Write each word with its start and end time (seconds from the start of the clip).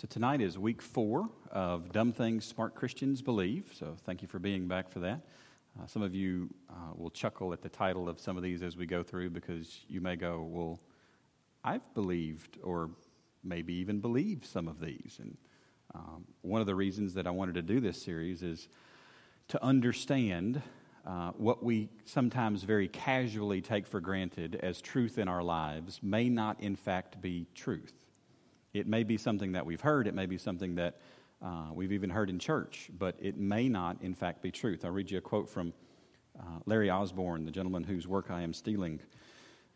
So, 0.00 0.06
tonight 0.08 0.40
is 0.40 0.56
week 0.56 0.80
four 0.80 1.28
of 1.50 1.90
Dumb 1.90 2.12
Things 2.12 2.44
Smart 2.44 2.76
Christians 2.76 3.20
Believe. 3.20 3.72
So, 3.72 3.96
thank 4.06 4.22
you 4.22 4.28
for 4.28 4.38
being 4.38 4.68
back 4.68 4.88
for 4.88 5.00
that. 5.00 5.22
Uh, 5.76 5.88
some 5.88 6.02
of 6.02 6.14
you 6.14 6.50
uh, 6.70 6.92
will 6.94 7.10
chuckle 7.10 7.52
at 7.52 7.62
the 7.62 7.68
title 7.68 8.08
of 8.08 8.20
some 8.20 8.36
of 8.36 8.44
these 8.44 8.62
as 8.62 8.76
we 8.76 8.86
go 8.86 9.02
through 9.02 9.30
because 9.30 9.80
you 9.88 10.00
may 10.00 10.14
go, 10.14 10.46
Well, 10.48 10.78
I've 11.64 11.92
believed 11.94 12.58
or 12.62 12.90
maybe 13.42 13.74
even 13.74 13.98
believed 13.98 14.46
some 14.46 14.68
of 14.68 14.78
these. 14.78 15.18
And 15.20 15.36
um, 15.92 16.26
one 16.42 16.60
of 16.60 16.68
the 16.68 16.76
reasons 16.76 17.14
that 17.14 17.26
I 17.26 17.30
wanted 17.30 17.56
to 17.56 17.62
do 17.62 17.80
this 17.80 18.00
series 18.00 18.44
is 18.44 18.68
to 19.48 19.60
understand 19.64 20.62
uh, 21.04 21.32
what 21.32 21.64
we 21.64 21.88
sometimes 22.04 22.62
very 22.62 22.86
casually 22.86 23.60
take 23.60 23.84
for 23.84 23.98
granted 23.98 24.60
as 24.62 24.80
truth 24.80 25.18
in 25.18 25.26
our 25.26 25.42
lives 25.42 25.98
may 26.04 26.28
not, 26.28 26.60
in 26.60 26.76
fact, 26.76 27.20
be 27.20 27.48
truth. 27.56 28.07
It 28.78 28.86
may 28.86 29.02
be 29.02 29.16
something 29.16 29.52
that 29.52 29.66
we've 29.66 29.80
heard, 29.80 30.06
it 30.06 30.14
may 30.14 30.26
be 30.26 30.38
something 30.38 30.76
that 30.76 31.00
uh, 31.42 31.66
we've 31.72 31.92
even 31.92 32.10
heard 32.10 32.30
in 32.30 32.38
church, 32.38 32.90
but 32.96 33.16
it 33.20 33.36
may 33.36 33.68
not, 33.68 33.96
in 34.02 34.14
fact, 34.14 34.40
be 34.40 34.52
truth. 34.52 34.84
I'll 34.84 34.92
read 34.92 35.10
you 35.10 35.18
a 35.18 35.20
quote 35.20 35.48
from 35.48 35.72
uh, 36.38 36.60
Larry 36.64 36.88
Osborne, 36.90 37.44
the 37.44 37.50
gentleman 37.50 37.82
whose 37.82 38.06
work 38.06 38.30
I 38.30 38.42
am 38.42 38.52
stealing. 38.52 39.00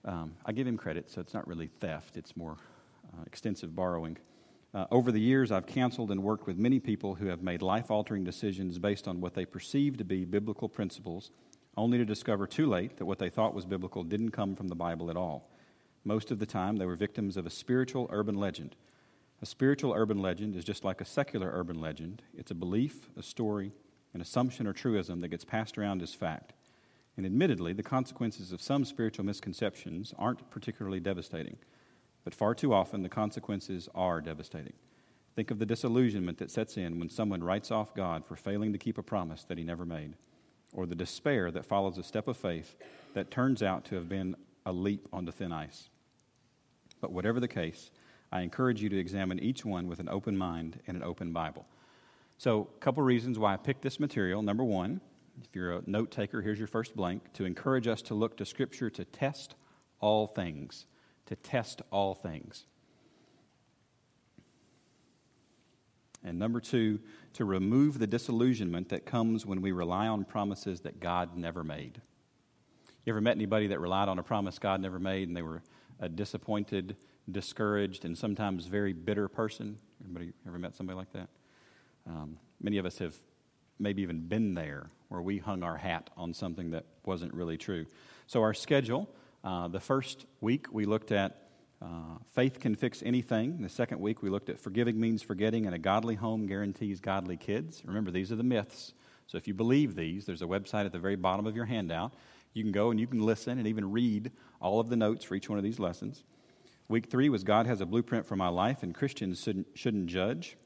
Um, 0.04 0.34
I 0.46 0.52
give 0.52 0.66
him 0.66 0.76
credit, 0.76 1.10
so 1.10 1.20
it's 1.20 1.34
not 1.34 1.48
really 1.48 1.68
theft, 1.80 2.16
it's 2.16 2.36
more 2.36 2.56
uh, 3.12 3.22
extensive 3.26 3.74
borrowing. 3.74 4.18
Uh, 4.72 4.86
over 4.90 5.10
the 5.10 5.20
years, 5.20 5.50
I've 5.50 5.66
counseled 5.66 6.10
and 6.12 6.22
worked 6.22 6.46
with 6.46 6.56
many 6.56 6.78
people 6.78 7.16
who 7.16 7.26
have 7.26 7.42
made 7.42 7.60
life 7.60 7.90
altering 7.90 8.24
decisions 8.24 8.78
based 8.78 9.08
on 9.08 9.20
what 9.20 9.34
they 9.34 9.44
perceive 9.44 9.96
to 9.98 10.04
be 10.04 10.24
biblical 10.24 10.68
principles, 10.68 11.30
only 11.76 11.98
to 11.98 12.04
discover 12.04 12.46
too 12.46 12.66
late 12.66 12.96
that 12.98 13.04
what 13.04 13.18
they 13.18 13.28
thought 13.30 13.52
was 13.52 13.66
biblical 13.66 14.04
didn't 14.04 14.30
come 14.30 14.54
from 14.54 14.68
the 14.68 14.76
Bible 14.76 15.10
at 15.10 15.16
all. 15.16 15.50
Most 16.04 16.30
of 16.30 16.38
the 16.38 16.46
time, 16.46 16.76
they 16.76 16.86
were 16.86 16.96
victims 16.96 17.36
of 17.36 17.46
a 17.46 17.50
spiritual 17.50 18.08
urban 18.10 18.34
legend. 18.34 18.74
A 19.42 19.46
spiritual 19.46 19.92
urban 19.92 20.22
legend 20.22 20.54
is 20.54 20.64
just 20.64 20.84
like 20.84 21.00
a 21.00 21.04
secular 21.04 21.50
urban 21.52 21.80
legend 21.80 22.22
it's 22.32 22.52
a 22.52 22.54
belief, 22.54 23.10
a 23.16 23.24
story, 23.24 23.72
an 24.14 24.20
assumption 24.20 24.68
or 24.68 24.72
truism 24.72 25.20
that 25.20 25.28
gets 25.28 25.44
passed 25.44 25.76
around 25.76 26.00
as 26.00 26.14
fact. 26.14 26.52
And 27.16 27.26
admittedly, 27.26 27.72
the 27.72 27.82
consequences 27.82 28.52
of 28.52 28.62
some 28.62 28.84
spiritual 28.84 29.24
misconceptions 29.24 30.14
aren't 30.16 30.48
particularly 30.50 31.00
devastating, 31.00 31.56
but 32.22 32.34
far 32.34 32.54
too 32.54 32.72
often 32.72 33.02
the 33.02 33.08
consequences 33.08 33.88
are 33.96 34.20
devastating. 34.20 34.74
Think 35.34 35.50
of 35.50 35.58
the 35.58 35.66
disillusionment 35.66 36.38
that 36.38 36.50
sets 36.50 36.76
in 36.76 37.00
when 37.00 37.08
someone 37.08 37.42
writes 37.42 37.72
off 37.72 37.96
God 37.96 38.24
for 38.24 38.36
failing 38.36 38.72
to 38.72 38.78
keep 38.78 38.96
a 38.96 39.02
promise 39.02 39.42
that 39.44 39.58
he 39.58 39.64
never 39.64 39.84
made, 39.84 40.14
or 40.72 40.86
the 40.86 40.94
despair 40.94 41.50
that 41.50 41.66
follows 41.66 41.98
a 41.98 42.04
step 42.04 42.28
of 42.28 42.36
faith 42.36 42.76
that 43.14 43.32
turns 43.32 43.60
out 43.60 43.84
to 43.86 43.96
have 43.96 44.08
been 44.08 44.36
a 44.64 44.72
leap 44.72 45.08
onto 45.12 45.32
thin 45.32 45.50
ice. 45.50 45.88
But 47.00 47.12
whatever 47.12 47.40
the 47.40 47.48
case, 47.48 47.90
I 48.32 48.40
encourage 48.40 48.82
you 48.82 48.88
to 48.88 48.98
examine 48.98 49.38
each 49.38 49.64
one 49.64 49.86
with 49.86 50.00
an 50.00 50.08
open 50.08 50.36
mind 50.36 50.80
and 50.86 50.96
an 50.96 51.02
open 51.02 51.32
Bible. 51.32 51.66
So, 52.38 52.70
a 52.74 52.80
couple 52.80 53.02
reasons 53.02 53.38
why 53.38 53.52
I 53.52 53.56
picked 53.56 53.82
this 53.82 54.00
material. 54.00 54.42
Number 54.42 54.64
one, 54.64 55.00
if 55.44 55.54
you're 55.54 55.74
a 55.74 55.82
note 55.86 56.10
taker, 56.10 56.40
here's 56.40 56.58
your 56.58 56.66
first 56.66 56.96
blank 56.96 57.32
to 57.34 57.44
encourage 57.44 57.86
us 57.86 58.02
to 58.02 58.14
look 58.14 58.36
to 58.38 58.46
Scripture 58.46 58.90
to 58.90 59.04
test 59.04 59.54
all 60.00 60.26
things. 60.26 60.86
To 61.26 61.36
test 61.36 61.82
all 61.90 62.14
things. 62.14 62.64
And 66.24 66.38
number 66.38 66.60
two, 66.60 67.00
to 67.34 67.44
remove 67.44 67.98
the 67.98 68.06
disillusionment 68.06 68.88
that 68.90 69.04
comes 69.04 69.44
when 69.44 69.60
we 69.60 69.72
rely 69.72 70.06
on 70.06 70.24
promises 70.24 70.80
that 70.80 71.00
God 71.00 71.36
never 71.36 71.64
made. 71.64 72.00
You 73.04 73.12
ever 73.12 73.20
met 73.20 73.36
anybody 73.36 73.66
that 73.68 73.80
relied 73.80 74.08
on 74.08 74.18
a 74.18 74.22
promise 74.22 74.58
God 74.58 74.80
never 74.80 74.98
made 74.98 75.28
and 75.28 75.36
they 75.36 75.42
were 75.42 75.62
a 75.98 76.08
disappointed, 76.08 76.96
discouraged, 77.30 78.04
and 78.04 78.16
sometimes 78.16 78.66
very 78.66 78.92
bitter 78.92 79.28
person? 79.28 79.78
Anybody 80.04 80.32
ever 80.46 80.58
met 80.58 80.74
somebody 80.74 80.96
like 80.96 81.12
that? 81.12 81.28
Um, 82.06 82.38
many 82.60 82.78
of 82.78 82.86
us 82.86 82.98
have 82.98 83.14
maybe 83.78 84.02
even 84.02 84.20
been 84.20 84.54
there 84.54 84.90
where 85.08 85.20
we 85.20 85.38
hung 85.38 85.62
our 85.62 85.76
hat 85.76 86.10
on 86.16 86.32
something 86.32 86.70
that 86.70 86.84
wasn't 87.04 87.34
really 87.34 87.56
true. 87.56 87.86
So, 88.26 88.42
our 88.42 88.54
schedule 88.54 89.08
uh, 89.44 89.68
the 89.68 89.80
first 89.80 90.26
week 90.40 90.66
we 90.72 90.84
looked 90.84 91.10
at 91.10 91.38
uh, 91.80 92.16
faith 92.32 92.60
can 92.60 92.76
fix 92.76 93.02
anything. 93.02 93.60
The 93.60 93.68
second 93.68 94.00
week 94.00 94.22
we 94.22 94.30
looked 94.30 94.48
at 94.48 94.60
forgiving 94.60 95.00
means 95.00 95.20
forgetting, 95.20 95.66
and 95.66 95.74
a 95.74 95.78
godly 95.78 96.14
home 96.14 96.46
guarantees 96.46 97.00
godly 97.00 97.36
kids. 97.36 97.82
Remember, 97.84 98.12
these 98.12 98.30
are 98.30 98.36
the 98.36 98.44
myths. 98.44 98.94
So, 99.26 99.36
if 99.36 99.48
you 99.48 99.54
believe 99.54 99.94
these, 99.94 100.26
there's 100.26 100.42
a 100.42 100.46
website 100.46 100.86
at 100.86 100.92
the 100.92 100.98
very 100.98 101.16
bottom 101.16 101.46
of 101.46 101.56
your 101.56 101.66
handout. 101.66 102.14
You 102.54 102.62
can 102.62 102.72
go 102.72 102.90
and 102.90 103.00
you 103.00 103.06
can 103.06 103.20
listen 103.20 103.58
and 103.58 103.66
even 103.66 103.90
read 103.90 104.30
all 104.60 104.78
of 104.78 104.90
the 104.90 104.96
notes 104.96 105.24
for 105.24 105.34
each 105.34 105.48
one 105.48 105.58
of 105.58 105.64
these 105.64 105.78
lessons. 105.78 106.22
Week 106.88 107.06
three 107.06 107.28
was 107.28 107.44
God 107.44 107.66
has 107.66 107.80
a 107.80 107.86
blueprint 107.86 108.26
for 108.26 108.36
my 108.36 108.48
life, 108.48 108.82
and 108.82 108.94
Christians 108.94 109.42
shouldn't, 109.42 109.68
shouldn't 109.74 110.06
judge. 110.06 110.56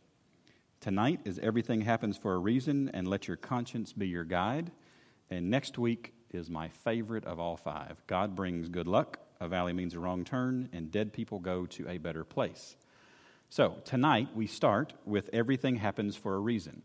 Tonight 0.81 1.21
is 1.25 1.39
everything 1.39 1.83
happens 1.83 2.17
for 2.17 2.35
a 2.35 2.39
reason, 2.39 2.91
and 2.93 3.07
let 3.07 3.29
your 3.29 3.37
conscience 3.37 3.93
be 3.93 4.09
your 4.09 4.25
guide. 4.25 4.71
And 5.31 5.51
next 5.51 5.79
week 5.79 6.15
is 6.33 6.51
my 6.51 6.69
favorite 6.69 7.25
of 7.25 7.39
all 7.39 7.57
five 7.57 8.03
God 8.07 8.35
brings 8.35 8.69
good 8.69 8.89
luck, 8.89 9.19
a 9.41 9.49
valley 9.49 9.73
means 9.73 9.95
a 9.95 10.01
wrong 10.01 10.25
turn, 10.25 10.69
and 10.73 10.91
dead 10.91 11.13
people 11.13 11.39
go 11.39 11.67
to 11.67 11.89
a 11.89 11.99
better 11.99 12.25
place. 12.25 12.77
So, 13.49 13.77
tonight 13.85 14.29
we 14.35 14.47
start 14.47 14.93
with 15.05 15.31
everything 15.33 15.77
happens 15.77 16.17
for 16.17 16.35
a 16.35 16.41
reason. 16.41 16.83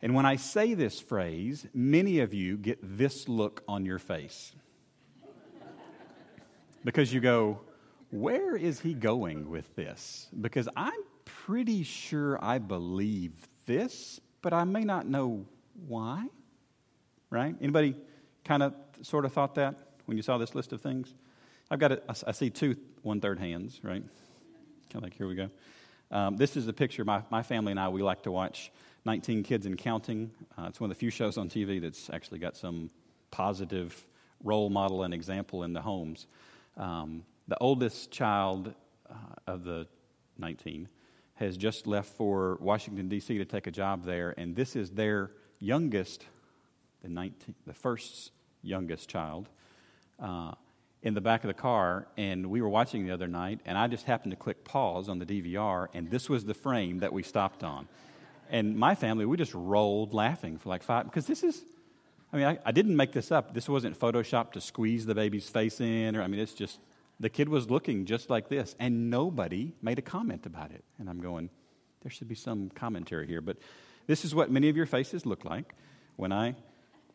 And 0.00 0.14
when 0.14 0.24
I 0.24 0.36
say 0.36 0.74
this 0.74 1.00
phrase, 1.00 1.66
many 1.74 2.20
of 2.20 2.32
you 2.32 2.56
get 2.56 2.78
this 2.82 3.28
look 3.28 3.64
on 3.66 3.84
your 3.84 3.98
face. 3.98 4.52
because 6.84 7.12
you 7.12 7.20
go, 7.20 7.60
where 8.10 8.56
is 8.56 8.80
he 8.80 8.94
going 8.94 9.50
with 9.50 9.74
this? 9.76 10.28
Because 10.40 10.68
I'm 10.76 11.00
pretty 11.24 11.82
sure 11.82 12.42
I 12.42 12.58
believe 12.58 13.32
this, 13.66 14.20
but 14.42 14.52
I 14.52 14.64
may 14.64 14.84
not 14.84 15.06
know 15.06 15.44
why. 15.86 16.26
Right? 17.30 17.54
Anybody 17.60 17.94
kind 18.44 18.62
of 18.62 18.74
sort 19.02 19.24
of 19.24 19.32
thought 19.32 19.54
that 19.56 19.74
when 20.06 20.16
you 20.16 20.22
saw 20.22 20.38
this 20.38 20.54
list 20.54 20.72
of 20.72 20.80
things? 20.80 21.12
I've 21.70 21.78
got, 21.78 21.92
a, 21.92 22.02
I 22.26 22.32
see 22.32 22.48
two 22.48 22.76
one 23.02 23.20
third 23.20 23.38
hands, 23.38 23.80
right? 23.82 24.02
Kind 24.90 24.96
of 24.96 25.02
like, 25.02 25.14
here 25.14 25.28
we 25.28 25.34
go. 25.34 25.50
Um, 26.10 26.36
this 26.38 26.56
is 26.56 26.66
a 26.66 26.72
picture. 26.72 27.04
My, 27.04 27.22
my 27.30 27.42
family 27.42 27.72
and 27.72 27.80
I, 27.80 27.90
we 27.90 28.02
like 28.02 28.22
to 28.22 28.30
watch 28.30 28.72
19 29.04 29.42
Kids 29.42 29.66
and 29.66 29.76
Counting. 29.76 30.30
Uh, 30.56 30.66
it's 30.68 30.80
one 30.80 30.90
of 30.90 30.96
the 30.96 30.98
few 30.98 31.10
shows 31.10 31.36
on 31.36 31.50
TV 31.50 31.80
that's 31.80 32.08
actually 32.10 32.38
got 32.38 32.56
some 32.56 32.90
positive 33.30 34.06
role 34.42 34.70
model 34.70 35.02
and 35.02 35.12
example 35.12 35.62
in 35.62 35.74
the 35.74 35.82
homes. 35.82 36.26
Um, 36.78 37.24
the 37.48 37.56
oldest 37.58 38.10
child 38.10 38.74
uh, 39.10 39.14
of 39.46 39.64
the 39.64 39.86
19 40.38 40.88
has 41.34 41.56
just 41.56 41.86
left 41.86 42.10
for 42.10 42.58
Washington, 42.60 43.08
D.C. 43.08 43.38
to 43.38 43.44
take 43.44 43.66
a 43.66 43.70
job 43.70 44.04
there, 44.04 44.34
and 44.36 44.54
this 44.54 44.76
is 44.76 44.90
their 44.90 45.30
youngest, 45.60 46.24
the, 47.02 47.08
19, 47.08 47.54
the 47.66 47.72
first 47.72 48.32
youngest 48.62 49.08
child, 49.08 49.48
uh, 50.20 50.52
in 51.02 51.14
the 51.14 51.20
back 51.20 51.44
of 51.44 51.48
the 51.48 51.54
car. 51.54 52.08
And 52.16 52.50
we 52.50 52.60
were 52.60 52.68
watching 52.68 53.06
the 53.06 53.12
other 53.12 53.28
night, 53.28 53.60
and 53.64 53.78
I 53.78 53.86
just 53.86 54.04
happened 54.04 54.32
to 54.32 54.36
click 54.36 54.64
pause 54.64 55.08
on 55.08 55.20
the 55.20 55.26
DVR, 55.26 55.86
and 55.94 56.10
this 56.10 56.28
was 56.28 56.44
the 56.44 56.54
frame 56.54 56.98
that 56.98 57.12
we 57.12 57.22
stopped 57.22 57.62
on. 57.62 57.88
And 58.50 58.76
my 58.76 58.94
family, 58.94 59.24
we 59.24 59.36
just 59.36 59.54
rolled 59.54 60.14
laughing 60.14 60.58
for 60.58 60.70
like 60.70 60.82
five, 60.82 61.04
because 61.04 61.26
this 61.26 61.44
is, 61.44 61.62
I 62.32 62.36
mean, 62.36 62.46
I, 62.46 62.58
I 62.64 62.72
didn't 62.72 62.96
make 62.96 63.12
this 63.12 63.30
up. 63.30 63.54
This 63.54 63.68
wasn't 63.68 63.98
Photoshopped 63.98 64.52
to 64.52 64.60
squeeze 64.60 65.06
the 65.06 65.14
baby's 65.14 65.48
face 65.48 65.80
in, 65.80 66.16
or, 66.16 66.22
I 66.22 66.26
mean, 66.26 66.40
it's 66.40 66.54
just 66.54 66.80
the 67.20 67.28
kid 67.28 67.48
was 67.48 67.70
looking 67.70 68.04
just 68.04 68.30
like 68.30 68.48
this, 68.48 68.76
and 68.78 69.10
nobody 69.10 69.72
made 69.82 69.98
a 69.98 70.02
comment 70.02 70.46
about 70.46 70.70
it. 70.70 70.84
And 70.98 71.10
I'm 71.10 71.20
going, 71.20 71.50
there 72.02 72.10
should 72.10 72.28
be 72.28 72.34
some 72.34 72.70
commentary 72.70 73.26
here. 73.26 73.40
But 73.40 73.58
this 74.06 74.24
is 74.24 74.34
what 74.34 74.50
many 74.50 74.68
of 74.68 74.76
your 74.76 74.86
faces 74.86 75.26
look 75.26 75.44
like 75.44 75.74
when 76.16 76.32
I 76.32 76.54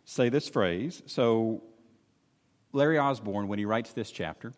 say 0.06 0.30
this 0.30 0.50
phrase. 0.50 1.02
So, 1.06 1.64
Larry 2.74 3.00
Osborne, 3.00 3.48
when 3.48 3.60
he 3.60 3.66
writes 3.66 3.94
this 3.94 4.12
chapter, 4.12 4.54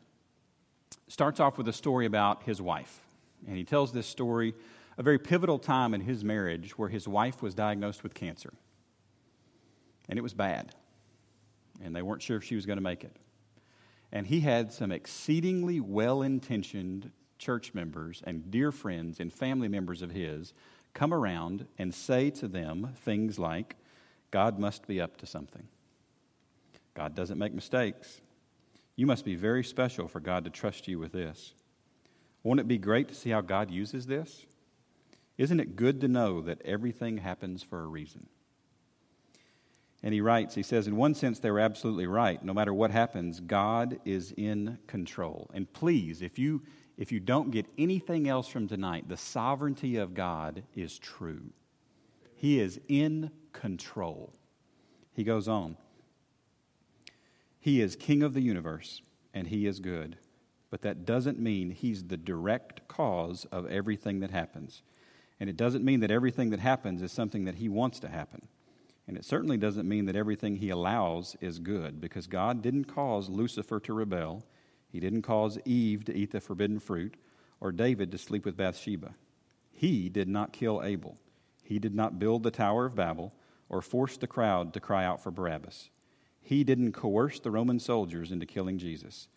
starts 1.08 1.40
off 1.40 1.58
with 1.58 1.68
a 1.68 1.74
story 1.74 2.06
about 2.06 2.44
his 2.44 2.62
wife. 2.62 3.02
And 3.48 3.56
he 3.56 3.64
tells 3.64 3.92
this 3.92 4.08
story, 4.08 4.56
a 4.98 5.04
very 5.04 5.20
pivotal 5.20 5.60
time 5.60 5.94
in 5.94 6.02
his 6.02 6.24
marriage 6.24 6.78
where 6.78 6.90
his 6.90 7.08
wife 7.08 7.44
was 7.44 7.54
diagnosed 7.54 8.02
with 8.02 8.14
cancer. 8.14 8.54
And 10.10 10.18
it 10.18 10.22
was 10.22 10.34
bad. 10.34 10.74
And 11.84 11.96
they 11.96 12.02
weren't 12.02 12.22
sure 12.22 12.38
if 12.38 12.44
she 12.44 12.56
was 12.56 12.66
going 12.66 12.78
to 12.78 12.84
make 12.84 13.04
it 13.04 13.16
and 14.12 14.28
he 14.28 14.42
had 14.42 14.72
some 14.72 14.92
exceedingly 14.92 15.80
well 15.80 16.22
intentioned 16.22 17.12
church 17.38 17.74
members 17.74 18.22
and 18.26 18.50
dear 18.50 18.72
friends 18.72 19.20
and 19.20 19.32
family 19.32 19.68
members 19.68 20.02
of 20.02 20.12
his 20.12 20.54
come 20.94 21.14
around 21.14 21.68
and 21.78 21.94
say 21.94 22.30
to 22.30 22.48
them 22.48 22.94
things 23.04 23.38
like, 23.38 23.76
God 24.32 24.58
must 24.58 24.88
be 24.88 25.00
up 25.02 25.18
to 25.18 25.26
something. 25.26 25.68
God 26.94 27.14
doesn't 27.16 27.38
make 27.38 27.54
mistakes. 27.54 28.22
You 28.96 29.06
must 29.06 29.26
be 29.26 29.36
very 29.36 29.64
special 29.64 30.08
for 30.08 30.22
God 30.22 30.46
to 30.46 30.50
trust 30.50 30.88
you 30.88 30.98
with 30.98 31.12
this. 31.12 31.54
Won't 32.44 32.62
it 32.62 32.68
be 32.68 32.78
great 32.78 33.10
to 33.10 33.16
see 33.16 33.32
how 33.32 33.42
God 33.42 33.70
uses 33.70 34.06
this? 34.06 34.46
Isn't 35.38 35.60
it 35.60 35.76
good 35.76 36.00
to 36.02 36.08
know 36.08 36.42
that 36.42 36.62
everything 36.64 37.18
happens 37.18 37.62
for 37.62 37.82
a 37.82 37.88
reason? 37.88 38.28
And 40.06 40.14
he 40.14 40.22
writes, 40.22 40.54
he 40.54 40.62
says, 40.62 40.86
in 40.86 40.96
one 40.96 41.16
sense, 41.16 41.40
they 41.40 41.50
were 41.50 41.60
absolutely 41.60 42.06
right. 42.06 42.42
No 42.46 42.54
matter 42.54 42.74
what 42.74 42.92
happens, 42.92 43.40
God 43.40 44.00
is 44.06 44.34
in 44.38 44.78
control. 44.86 45.50
And 45.52 45.72
please, 45.74 46.22
if 46.22 46.38
you 46.38 46.62
if 46.98 47.12
you 47.12 47.20
don't 47.20 47.52
get 47.52 47.66
anything 47.78 48.30
else 48.30 48.48
from 48.48 48.68
tonight, 48.68 49.10
the 49.10 49.18
sovereignty 49.18 49.98
of 49.98 50.14
God 50.14 50.64
is 50.76 50.98
true. 50.98 51.50
He 52.36 52.60
is 52.60 52.80
in 52.88 53.32
control. 53.52 54.32
He 55.12 55.24
goes 55.24 55.48
on. 55.48 55.76
He 57.60 57.82
is 57.82 57.96
king 57.96 58.24
of 58.24 58.34
the 58.34 58.42
universe, 58.42 59.02
and 59.34 59.48
he 59.48 59.66
is 59.66 59.80
good. 59.80 60.18
But 60.70 60.84
that 60.84 61.06
doesn't 61.06 61.40
mean 61.40 61.72
he's 61.72 62.04
the 62.04 62.16
direct 62.16 62.88
cause 62.88 63.46
of 63.52 63.66
everything 63.70 64.20
that 64.20 64.32
happens. 64.32 64.84
And 65.40 65.50
it 65.50 65.58
doesn't 65.58 65.84
mean 65.84 66.00
that 66.02 66.12
everything 66.12 66.52
that 66.52 66.60
happens 66.60 67.02
is 67.02 67.12
something 67.12 67.44
that 67.46 67.56
he 67.56 67.68
wants 67.68 68.00
to 68.02 68.08
happen. 68.08 68.48
And 69.08 69.18
it 69.18 69.26
certainly 69.26 69.58
doesn't 69.58 69.88
mean 69.88 70.06
that 70.06 70.16
everything 70.16 70.56
he 70.56 70.70
allows 70.70 71.36
is 71.40 71.60
good, 71.60 72.02
because 72.02 72.28
God 72.28 72.62
didn't 72.62 72.86
cause 72.86 73.30
Lucifer 73.30 73.80
to 73.82 73.94
rebel. 73.94 74.44
He 74.88 75.00
didn't 75.00 75.22
cause 75.22 75.60
Eve 75.66 76.06
to 76.06 76.16
eat 76.16 76.32
the 76.32 76.42
forbidden 76.42 76.80
fruit 76.80 77.16
or 77.60 77.72
David 77.72 78.12
to 78.12 78.18
sleep 78.18 78.46
with 78.46 78.58
Bathsheba. 78.58 79.14
He 79.72 80.10
did 80.10 80.28
not 80.28 80.54
kill 80.54 80.82
Abel. 80.84 81.18
He 81.64 81.80
did 81.80 81.94
not 81.94 82.20
build 82.20 82.44
the 82.44 82.52
Tower 82.52 82.86
of 82.86 82.96
Babel 82.96 83.34
or 83.70 83.82
force 83.82 84.18
the 84.18 84.28
crowd 84.28 84.74
to 84.74 84.80
cry 84.80 85.04
out 85.06 85.22
for 85.22 85.32
Barabbas. 85.32 85.90
He 86.42 86.64
didn't 86.64 86.94
coerce 86.94 87.40
the 87.40 87.52
Roman 87.52 87.80
soldiers 87.80 88.32
into 88.32 88.46
killing 88.46 88.78
Jesus. 88.78 89.28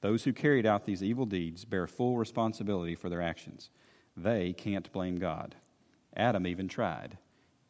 Those 0.00 0.24
who 0.24 0.32
carried 0.32 0.66
out 0.66 0.84
these 0.84 1.02
evil 1.02 1.26
deeds 1.26 1.64
bear 1.64 1.86
full 1.86 2.16
responsibility 2.16 2.94
for 2.94 3.08
their 3.08 3.22
actions. 3.22 3.70
They 4.16 4.52
can't 4.52 4.90
blame 4.92 5.16
God. 5.16 5.54
Adam 6.16 6.46
even 6.46 6.68
tried. 6.68 7.18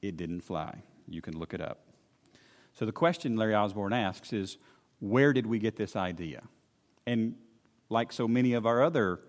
It 0.02 0.16
didn't 0.16 0.42
fly. 0.42 0.82
You 1.08 1.22
can 1.22 1.36
look 1.38 1.54
it 1.54 1.60
up. 1.60 1.80
So 2.72 2.84
the 2.86 2.92
question 2.92 3.36
Larry 3.36 3.54
Osborne 3.54 3.92
asks 3.92 4.32
is 4.32 4.58
where 5.00 5.32
did 5.32 5.46
we 5.46 5.58
get 5.58 5.76
this 5.76 5.96
idea? 5.96 6.42
And 7.06 7.36
like 7.88 8.12
so 8.12 8.26
many 8.26 8.54
of 8.54 8.66
our 8.66 8.82
other 8.82 9.20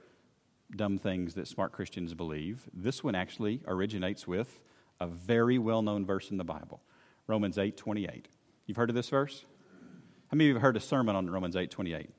dumb 0.75 0.97
things 0.97 1.35
that 1.35 1.47
smart 1.47 1.71
Christians 1.71 2.13
believe, 2.13 2.63
this 2.73 3.03
one 3.03 3.15
actually 3.15 3.61
originates 3.67 4.27
with 4.27 4.61
a 4.99 5.07
very 5.07 5.57
well 5.57 5.81
known 5.81 6.05
verse 6.05 6.31
in 6.31 6.37
the 6.37 6.43
Bible 6.43 6.81
Romans 7.27 7.57
8 7.57 7.75
28. 7.75 8.27
You've 8.65 8.77
heard 8.77 8.89
of 8.89 8.95
this 8.95 9.09
verse? 9.09 9.45
How 10.29 10.35
many 10.35 10.45
of 10.45 10.47
you 10.49 10.53
have 10.55 10.61
heard 10.61 10.77
a 10.77 10.81
sermon 10.81 11.15
on 11.15 11.29
Romans 11.29 11.55
8 11.55 11.69
28? 11.69 12.09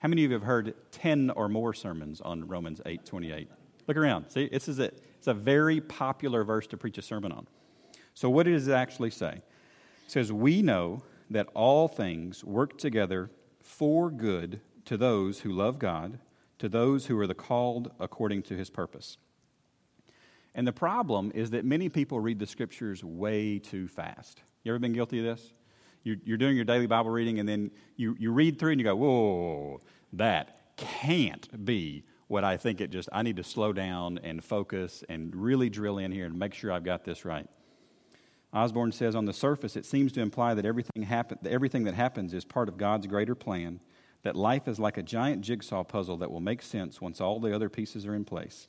How 0.00 0.08
many 0.08 0.24
of 0.24 0.30
you 0.30 0.34
have 0.34 0.46
heard 0.46 0.74
10 0.92 1.30
or 1.30 1.48
more 1.48 1.74
sermons 1.74 2.20
on 2.20 2.46
Romans 2.46 2.80
8 2.84 3.04
28? 3.04 3.48
Look 3.86 3.96
around. 3.96 4.30
See, 4.30 4.48
this 4.48 4.68
is 4.68 4.78
a, 4.78 4.90
it's 5.16 5.26
a 5.26 5.34
very 5.34 5.80
popular 5.80 6.44
verse 6.44 6.66
to 6.68 6.76
preach 6.76 6.98
a 6.98 7.02
sermon 7.02 7.32
on. 7.32 7.46
So, 8.18 8.28
what 8.28 8.46
does 8.46 8.66
it 8.66 8.72
actually 8.72 9.10
say? 9.10 9.34
It 9.34 10.10
says, 10.10 10.32
We 10.32 10.60
know 10.60 11.04
that 11.30 11.46
all 11.54 11.86
things 11.86 12.42
work 12.42 12.76
together 12.76 13.30
for 13.60 14.10
good 14.10 14.60
to 14.86 14.96
those 14.96 15.38
who 15.38 15.52
love 15.52 15.78
God, 15.78 16.18
to 16.58 16.68
those 16.68 17.06
who 17.06 17.16
are 17.20 17.28
the 17.28 17.36
called 17.36 17.92
according 18.00 18.42
to 18.42 18.56
his 18.56 18.70
purpose. 18.70 19.18
And 20.52 20.66
the 20.66 20.72
problem 20.72 21.30
is 21.32 21.50
that 21.50 21.64
many 21.64 21.88
people 21.88 22.18
read 22.18 22.40
the 22.40 22.46
scriptures 22.48 23.04
way 23.04 23.60
too 23.60 23.86
fast. 23.86 24.42
You 24.64 24.72
ever 24.72 24.80
been 24.80 24.94
guilty 24.94 25.20
of 25.20 25.24
this? 25.24 25.52
You're, 26.02 26.38
doing 26.38 26.56
your 26.56 26.64
daily 26.64 26.88
Bible 26.88 27.10
reading, 27.10 27.38
and 27.38 27.48
then 27.48 27.70
you, 27.94 28.16
you 28.18 28.32
read 28.32 28.58
through 28.58 28.72
and 28.72 28.80
you 28.80 28.84
go, 28.84 28.96
whoa, 28.96 29.80
that 30.14 30.74
can't 30.76 31.64
be 31.64 32.02
what 32.26 32.42
I 32.42 32.56
think 32.56 32.80
it 32.80 32.90
just, 32.90 33.08
I 33.12 33.22
need 33.22 33.36
to 33.36 33.44
slow 33.44 33.72
down 33.72 34.18
and 34.24 34.42
focus 34.42 35.04
and 35.08 35.36
really 35.36 35.70
drill 35.70 35.98
in 35.98 36.10
here 36.10 36.26
and 36.26 36.36
make 36.36 36.54
sure 36.54 36.72
I've 36.72 36.82
got 36.82 37.04
this 37.04 37.24
right. 37.24 37.46
Osborne 38.52 38.92
says 38.92 39.14
on 39.14 39.26
the 39.26 39.32
surface, 39.32 39.76
it 39.76 39.84
seems 39.84 40.12
to 40.12 40.20
imply 40.20 40.54
that 40.54 40.64
everything, 40.64 41.02
happen, 41.02 41.38
everything 41.44 41.84
that 41.84 41.94
happens 41.94 42.32
is 42.32 42.44
part 42.44 42.68
of 42.68 42.78
God's 42.78 43.06
greater 43.06 43.34
plan, 43.34 43.80
that 44.22 44.36
life 44.36 44.66
is 44.66 44.78
like 44.78 44.96
a 44.96 45.02
giant 45.02 45.42
jigsaw 45.42 45.84
puzzle 45.84 46.16
that 46.18 46.30
will 46.30 46.40
make 46.40 46.62
sense 46.62 47.00
once 47.00 47.20
all 47.20 47.40
the 47.40 47.54
other 47.54 47.68
pieces 47.68 48.06
are 48.06 48.14
in 48.14 48.24
place. 48.24 48.68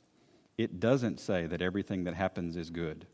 It 0.58 0.80
doesn't 0.80 1.18
say 1.18 1.46
that 1.46 1.62
everything 1.62 2.04
that 2.04 2.14
happens 2.14 2.56
is 2.56 2.70
good. 2.70 3.06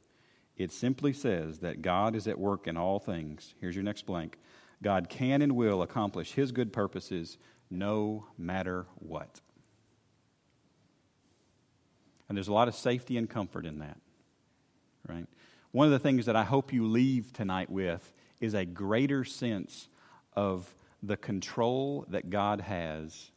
It 0.56 0.72
simply 0.72 1.12
says 1.12 1.60
that 1.60 1.82
God 1.82 2.16
is 2.16 2.26
at 2.26 2.38
work 2.38 2.66
in 2.66 2.76
all 2.76 2.98
things. 2.98 3.54
Here's 3.60 3.76
your 3.76 3.84
next 3.84 4.06
blank 4.06 4.38
God 4.82 5.08
can 5.08 5.42
and 5.42 5.54
will 5.54 5.82
accomplish 5.82 6.32
His 6.32 6.52
good 6.52 6.72
purposes 6.72 7.38
no 7.70 8.26
matter 8.36 8.86
what. 8.96 9.40
And 12.28 12.36
there's 12.36 12.48
a 12.48 12.52
lot 12.52 12.68
of 12.68 12.74
safety 12.74 13.16
and 13.16 13.30
comfort 13.30 13.64
in 13.64 13.78
that, 13.78 13.98
right? 15.08 15.26
One 15.76 15.84
of 15.84 15.92
the 15.92 15.98
things 15.98 16.24
that 16.24 16.36
I 16.36 16.42
hope 16.42 16.72
you 16.72 16.86
leave 16.86 17.34
tonight 17.34 17.68
with 17.68 18.14
is 18.40 18.54
a 18.54 18.64
greater 18.64 19.24
sense 19.24 19.90
of 20.32 20.74
the 21.02 21.18
control 21.18 22.06
that 22.08 22.30
God 22.30 22.62
has 22.62 23.30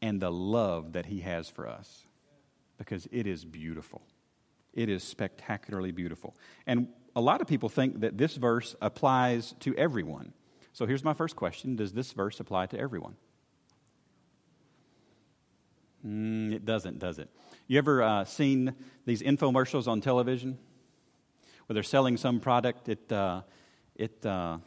and 0.00 0.22
the 0.22 0.32
love 0.32 0.94
that 0.94 1.04
He 1.04 1.20
has 1.20 1.50
for 1.50 1.68
us 1.68 2.06
because 2.78 3.06
it 3.12 3.26
is 3.26 3.44
beautiful. 3.44 4.00
It 4.72 4.88
is 4.88 5.04
spectacularly 5.04 5.92
beautiful. 5.92 6.34
And 6.66 6.88
a 7.14 7.20
lot 7.20 7.42
of 7.42 7.46
people 7.46 7.68
think 7.68 8.00
that 8.00 8.16
this 8.16 8.36
verse 8.36 8.74
applies 8.80 9.54
to 9.60 9.76
everyone. 9.76 10.32
So 10.72 10.86
here's 10.86 11.04
my 11.04 11.12
first 11.12 11.36
question 11.36 11.76
Does 11.76 11.92
this 11.92 12.12
verse 12.12 12.40
apply 12.40 12.68
to 12.68 12.78
everyone? 12.78 13.16
Mm, 16.06 16.54
it 16.54 16.64
doesn't, 16.64 17.00
does 17.00 17.18
it? 17.18 17.28
You 17.66 17.76
ever 17.76 18.02
uh, 18.02 18.24
seen 18.24 18.74
these 19.04 19.20
infomercials 19.20 19.86
on 19.86 20.00
television? 20.00 20.56
Where 21.66 21.74
they're 21.74 21.82
selling 21.82 22.16
some 22.16 22.40
product, 22.40 22.88
it, 22.88 23.10
uh, 23.12 23.42
it, 23.96 24.24
uh, 24.26 24.58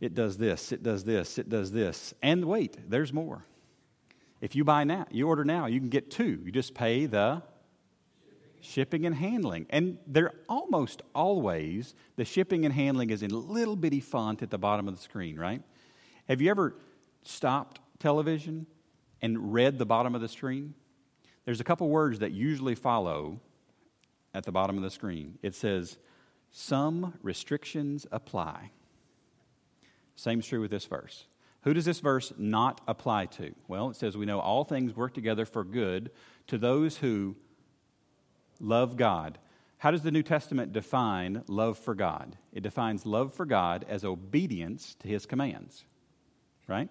it 0.00 0.14
does 0.14 0.38
this, 0.38 0.72
it 0.72 0.82
does 0.82 1.04
this, 1.04 1.38
it 1.38 1.48
does 1.48 1.72
this. 1.72 2.14
And 2.22 2.44
wait, 2.46 2.76
there's 2.88 3.12
more. 3.12 3.44
If 4.40 4.56
you 4.56 4.64
buy 4.64 4.84
now, 4.84 5.06
you 5.10 5.28
order 5.28 5.44
now, 5.44 5.66
you 5.66 5.78
can 5.78 5.90
get 5.90 6.10
two. 6.10 6.40
You 6.44 6.50
just 6.50 6.74
pay 6.74 7.06
the 7.06 7.42
shipping 8.60 9.04
and 9.06 9.14
handling. 9.14 9.66
And 9.70 9.98
they're 10.06 10.32
almost 10.48 11.02
always, 11.14 11.94
the 12.16 12.24
shipping 12.24 12.64
and 12.64 12.72
handling 12.72 13.10
is 13.10 13.22
in 13.22 13.30
little 13.30 13.76
bitty 13.76 14.00
font 14.00 14.42
at 14.42 14.50
the 14.50 14.58
bottom 14.58 14.88
of 14.88 14.96
the 14.96 15.02
screen, 15.02 15.38
right? 15.38 15.62
Have 16.28 16.40
you 16.40 16.50
ever 16.50 16.74
stopped 17.22 17.80
television 17.98 18.66
and 19.20 19.52
read 19.52 19.78
the 19.78 19.86
bottom 19.86 20.14
of 20.14 20.20
the 20.20 20.28
screen? 20.28 20.74
There's 21.44 21.60
a 21.60 21.64
couple 21.64 21.88
words 21.88 22.20
that 22.20 22.32
usually 22.32 22.74
follow 22.74 23.40
at 24.34 24.44
the 24.44 24.52
bottom 24.52 24.76
of 24.76 24.82
the 24.82 24.90
screen. 24.90 25.38
It 25.42 25.54
says, 25.54 25.98
Some 26.50 27.14
restrictions 27.22 28.06
apply. 28.12 28.70
Same's 30.14 30.46
true 30.46 30.60
with 30.60 30.70
this 30.70 30.84
verse. 30.84 31.26
Who 31.62 31.74
does 31.74 31.84
this 31.84 32.00
verse 32.00 32.32
not 32.38 32.80
apply 32.88 33.26
to? 33.26 33.54
Well, 33.68 33.90
it 33.90 33.96
says, 33.96 34.16
We 34.16 34.26
know 34.26 34.40
all 34.40 34.64
things 34.64 34.96
work 34.96 35.14
together 35.14 35.44
for 35.44 35.64
good 35.64 36.10
to 36.46 36.58
those 36.58 36.98
who 36.98 37.36
love 38.60 38.96
God. 38.96 39.38
How 39.78 39.90
does 39.90 40.02
the 40.02 40.10
New 40.10 40.22
Testament 40.22 40.72
define 40.72 41.42
love 41.48 41.78
for 41.78 41.94
God? 41.94 42.36
It 42.52 42.62
defines 42.62 43.06
love 43.06 43.32
for 43.32 43.46
God 43.46 43.86
as 43.88 44.04
obedience 44.04 44.94
to 45.00 45.08
his 45.08 45.24
commands, 45.24 45.84
right? 46.66 46.90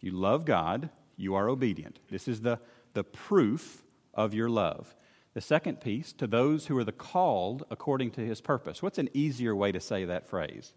You 0.00 0.12
love 0.12 0.46
God, 0.46 0.88
you 1.16 1.34
are 1.34 1.48
obedient. 1.48 1.98
This 2.10 2.26
is 2.26 2.40
the, 2.40 2.58
the 2.94 3.04
proof 3.04 3.82
of 4.14 4.32
your 4.32 4.48
love. 4.48 4.94
The 5.34 5.40
second 5.40 5.80
piece, 5.80 6.12
to 6.14 6.26
those 6.26 6.66
who 6.66 6.76
are 6.76 6.84
the 6.84 6.92
called 6.92 7.64
according 7.70 8.10
to 8.12 8.20
his 8.20 8.40
purpose. 8.40 8.82
What's 8.82 8.98
an 8.98 9.08
easier 9.14 9.54
way 9.54 9.70
to 9.70 9.80
say 9.80 10.04
that 10.04 10.26
phrase? 10.26 10.72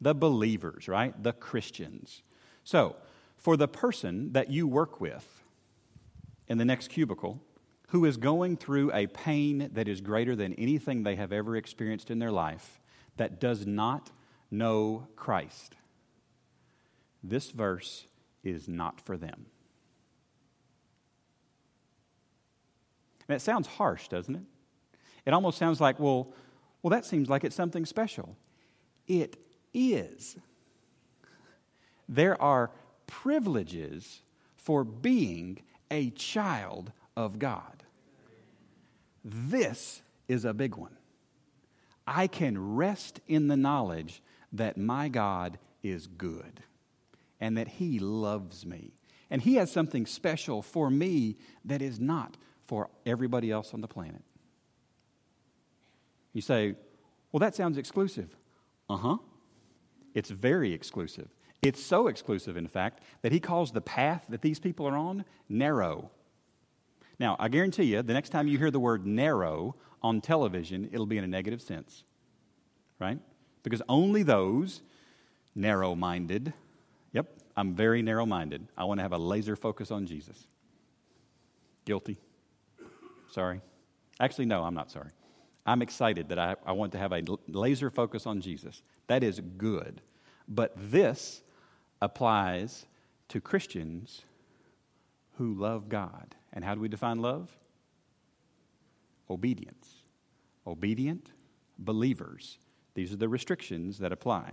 The 0.00 0.14
believers, 0.14 0.88
right? 0.88 1.20
The 1.22 1.32
Christians. 1.32 2.22
So, 2.64 2.96
for 3.36 3.56
the 3.56 3.68
person 3.68 4.32
that 4.32 4.50
you 4.50 4.66
work 4.66 5.00
with 5.00 5.42
in 6.48 6.58
the 6.58 6.64
next 6.64 6.88
cubicle, 6.88 7.42
who 7.88 8.04
is 8.04 8.16
going 8.16 8.56
through 8.56 8.92
a 8.92 9.06
pain 9.06 9.70
that 9.72 9.88
is 9.88 10.00
greater 10.00 10.34
than 10.34 10.54
anything 10.54 11.02
they 11.02 11.16
have 11.16 11.32
ever 11.32 11.56
experienced 11.56 12.10
in 12.10 12.18
their 12.18 12.32
life, 12.32 12.80
that 13.16 13.40
does 13.40 13.66
not 13.66 14.10
know 14.50 15.08
Christ, 15.14 15.76
this 17.22 17.50
verse 17.50 18.06
is 18.42 18.68
not 18.68 19.00
for 19.00 19.16
them. 19.16 19.46
And 23.28 23.36
it 23.36 23.40
sounds 23.40 23.66
harsh, 23.66 24.08
doesn't 24.08 24.34
it? 24.34 24.42
It 25.26 25.34
almost 25.34 25.58
sounds 25.58 25.80
like, 25.80 26.00
well, 26.00 26.32
well, 26.82 26.90
that 26.90 27.04
seems 27.04 27.28
like 27.28 27.44
it's 27.44 27.56
something 27.56 27.84
special. 27.84 28.36
It 29.06 29.36
is. 29.74 30.36
There 32.08 32.40
are 32.40 32.70
privileges 33.06 34.22
for 34.56 34.84
being 34.84 35.60
a 35.90 36.10
child 36.10 36.92
of 37.16 37.38
God. 37.38 37.82
This 39.24 40.02
is 40.28 40.44
a 40.44 40.54
big 40.54 40.76
one. 40.76 40.96
I 42.06 42.26
can 42.26 42.76
rest 42.76 43.20
in 43.26 43.48
the 43.48 43.56
knowledge 43.56 44.22
that 44.52 44.78
my 44.78 45.08
God 45.08 45.58
is 45.82 46.06
good 46.06 46.62
and 47.40 47.56
that 47.58 47.68
He 47.68 47.98
loves 47.98 48.64
me. 48.64 48.94
And 49.30 49.42
He 49.42 49.56
has 49.56 49.70
something 49.70 50.06
special 50.06 50.62
for 50.62 50.90
me 50.90 51.36
that 51.64 51.82
is 51.82 52.00
not 52.00 52.36
for 52.68 52.90
everybody 53.06 53.50
else 53.50 53.72
on 53.74 53.80
the 53.80 53.88
planet. 53.88 54.22
You 56.34 56.42
say, 56.42 56.76
well, 57.32 57.40
that 57.40 57.56
sounds 57.56 57.78
exclusive. 57.78 58.36
Uh 58.88 58.96
huh. 58.96 59.16
It's 60.14 60.30
very 60.30 60.72
exclusive. 60.72 61.28
It's 61.62 61.82
so 61.82 62.06
exclusive, 62.06 62.56
in 62.56 62.68
fact, 62.68 63.02
that 63.22 63.32
he 63.32 63.40
calls 63.40 63.72
the 63.72 63.80
path 63.80 64.26
that 64.28 64.42
these 64.42 64.60
people 64.60 64.86
are 64.86 64.96
on 64.96 65.24
narrow. 65.48 66.10
Now, 67.18 67.36
I 67.40 67.48
guarantee 67.48 67.84
you, 67.84 68.02
the 68.02 68.12
next 68.12 68.28
time 68.30 68.46
you 68.46 68.58
hear 68.58 68.70
the 68.70 68.78
word 68.78 69.06
narrow 69.06 69.74
on 70.02 70.20
television, 70.20 70.88
it'll 70.92 71.06
be 71.06 71.18
in 71.18 71.24
a 71.24 71.28
negative 71.28 71.60
sense, 71.60 72.04
right? 73.00 73.18
Because 73.64 73.82
only 73.88 74.22
those 74.22 74.82
narrow 75.54 75.96
minded, 75.96 76.52
yep, 77.12 77.26
I'm 77.56 77.74
very 77.74 78.02
narrow 78.02 78.24
minded. 78.24 78.68
I 78.76 78.84
want 78.84 78.98
to 78.98 79.02
have 79.02 79.12
a 79.12 79.18
laser 79.18 79.56
focus 79.56 79.90
on 79.90 80.06
Jesus. 80.06 80.46
Guilty. 81.84 82.18
Sorry. 83.30 83.60
Actually, 84.20 84.46
no, 84.46 84.62
I'm 84.62 84.74
not 84.74 84.90
sorry. 84.90 85.10
I'm 85.66 85.82
excited 85.82 86.28
that 86.30 86.38
I, 86.38 86.56
I 86.64 86.72
want 86.72 86.92
to 86.92 86.98
have 86.98 87.12
a 87.12 87.22
laser 87.46 87.90
focus 87.90 88.26
on 88.26 88.40
Jesus. 88.40 88.82
That 89.06 89.22
is 89.22 89.40
good. 89.58 90.00
But 90.48 90.72
this 90.76 91.42
applies 92.00 92.86
to 93.28 93.40
Christians 93.40 94.22
who 95.36 95.54
love 95.54 95.88
God. 95.88 96.34
And 96.52 96.64
how 96.64 96.74
do 96.74 96.80
we 96.80 96.88
define 96.88 97.20
love? 97.20 97.56
Obedience. 99.28 99.94
Obedient 100.66 101.32
believers. 101.78 102.58
These 102.94 103.12
are 103.12 103.16
the 103.16 103.28
restrictions 103.28 103.98
that 103.98 104.10
apply. 104.10 104.52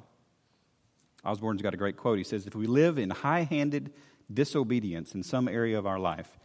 Osborne's 1.23 1.61
got 1.61 1.73
a 1.73 1.77
great 1.77 1.97
quote. 1.97 2.17
He 2.17 2.23
says, 2.23 2.45
If 2.45 2.55
we 2.55 2.67
live 2.67 2.99
in 2.99 3.09
high 3.09 3.43
handed 3.43 3.93
disobedience 4.31 5.15
in 5.15 5.23
some 5.23 5.47
area 5.47 5.79
of 5.79 5.87
our 5.87 5.97
life, 5.97 6.37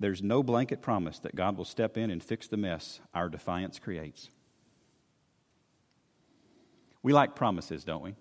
there's 0.00 0.22
no 0.22 0.42
blanket 0.42 0.80
promise 0.80 1.18
that 1.20 1.34
God 1.34 1.56
will 1.56 1.64
step 1.64 1.96
in 1.96 2.10
and 2.10 2.22
fix 2.22 2.46
the 2.46 2.56
mess 2.56 3.00
our 3.14 3.28
defiance 3.28 3.78
creates. 3.78 4.30
We 7.02 7.12
like 7.12 7.34
promises, 7.34 7.84
don't 7.84 8.02
we? 8.02 8.14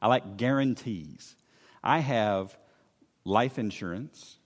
I 0.00 0.08
like 0.08 0.36
guarantees. 0.36 1.36
I 1.82 1.98
have 2.00 2.56
life 3.24 3.58
insurance, 3.58 4.38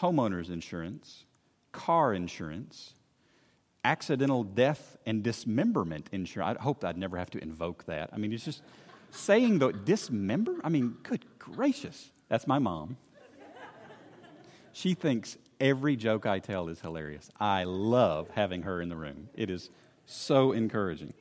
homeowners 0.00 0.50
insurance, 0.50 1.24
car 1.72 2.14
insurance, 2.14 2.94
accidental 3.84 4.44
death 4.44 4.96
and 5.06 5.22
dismemberment 5.22 6.08
insurance. 6.12 6.58
I 6.58 6.62
hope 6.62 6.84
I'd 6.84 6.98
never 6.98 7.16
have 7.16 7.30
to 7.30 7.42
invoke 7.42 7.86
that. 7.86 8.10
I 8.12 8.18
mean, 8.18 8.32
it's 8.32 8.44
just 8.44 8.62
saying 9.10 9.58
the 9.58 9.72
dismember. 9.72 10.56
I 10.62 10.68
mean, 10.68 10.96
good 11.02 11.24
gracious. 11.38 12.10
That's 12.28 12.46
my 12.46 12.58
mom. 12.58 12.96
She 14.72 14.94
thinks 14.94 15.36
every 15.60 15.96
joke 15.96 16.26
I 16.26 16.38
tell 16.38 16.68
is 16.68 16.80
hilarious. 16.80 17.30
I 17.38 17.64
love 17.64 18.30
having 18.30 18.62
her 18.62 18.80
in 18.80 18.88
the 18.88 18.96
room. 18.96 19.28
It 19.34 19.50
is 19.50 19.70
so 20.06 20.52
encouraging. 20.52 21.12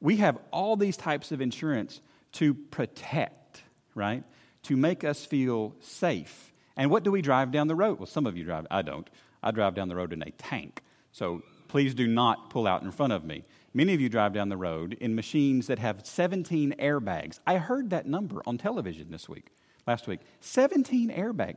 We 0.00 0.16
have 0.16 0.38
all 0.50 0.76
these 0.76 0.96
types 0.96 1.32
of 1.32 1.40
insurance 1.40 2.00
to 2.32 2.54
protect, 2.54 3.62
right? 3.94 4.24
To 4.64 4.76
make 4.76 5.04
us 5.04 5.24
feel 5.24 5.74
safe. 5.80 6.52
And 6.76 6.90
what 6.90 7.02
do 7.02 7.10
we 7.10 7.22
drive 7.22 7.50
down 7.50 7.68
the 7.68 7.74
road? 7.74 7.98
Well, 7.98 8.06
some 8.06 8.26
of 8.26 8.36
you 8.36 8.44
drive, 8.44 8.66
I 8.70 8.82
don't. 8.82 9.08
I 9.42 9.50
drive 9.50 9.74
down 9.74 9.88
the 9.88 9.96
road 9.96 10.12
in 10.12 10.22
a 10.22 10.30
tank. 10.30 10.82
So 11.12 11.42
please 11.68 11.94
do 11.94 12.06
not 12.06 12.50
pull 12.50 12.66
out 12.66 12.82
in 12.82 12.90
front 12.90 13.12
of 13.12 13.24
me. 13.24 13.44
Many 13.74 13.94
of 13.94 14.00
you 14.00 14.08
drive 14.08 14.32
down 14.32 14.48
the 14.48 14.56
road 14.56 14.96
in 15.00 15.14
machines 15.14 15.66
that 15.66 15.78
have 15.78 16.06
17 16.06 16.74
airbags. 16.78 17.40
I 17.46 17.56
heard 17.56 17.90
that 17.90 18.06
number 18.06 18.42
on 18.46 18.58
television 18.58 19.10
this 19.10 19.28
week, 19.28 19.46
last 19.86 20.06
week. 20.06 20.20
17 20.40 21.10
airbags. 21.10 21.56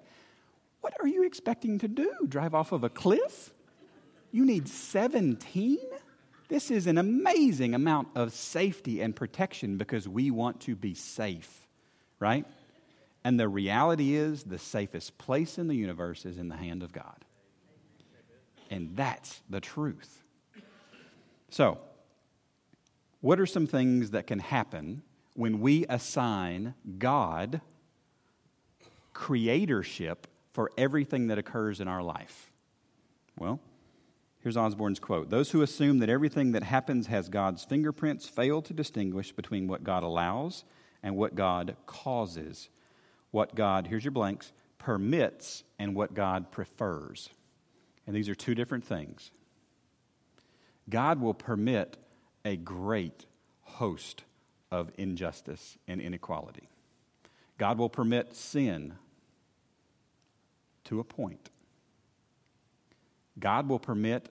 What 0.86 0.94
are 1.02 1.08
you 1.08 1.24
expecting 1.24 1.80
to 1.80 1.88
do? 1.88 2.14
Drive 2.30 2.54
off 2.54 2.72
of 2.72 2.84
a 2.84 2.90
cliff? 2.90 3.52
You 4.32 4.46
need 4.46 4.70
17? 4.70 5.80
This 6.48 6.70
is 6.70 6.86
an 6.86 7.00
amazing 7.00 7.74
amount 7.74 8.10
of 8.14 8.32
safety 8.32 9.02
and 9.02 9.16
protection 9.16 9.78
because 9.78 10.08
we 10.08 10.30
want 10.30 10.60
to 10.62 10.76
be 10.76 10.94
safe, 10.94 11.66
right? 12.20 12.46
And 13.24 13.40
the 13.40 13.50
reality 13.50 14.14
is, 14.14 14.44
the 14.44 14.60
safest 14.60 15.18
place 15.18 15.58
in 15.58 15.68
the 15.68 15.74
universe 15.74 16.24
is 16.24 16.38
in 16.38 16.50
the 16.50 16.56
hand 16.56 16.84
of 16.84 16.94
God. 16.94 17.26
And 18.70 18.96
that's 18.96 19.42
the 19.50 19.62
truth. 19.62 20.22
So, 21.50 21.80
what 23.22 23.40
are 23.40 23.48
some 23.48 23.66
things 23.66 24.12
that 24.12 24.28
can 24.28 24.38
happen 24.38 25.02
when 25.34 25.62
we 25.62 25.88
assign 25.90 26.76
God 27.00 27.62
creatorship 29.16 30.28
for 30.56 30.72
everything 30.78 31.28
that 31.28 31.38
occurs 31.38 31.82
in 31.82 31.88
our 31.90 32.02
life? 32.02 32.50
Well, 33.38 33.60
here's 34.40 34.56
Osborne's 34.56 35.00
quote 35.00 35.30
Those 35.30 35.52
who 35.52 35.62
assume 35.62 36.00
that 36.00 36.10
everything 36.10 36.54
that 36.54 36.64
happens 36.64 37.08
has 37.08 37.28
God's 37.28 37.66
fingerprints 37.66 38.26
fail 38.28 38.62
to 38.62 38.74
distinguish 38.74 39.34
between 39.34 39.68
what 39.68 39.84
God 39.84 40.04
allows 40.04 40.64
and 41.04 41.18
what 41.18 41.36
God 41.36 41.76
causes. 41.86 42.70
What 43.32 43.54
God, 43.54 43.88
here's 43.88 44.06
your 44.06 44.14
blanks, 44.14 44.54
permits 44.78 45.66
and 45.78 45.94
what 45.94 46.14
God 46.14 46.52
prefers. 46.52 47.30
And 48.08 48.16
these 48.16 48.30
are 48.30 48.36
two 48.36 48.56
different 48.56 48.86
things. 48.86 49.32
God 50.90 51.20
will 51.20 51.34
permit 51.34 51.98
a 52.46 52.56
great 52.56 53.26
host 53.62 54.24
of 54.72 54.90
injustice 54.98 55.78
and 55.86 56.00
inequality. 56.00 56.70
God 57.58 57.78
will 57.78 57.90
permit 57.90 58.38
sin 58.38 58.94
to 60.86 61.00
a 61.00 61.04
point. 61.04 61.50
God 63.40 63.68
will 63.68 63.80
permit 63.80 64.30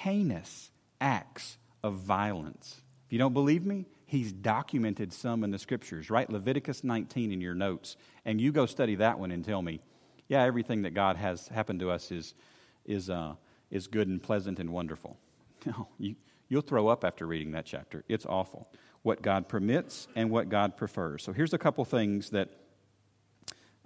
heinous 0.00 0.70
acts 1.00 1.58
of 1.82 1.94
violence. 1.94 2.80
If 3.06 3.12
you 3.12 3.18
don't 3.18 3.34
believe 3.34 3.64
me, 3.64 3.86
He's 4.06 4.32
documented 4.32 5.12
some 5.12 5.44
in 5.44 5.52
the 5.52 5.58
scriptures. 5.58 6.10
Write 6.10 6.30
Leviticus 6.30 6.82
19 6.82 7.30
in 7.30 7.40
your 7.40 7.54
notes, 7.54 7.96
and 8.24 8.40
you 8.40 8.50
go 8.50 8.66
study 8.66 8.96
that 8.96 9.20
one 9.20 9.30
and 9.30 9.44
tell 9.44 9.62
me, 9.62 9.80
yeah, 10.26 10.42
everything 10.42 10.82
that 10.82 10.94
God 10.94 11.16
has 11.16 11.46
happened 11.46 11.78
to 11.80 11.90
us 11.90 12.10
is, 12.10 12.34
is, 12.84 13.08
uh, 13.08 13.34
is 13.70 13.86
good 13.86 14.08
and 14.08 14.20
pleasant 14.20 14.58
and 14.58 14.70
wonderful. 14.70 15.16
No, 15.66 15.88
you, 15.98 16.16
you'll 16.48 16.62
throw 16.62 16.88
up 16.88 17.04
after 17.04 17.26
reading 17.26 17.52
that 17.52 17.66
chapter. 17.66 18.02
It's 18.08 18.24
awful. 18.24 18.66
What 19.02 19.20
God 19.20 19.46
permits 19.46 20.08
and 20.16 20.30
what 20.30 20.48
God 20.48 20.74
prefers. 20.74 21.22
So 21.22 21.34
here's 21.34 21.52
a 21.52 21.58
couple 21.58 21.84
things 21.84 22.30
that 22.30 22.48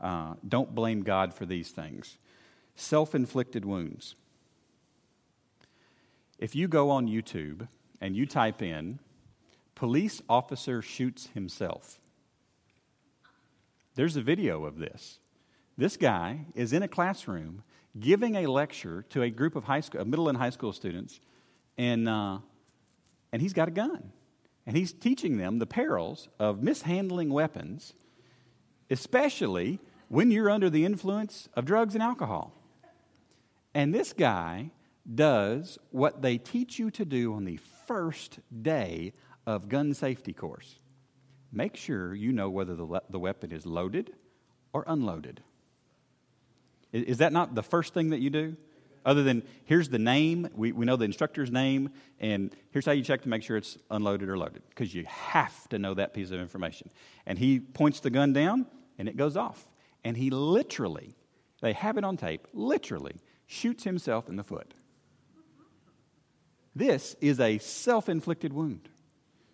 uh, 0.05 0.35
don't 0.47 0.75
blame 0.75 1.03
God 1.03 1.35
for 1.35 1.47
these 1.47 1.71
things 1.71 2.19
self 2.77 3.15
inflicted 3.15 3.65
wounds. 3.65 4.15
If 6.39 6.55
you 6.55 6.69
go 6.69 6.91
on 6.91 7.09
YouTube 7.09 7.69
and 8.01 8.15
you 8.15 8.27
type 8.27 8.61
in, 8.61 8.99
police 9.75 10.21
officer 10.29 10.83
shoots 10.83 11.29
himself, 11.33 12.01
there's 13.95 14.17
a 14.17 14.23
video 14.23 14.65
of 14.65 14.79
this. 14.79 15.19
This 15.79 15.97
guy 15.97 16.47
is 16.55 16.73
in 16.73 16.83
a 16.83 16.89
classroom 16.89 17.63
giving 17.99 18.35
a 18.35 18.47
lecture 18.47 19.03
to 19.11 19.23
a 19.23 19.31
group 19.31 19.57
of 19.57 19.65
high 19.65 19.81
school, 19.81 20.05
middle 20.05 20.29
and 20.29 20.37
high 20.37 20.51
school 20.51 20.73
students, 20.73 21.21
and, 21.79 22.09
uh, 22.09 22.39
and 23.33 23.41
he's 23.41 23.53
got 23.53 23.69
a 23.69 23.71
gun. 23.71 24.13
And 24.67 24.77
he's 24.77 24.93
teaching 24.93 25.37
them 25.37 25.59
the 25.59 25.67
perils 25.67 26.29
of 26.39 26.63
mishandling 26.63 27.31
weapons, 27.31 27.95
especially 28.91 29.79
when 30.09 30.31
you're 30.31 30.51
under 30.51 30.71
the 30.71 30.85
influence 30.85 31.49
of 31.55 31.65
drugs 31.65 31.95
and 31.95 32.03
alcohol. 32.03 32.53
And 33.75 33.95
this 33.95 34.13
guy 34.13 34.71
does 35.13 35.79
what 35.91 36.23
they 36.23 36.39
teach 36.39 36.79
you 36.79 36.91
to 36.93 37.05
do 37.05 37.35
on 37.35 37.45
the 37.45 37.59
first 37.87 38.39
day 38.63 39.13
of 39.47 39.69
gun 39.69 39.95
safety 39.95 40.33
course. 40.33 40.79
Make 41.53 41.77
sure 41.77 42.15
you 42.15 42.33
know 42.33 42.51
whether 42.51 42.75
the, 42.75 43.03
the 43.11 43.19
weapon 43.19 43.53
is 43.53 43.67
loaded 43.67 44.13
or 44.73 44.85
unloaded. 44.87 45.43
Is, 46.93 47.05
is 47.05 47.19
that 47.19 47.33
not 47.33 47.55
the 47.55 47.63
first 47.63 47.95
thing 47.95 48.11
that 48.11 48.21
you 48.21 48.31
do? 48.31 48.57
Other 49.05 49.23
than 49.23 49.43
here's 49.67 49.91
the 49.91 49.99
name, 49.99 50.49
we, 50.55 50.73
we 50.73 50.87
know 50.87 50.97
the 50.97 51.05
instructor's 51.05 51.51
name, 51.51 51.91
and 52.21 52.55
here's 52.71 52.87
how 52.87 52.93
you 52.93 53.03
check 53.03 53.23
to 53.23 53.29
make 53.29 53.43
sure 53.43 53.57
it's 53.59 53.77
unloaded 53.91 54.31
or 54.31 54.39
loaded, 54.39 54.63
because 54.71 54.95
you 54.95 55.05
have 55.07 55.69
to 55.69 55.79
know 55.79 55.93
that 55.95 56.15
piece 56.15 56.31
of 56.31 56.41
information. 56.41 56.89
And 57.27 57.39
he 57.39 57.61
points 57.61 58.01
the 58.01 58.09
gun 58.09 58.33
down, 58.33 58.67
and 58.99 59.09
it 59.09 59.17
goes 59.17 59.37
off. 59.37 59.67
And 60.05 60.17
he 60.17 60.31
literally, 60.31 61.17
they 61.61 61.73
have 61.73 61.97
it 61.97 62.05
on 62.05 62.17
tape, 62.17 62.47
literally 62.53 63.17
shoots 63.47 63.85
himself 63.85 64.29
in 64.29 64.37
the 64.37 64.45
foot. 64.45 64.75
This 66.75 67.15
is 67.21 67.41
a 67.41 67.59
self 67.59 68.09
inflicted 68.09 68.53
wound, 68.53 68.89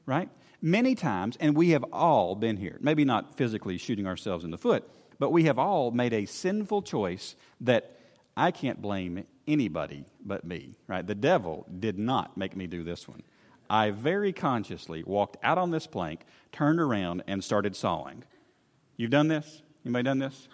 right? 0.06 0.28
Many 0.62 0.94
times, 0.94 1.36
and 1.40 1.56
we 1.56 1.70
have 1.70 1.84
all 1.92 2.34
been 2.34 2.56
here, 2.56 2.78
maybe 2.80 3.04
not 3.04 3.36
physically 3.36 3.78
shooting 3.78 4.06
ourselves 4.06 4.44
in 4.44 4.50
the 4.50 4.58
foot, 4.58 4.88
but 5.18 5.30
we 5.30 5.44
have 5.44 5.58
all 5.58 5.90
made 5.90 6.12
a 6.12 6.26
sinful 6.26 6.82
choice 6.82 7.36
that 7.60 7.98
I 8.36 8.50
can't 8.50 8.80
blame 8.80 9.24
anybody 9.46 10.06
but 10.24 10.44
me, 10.44 10.76
right? 10.86 11.06
The 11.06 11.14
devil 11.14 11.66
did 11.78 11.98
not 11.98 12.36
make 12.36 12.56
me 12.56 12.66
do 12.66 12.82
this 12.82 13.06
one. 13.06 13.22
I 13.68 13.90
very 13.90 14.32
consciously 14.32 15.04
walked 15.04 15.36
out 15.42 15.58
on 15.58 15.70
this 15.70 15.86
plank, 15.86 16.22
turned 16.52 16.80
around, 16.80 17.22
and 17.26 17.44
started 17.44 17.76
sawing. 17.76 18.24
You've 18.96 19.10
done 19.10 19.28
this? 19.28 19.62
Anybody 19.84 20.02
done 20.04 20.18
this? 20.18 20.48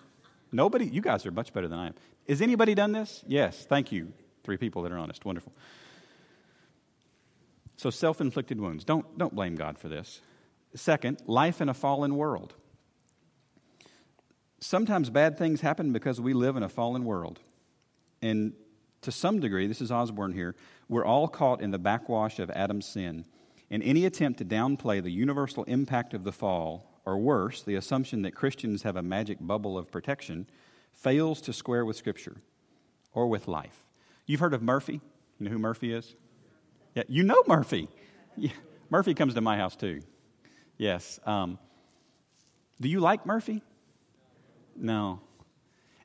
Nobody? 0.52 0.87
You 0.87 1.00
guys 1.00 1.26
are 1.26 1.30
much 1.30 1.52
better 1.52 1.68
than 1.68 1.78
I 1.78 1.88
am. 1.88 1.95
Is 2.26 2.42
anybody 2.42 2.75
done 2.75 2.92
this? 2.92 3.25
Yes. 3.26 3.66
Thank 3.68 3.92
you. 3.92 4.12
Three 4.45 4.56
people 4.56 4.83
that 4.83 4.92
are 4.92 4.99
honest. 4.99 5.25
Wonderful. 5.25 5.52
So 7.76 7.90
self 7.90 8.21
inflicted 8.21 8.61
wounds. 8.61 8.85
Don't, 8.85 9.18
don't 9.18 9.35
blame 9.35 9.56
God 9.56 9.78
for 9.78 9.88
this. 9.88 10.21
Second, 10.75 11.23
life 11.26 11.61
in 11.61 11.68
a 11.68 11.75
fallen 11.75 12.16
world. 12.16 12.54
Sometimes 14.61 15.11
bad 15.11 15.37
things 15.38 15.61
happen 15.61 15.92
because 15.92 16.21
we 16.21 16.33
live 16.33 16.56
in 16.56 16.62
a 16.62 16.68
fallen 16.68 17.04
world. 17.04 17.40
And 18.23 18.54
to 19.02 19.12
some 19.12 19.40
degree, 19.40 19.66
this 19.66 19.80
is 19.80 19.92
Osborne 19.92 20.33
here, 20.33 20.56
we're 20.88 21.04
all 21.04 21.28
caught 21.28 21.61
in 21.61 21.71
the 21.71 21.78
backwash 21.78 22.38
of 22.38 22.50
Adam's 22.50 22.87
sin. 22.87 23.26
And 23.71 23.83
any 23.83 24.06
attempt 24.06 24.38
to 24.38 24.45
downplay 24.45 25.02
the 25.02 25.11
universal 25.11 25.64
impact 25.64 26.14
of 26.14 26.25
the 26.25 26.33
fall, 26.33 26.86
or 27.07 27.17
worse, 27.17 27.63
the 27.63 27.77
assumption 27.77 28.23
that 28.23 28.35
Christians 28.35 28.83
have 28.83 28.97
a 28.97 29.03
magic 29.03 29.39
bubble 29.41 29.79
of 29.79 29.91
protection, 29.91 30.47
fails 30.93 31.41
to 31.43 31.53
square 31.53 31.85
with 31.85 31.97
Scripture 31.97 32.39
or 33.13 33.29
with 33.29 33.47
life. 33.47 33.85
You've 34.27 34.41
heard 34.41 34.55
of 34.55 34.63
Murphy? 34.63 35.01
You 35.39 35.45
know 35.45 35.51
who 35.53 35.59
Murphy 35.59 35.93
is? 35.93 36.15
Yeah, 36.95 37.05
you 37.09 37.23
know 37.23 37.43
Murphy. 37.47 37.89
Yeah. 38.37 38.51
Murphy 38.91 39.15
comes 39.15 39.35
to 39.35 39.41
my 39.41 39.57
house 39.57 39.77
too. 39.77 40.01
Yes. 40.77 41.21
Um, 41.25 41.59
do 42.81 42.89
you 42.89 43.01
like 43.01 43.25
Murphy? 43.25 43.63
No. 44.75 45.21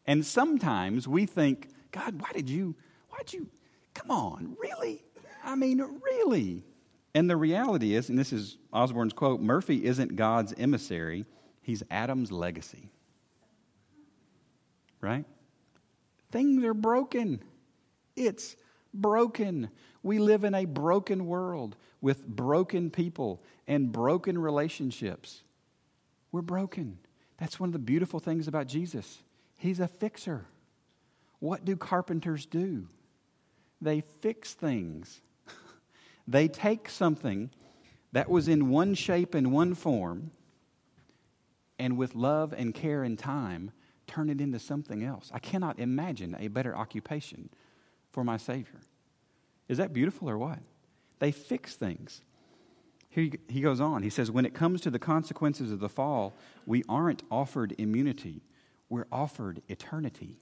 And 0.05 0.25
sometimes 0.25 1.08
we 1.08 1.25
think, 1.25 1.70
God, 1.91 2.22
why 2.22 2.29
did 2.34 2.50
you, 2.50 2.75
why'd 3.10 3.34
you, 3.34 3.48
come 3.93 4.12
on, 4.12 4.55
really? 4.60 5.03
I 5.43 5.55
mean, 5.55 5.79
really? 6.03 6.63
And 7.13 7.29
the 7.29 7.35
reality 7.35 7.95
is, 7.95 8.09
and 8.09 8.17
this 8.17 8.31
is 8.31 8.57
Osborne's 8.71 9.13
quote 9.13 9.41
Murphy 9.41 9.85
isn't 9.85 10.15
God's 10.15 10.53
emissary, 10.57 11.25
he's 11.61 11.83
Adam's 11.91 12.31
legacy. 12.31 12.89
Right? 15.01 15.25
Things 16.31 16.63
are 16.63 16.73
broken. 16.73 17.41
It's 18.15 18.55
broken. 18.93 19.69
We 20.03 20.19
live 20.19 20.43
in 20.43 20.55
a 20.55 20.65
broken 20.65 21.25
world 21.27 21.75
with 21.99 22.25
broken 22.25 22.89
people 22.89 23.41
and 23.67 23.91
broken 23.91 24.37
relationships. 24.37 25.41
We're 26.31 26.41
broken. 26.41 26.97
That's 27.37 27.59
one 27.59 27.69
of 27.69 27.73
the 27.73 27.79
beautiful 27.79 28.19
things 28.19 28.47
about 28.47 28.67
Jesus. 28.67 29.21
He's 29.57 29.79
a 29.79 29.87
fixer. 29.87 30.45
What 31.39 31.65
do 31.65 31.75
carpenters 31.75 32.45
do? 32.45 32.87
They 33.81 34.01
fix 34.01 34.53
things. 34.53 35.21
They 36.27 36.47
take 36.47 36.89
something 36.89 37.49
that 38.11 38.29
was 38.29 38.47
in 38.47 38.69
one 38.69 38.93
shape 38.93 39.33
and 39.33 39.51
one 39.51 39.73
form, 39.73 40.31
and 41.79 41.97
with 41.97 42.13
love 42.15 42.53
and 42.53 42.73
care 42.73 43.03
and 43.03 43.17
time, 43.17 43.71
turn 44.05 44.29
it 44.29 44.41
into 44.41 44.59
something 44.59 45.03
else. 45.03 45.31
I 45.33 45.39
cannot 45.39 45.79
imagine 45.79 46.35
a 46.39 46.47
better 46.47 46.75
occupation 46.75 47.49
for 48.11 48.23
my 48.23 48.37
Savior. 48.37 48.81
Is 49.67 49.77
that 49.77 49.93
beautiful 49.93 50.29
or 50.29 50.37
what? 50.37 50.59
They 51.19 51.31
fix 51.31 51.75
things. 51.75 52.21
Here 53.09 53.29
he 53.47 53.61
goes 53.61 53.79
on. 53.79 54.03
He 54.03 54.09
says, 54.09 54.31
When 54.31 54.45
it 54.45 54.53
comes 54.53 54.81
to 54.81 54.89
the 54.89 54.99
consequences 54.99 55.71
of 55.71 55.79
the 55.79 55.89
fall, 55.89 56.33
we 56.65 56.83
aren't 56.87 57.23
offered 57.31 57.75
immunity, 57.77 58.41
we're 58.89 59.07
offered 59.11 59.61
eternity. 59.67 60.37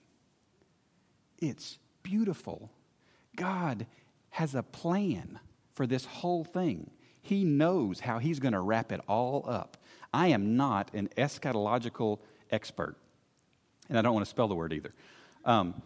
It's 1.39 1.77
beautiful. 2.03 2.71
God 3.35 3.85
has 4.31 4.55
a 4.55 4.63
plan 4.63 5.39
for 5.79 5.87
this 5.87 6.03
whole 6.03 6.43
thing. 6.43 6.91
He 7.21 7.45
knows 7.45 8.01
how 8.01 8.19
He's 8.19 8.41
going 8.41 8.51
to 8.51 8.59
wrap 8.59 8.91
it 8.91 8.99
all 9.07 9.45
up. 9.47 9.77
I 10.13 10.27
am 10.27 10.57
not 10.57 10.93
an 10.93 11.07
eschatological 11.15 12.19
expert, 12.51 12.97
and 13.87 13.97
I 13.97 14.01
don't 14.01 14.13
want 14.13 14.25
to 14.25 14.29
spell 14.29 14.49
the 14.49 14.55
word 14.55 14.73
either. 14.73 14.93
Um, 15.45 15.81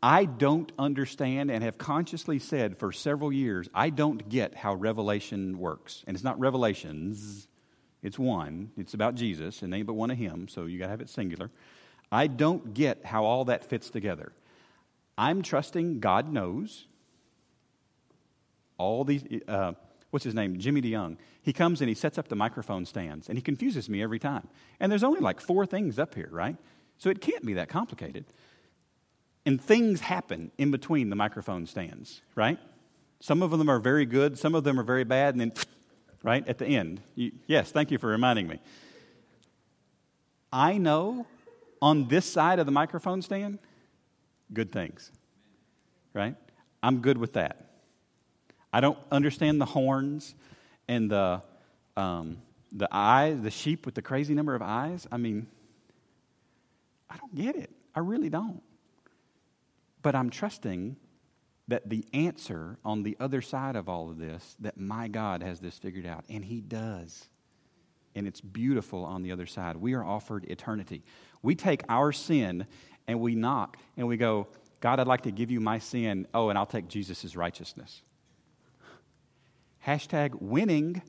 I 0.00 0.26
don't 0.26 0.70
understand 0.78 1.50
and 1.50 1.64
have 1.64 1.76
consciously 1.76 2.38
said 2.38 2.78
for 2.78 2.92
several 2.92 3.32
years, 3.32 3.68
I 3.74 3.90
don't 3.90 4.28
get 4.28 4.54
how 4.54 4.74
Revelation 4.74 5.58
works. 5.58 6.04
And 6.06 6.14
it's 6.14 6.22
not 6.22 6.38
Revelations, 6.38 7.48
it's 8.04 8.20
one. 8.20 8.70
It's 8.76 8.94
about 8.94 9.16
Jesus, 9.16 9.62
and 9.62 9.74
ain't 9.74 9.88
but 9.88 9.94
one 9.94 10.12
of 10.12 10.18
Him, 10.18 10.46
so 10.46 10.66
you 10.66 10.78
got 10.78 10.84
to 10.84 10.90
have 10.90 11.00
it 11.00 11.08
singular. 11.08 11.50
I 12.12 12.28
don't 12.28 12.74
get 12.74 13.04
how 13.04 13.24
all 13.24 13.46
that 13.46 13.64
fits 13.64 13.90
together. 13.90 14.30
I'm 15.18 15.42
trusting 15.42 15.98
God 15.98 16.32
knows. 16.32 16.86
All 18.78 19.04
these, 19.04 19.24
uh, 19.48 19.72
what's 20.10 20.24
his 20.24 20.34
name? 20.34 20.58
Jimmy 20.58 20.82
DeYoung. 20.82 21.16
He 21.42 21.52
comes 21.52 21.80
and 21.80 21.88
he 21.88 21.94
sets 21.94 22.18
up 22.18 22.28
the 22.28 22.36
microphone 22.36 22.84
stands, 22.84 23.28
and 23.28 23.38
he 23.38 23.42
confuses 23.42 23.88
me 23.88 24.02
every 24.02 24.18
time. 24.18 24.48
And 24.80 24.90
there's 24.90 25.04
only 25.04 25.20
like 25.20 25.40
four 25.40 25.66
things 25.66 25.98
up 25.98 26.14
here, 26.14 26.28
right? 26.30 26.56
So 26.98 27.10
it 27.10 27.20
can't 27.20 27.44
be 27.44 27.54
that 27.54 27.68
complicated. 27.68 28.24
And 29.44 29.60
things 29.60 30.00
happen 30.00 30.50
in 30.58 30.70
between 30.70 31.10
the 31.10 31.16
microphone 31.16 31.66
stands, 31.66 32.22
right? 32.34 32.58
Some 33.20 33.42
of 33.42 33.50
them 33.52 33.70
are 33.70 33.78
very 33.78 34.04
good, 34.04 34.38
some 34.38 34.54
of 34.54 34.64
them 34.64 34.78
are 34.78 34.82
very 34.82 35.04
bad, 35.04 35.34
and 35.34 35.40
then, 35.40 35.52
right, 36.22 36.46
at 36.48 36.58
the 36.58 36.66
end. 36.66 37.00
You, 37.14 37.32
yes, 37.46 37.70
thank 37.70 37.90
you 37.90 37.98
for 37.98 38.08
reminding 38.08 38.48
me. 38.48 38.60
I 40.52 40.78
know 40.78 41.26
on 41.80 42.08
this 42.08 42.24
side 42.24 42.58
of 42.58 42.66
the 42.66 42.72
microphone 42.72 43.22
stand, 43.22 43.58
good 44.52 44.72
things, 44.72 45.12
right? 46.12 46.34
I'm 46.82 47.00
good 47.00 47.18
with 47.18 47.34
that. 47.34 47.65
I 48.76 48.80
don't 48.80 48.98
understand 49.10 49.58
the 49.58 49.64
horns 49.64 50.34
and 50.86 51.10
the, 51.10 51.40
um, 51.96 52.42
the 52.70 52.86
eyes, 52.92 53.40
the 53.40 53.50
sheep 53.50 53.86
with 53.86 53.94
the 53.94 54.02
crazy 54.02 54.34
number 54.34 54.54
of 54.54 54.60
eyes. 54.60 55.06
I 55.10 55.16
mean, 55.16 55.46
I 57.08 57.16
don't 57.16 57.34
get 57.34 57.56
it. 57.56 57.70
I 57.94 58.00
really 58.00 58.28
don't. 58.28 58.60
But 60.02 60.14
I'm 60.14 60.28
trusting 60.28 60.96
that 61.68 61.88
the 61.88 62.04
answer 62.12 62.76
on 62.84 63.02
the 63.02 63.16
other 63.18 63.40
side 63.40 63.76
of 63.76 63.88
all 63.88 64.10
of 64.10 64.18
this, 64.18 64.56
that 64.60 64.78
my 64.78 65.08
God 65.08 65.42
has 65.42 65.58
this 65.58 65.78
figured 65.78 66.04
out. 66.04 66.26
And 66.28 66.44
He 66.44 66.60
does. 66.60 67.30
And 68.14 68.26
it's 68.26 68.42
beautiful 68.42 69.06
on 69.06 69.22
the 69.22 69.32
other 69.32 69.46
side. 69.46 69.76
We 69.76 69.94
are 69.94 70.04
offered 70.04 70.44
eternity. 70.50 71.02
We 71.40 71.54
take 71.54 71.82
our 71.88 72.12
sin 72.12 72.66
and 73.08 73.20
we 73.20 73.36
knock 73.36 73.78
and 73.96 74.06
we 74.06 74.18
go, 74.18 74.48
God, 74.80 75.00
I'd 75.00 75.06
like 75.06 75.22
to 75.22 75.32
give 75.32 75.50
you 75.50 75.60
my 75.60 75.78
sin. 75.78 76.28
Oh, 76.34 76.50
and 76.50 76.58
I'll 76.58 76.66
take 76.66 76.88
Jesus' 76.88 77.34
righteousness. 77.36 78.02
Hashtag 79.86 80.40
winning. 80.40 81.02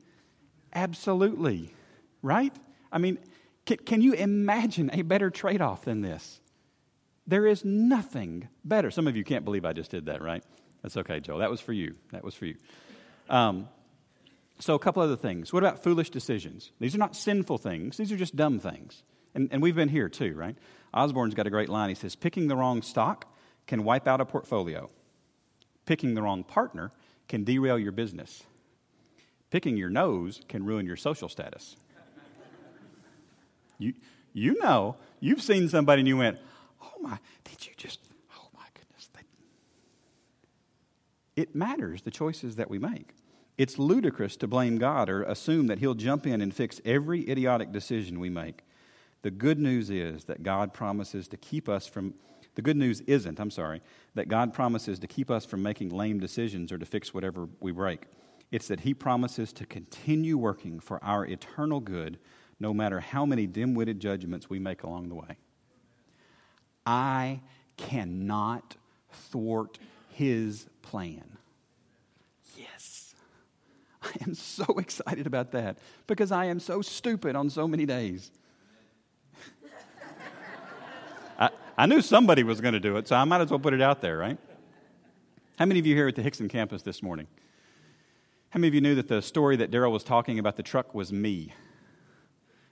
Absolutely. 0.72 1.74
Right? 2.22 2.54
I 2.92 2.98
mean, 2.98 3.18
can, 3.66 3.78
can 3.78 4.02
you 4.02 4.12
imagine 4.12 4.90
a 4.92 5.02
better 5.02 5.30
trade 5.30 5.60
off 5.60 5.84
than 5.84 6.00
this? 6.00 6.40
There 7.26 7.46
is 7.46 7.64
nothing 7.64 8.48
better. 8.64 8.90
Some 8.90 9.06
of 9.06 9.16
you 9.16 9.24
can't 9.24 9.44
believe 9.44 9.64
I 9.64 9.72
just 9.72 9.90
did 9.90 10.06
that, 10.06 10.22
right? 10.22 10.42
That's 10.82 10.96
okay, 10.96 11.20
Joe. 11.20 11.38
That 11.38 11.50
was 11.50 11.60
for 11.60 11.72
you. 11.72 11.96
That 12.12 12.24
was 12.24 12.34
for 12.34 12.46
you. 12.46 12.56
Um, 13.28 13.68
so, 14.60 14.74
a 14.74 14.78
couple 14.78 15.02
other 15.02 15.16
things. 15.16 15.52
What 15.52 15.62
about 15.62 15.82
foolish 15.82 16.10
decisions? 16.10 16.72
These 16.80 16.94
are 16.94 16.98
not 16.98 17.14
sinful 17.14 17.58
things, 17.58 17.96
these 17.96 18.10
are 18.10 18.16
just 18.16 18.34
dumb 18.34 18.58
things. 18.58 19.02
And, 19.34 19.48
and 19.52 19.62
we've 19.62 19.76
been 19.76 19.90
here 19.90 20.08
too, 20.08 20.34
right? 20.34 20.56
Osborne's 20.92 21.34
got 21.34 21.46
a 21.46 21.50
great 21.50 21.68
line. 21.68 21.90
He 21.90 21.94
says, 21.94 22.16
Picking 22.16 22.48
the 22.48 22.56
wrong 22.56 22.82
stock 22.82 23.26
can 23.66 23.84
wipe 23.84 24.08
out 24.08 24.20
a 24.20 24.24
portfolio, 24.24 24.88
picking 25.84 26.14
the 26.14 26.22
wrong 26.22 26.44
partner 26.44 26.92
can 27.28 27.44
derail 27.44 27.78
your 27.78 27.92
business, 27.92 28.42
picking 29.50 29.76
your 29.76 29.90
nose 29.90 30.40
can 30.48 30.64
ruin 30.64 30.86
your 30.86 30.96
social 30.96 31.28
status. 31.28 31.76
you, 33.78 33.94
you 34.32 34.58
know, 34.60 34.96
you've 35.20 35.42
seen 35.42 35.68
somebody 35.68 36.00
and 36.00 36.08
you 36.08 36.16
went, 36.16 36.38
oh 36.82 36.92
my, 37.00 37.18
did 37.44 37.66
you 37.66 37.72
just, 37.76 38.00
oh 38.36 38.48
my 38.54 38.66
goodness. 38.74 39.08
It 41.36 41.54
matters, 41.54 42.02
the 42.02 42.10
choices 42.10 42.56
that 42.56 42.68
we 42.68 42.78
make. 42.78 43.14
It's 43.56 43.78
ludicrous 43.78 44.36
to 44.36 44.46
blame 44.46 44.78
God 44.78 45.10
or 45.10 45.24
assume 45.24 45.66
that 45.66 45.80
He'll 45.80 45.94
jump 45.94 46.26
in 46.26 46.40
and 46.40 46.54
fix 46.54 46.80
every 46.84 47.28
idiotic 47.28 47.72
decision 47.72 48.20
we 48.20 48.30
make. 48.30 48.62
The 49.22 49.32
good 49.32 49.58
news 49.58 49.90
is 49.90 50.24
that 50.24 50.44
God 50.44 50.72
promises 50.72 51.26
to 51.28 51.36
keep 51.36 51.68
us 51.68 51.88
from, 51.88 52.14
the 52.54 52.62
good 52.62 52.76
news 52.76 53.00
isn't, 53.02 53.40
I'm 53.40 53.50
sorry, 53.50 53.82
that 54.14 54.28
God 54.28 54.54
promises 54.54 55.00
to 55.00 55.08
keep 55.08 55.28
us 55.28 55.44
from 55.44 55.62
making 55.62 55.90
lame 55.90 56.20
decisions 56.20 56.70
or 56.70 56.78
to 56.78 56.86
fix 56.86 57.12
whatever 57.12 57.48
we 57.60 57.72
break. 57.72 58.06
It's 58.50 58.68
that 58.68 58.80
He 58.80 58.94
promises 58.94 59.52
to 59.54 59.66
continue 59.66 60.38
working 60.38 60.80
for 60.80 61.02
our 61.04 61.26
eternal 61.26 61.80
good 61.80 62.18
no 62.60 62.74
matter 62.74 63.00
how 63.00 63.24
many 63.24 63.46
dim 63.46 63.74
witted 63.74 64.00
judgments 64.00 64.50
we 64.50 64.58
make 64.58 64.82
along 64.82 65.08
the 65.08 65.14
way. 65.14 65.36
I 66.84 67.40
cannot 67.76 68.76
thwart 69.12 69.78
his 70.10 70.66
plan. 70.82 71.38
Yes. 72.56 73.14
I 74.02 74.10
am 74.26 74.34
so 74.34 74.64
excited 74.78 75.26
about 75.26 75.52
that 75.52 75.78
because 76.06 76.32
I 76.32 76.46
am 76.46 76.60
so 76.60 76.82
stupid 76.82 77.36
on 77.36 77.50
so 77.50 77.68
many 77.68 77.86
days. 77.86 78.30
I, 81.38 81.50
I 81.76 81.86
knew 81.86 82.00
somebody 82.00 82.42
was 82.42 82.60
going 82.60 82.74
to 82.74 82.80
do 82.80 82.96
it, 82.96 83.06
so 83.06 83.16
I 83.16 83.24
might 83.24 83.40
as 83.40 83.50
well 83.50 83.60
put 83.60 83.74
it 83.74 83.82
out 83.82 84.00
there, 84.00 84.18
right? 84.18 84.38
How 85.58 85.66
many 85.66 85.78
of 85.78 85.86
you 85.86 85.94
here 85.94 86.08
at 86.08 86.16
the 86.16 86.22
Hixson 86.22 86.48
campus 86.48 86.82
this 86.82 87.02
morning? 87.02 87.26
How 88.50 88.58
many 88.58 88.68
of 88.68 88.74
you 88.74 88.80
knew 88.80 88.94
that 88.94 89.08
the 89.08 89.20
story 89.20 89.56
that 89.56 89.70
Daryl 89.70 89.92
was 89.92 90.02
talking 90.02 90.38
about 90.38 90.56
the 90.56 90.62
truck 90.62 90.94
was 90.94 91.12
me? 91.12 91.52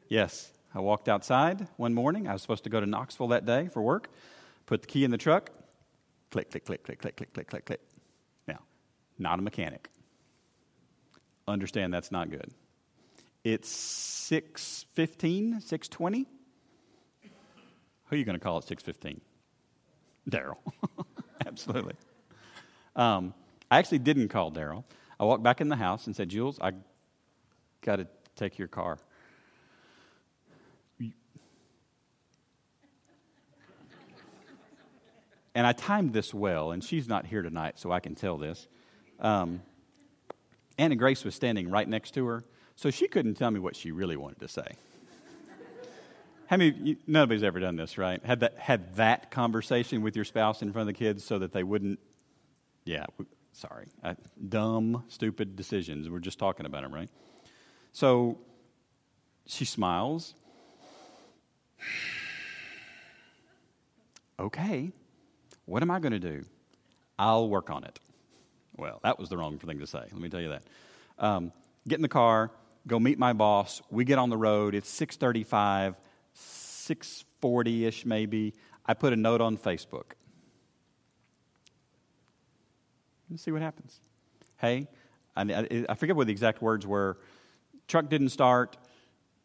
Yes, 0.09 0.51
I 0.75 0.81
walked 0.81 1.07
outside 1.07 1.69
one 1.77 1.93
morning. 1.93 2.27
I 2.27 2.33
was 2.33 2.41
supposed 2.41 2.65
to 2.65 2.71
go 2.71 2.81
to 2.81 2.87
Knoxville 2.87 3.29
that 3.29 3.45
day 3.45 3.69
for 3.69 3.83
work. 3.83 4.11
Put 4.65 4.81
the 4.81 4.89
key 4.89 5.05
in 5.05 5.11
the 5.11 5.19
truck. 5.19 5.51
Click, 6.31 6.51
click, 6.51 6.65
click, 6.65 6.83
click, 6.83 6.99
click, 6.99 7.17
click, 7.17 7.35
click, 7.35 7.47
click, 7.49 7.65
click. 7.67 7.81
Now, 8.49 8.61
not 9.19 9.39
a 9.39 9.43
mechanic. 9.43 9.91
Understand 11.47 11.93
that's 11.93 12.11
not 12.11 12.31
good. 12.31 12.51
It's 13.45 13.69
615, 13.69 15.61
620. 15.61 16.27
Who 17.23 18.15
are 18.15 18.19
you 18.19 18.25
going 18.25 18.39
to 18.39 18.43
call 18.43 18.57
at 18.57 18.65
615? 18.65 19.21
Daryl. 20.31 20.57
Absolutely. 21.47 21.95
Um, 22.97 23.35
I 23.71 23.79
actually 23.79 23.99
didn't 23.99 24.29
call 24.29 24.51
Daryl. 24.51 24.85
I 25.18 25.24
walked 25.24 25.42
back 25.42 25.61
in 25.61 25.68
the 25.68 25.76
house 25.76 26.07
and 26.07 26.14
said, 26.14 26.29
Jules, 26.29 26.59
I 26.61 26.72
got 27.83 27.96
to 27.96 28.07
take 28.35 28.59
your 28.59 28.68
car. 28.68 28.98
And 35.55 35.66
I 35.66 35.72
timed 35.72 36.12
this 36.12 36.35
well, 36.35 36.72
and 36.72 36.85
she's 36.85 37.09
not 37.09 37.24
here 37.24 37.40
tonight, 37.40 37.79
so 37.79 37.90
I 37.90 37.98
can 37.98 38.14
tell 38.14 38.37
this. 38.37 38.68
Um, 39.18 39.62
Anna 40.76 40.96
Grace 40.96 41.24
was 41.24 41.35
standing 41.35 41.70
right 41.70 41.88
next 41.88 42.12
to 42.12 42.26
her, 42.26 42.44
so 42.74 42.90
she 42.90 43.09
couldn't 43.09 43.37
tell 43.37 43.50
me 43.50 43.59
what 43.59 43.74
she 43.74 43.90
really 43.90 44.18
wanted 44.18 44.40
to 44.40 44.48
say. 44.48 44.66
How 46.48 46.59
many? 46.59 46.98
Nobody's 47.07 47.42
ever 47.42 47.59
done 47.59 47.76
this, 47.76 47.96
right? 47.96 48.22
Had 48.22 48.40
that 48.40 48.59
had 48.59 48.96
that 48.96 49.31
conversation 49.31 50.02
with 50.02 50.14
your 50.14 50.26
spouse 50.26 50.61
in 50.61 50.72
front 50.72 50.88
of 50.88 50.94
the 50.94 50.98
kids 50.98 51.24
so 51.24 51.38
that 51.38 51.52
they 51.52 51.64
wouldn't. 51.64 51.98
Yeah, 52.85 53.07
sorry, 53.57 53.87
I, 54.05 54.16
dumb, 54.49 55.05
stupid 55.09 55.57
decisions. 55.57 56.09
We're 56.11 56.19
just 56.19 56.38
talking 56.38 56.66
about 56.66 56.83
them, 56.83 56.95
right? 56.95 57.09
So 57.92 58.38
she 59.47 59.64
smiles. 59.64 60.35
okay, 64.38 64.92
what 65.64 65.83
am 65.83 65.90
I 65.90 65.99
going 65.99 66.12
to 66.12 66.19
do? 66.19 66.45
I'll 67.19 67.49
work 67.49 67.71
on 67.71 67.85
it. 67.85 67.99
Well, 68.77 69.01
that 69.03 69.19
was 69.19 69.31
the 69.31 69.38
wrong 69.38 69.59
thing 69.59 69.79
to 69.79 69.87
say. 69.87 70.01
Let 70.01 70.21
me 70.21 70.29
tell 70.29 70.40
you 70.40 70.51
that. 70.51 70.62
Um, 71.19 71.51
get 71.88 71.97
in 71.97 72.03
the 72.03 72.09
car, 72.09 72.51
go 72.87 73.01
meet 73.01 73.19
my 73.19 73.33
boss. 73.33 73.81
We 73.90 74.05
get 74.05 74.19
on 74.19 74.29
the 74.29 74.37
road. 74.37 74.75
It's 74.75 74.90
6:35, 74.90 75.95
6:40ish 76.35 78.05
maybe. 78.05 78.53
I 78.85 78.92
put 78.92 79.14
a 79.14 79.16
note 79.16 79.40
on 79.40 79.57
Facebook. 79.57 80.12
Let's 83.31 83.43
see 83.43 83.51
what 83.51 83.62
happens. 83.62 84.01
Hey, 84.59 84.89
I, 85.37 85.85
I 85.89 85.95
forget 85.95 86.17
what 86.17 86.27
the 86.27 86.33
exact 86.33 86.62
words 86.62 86.87
were. 86.87 87.19
Truck 87.89 88.09
didn't 88.09 88.31
start. 88.31 88.77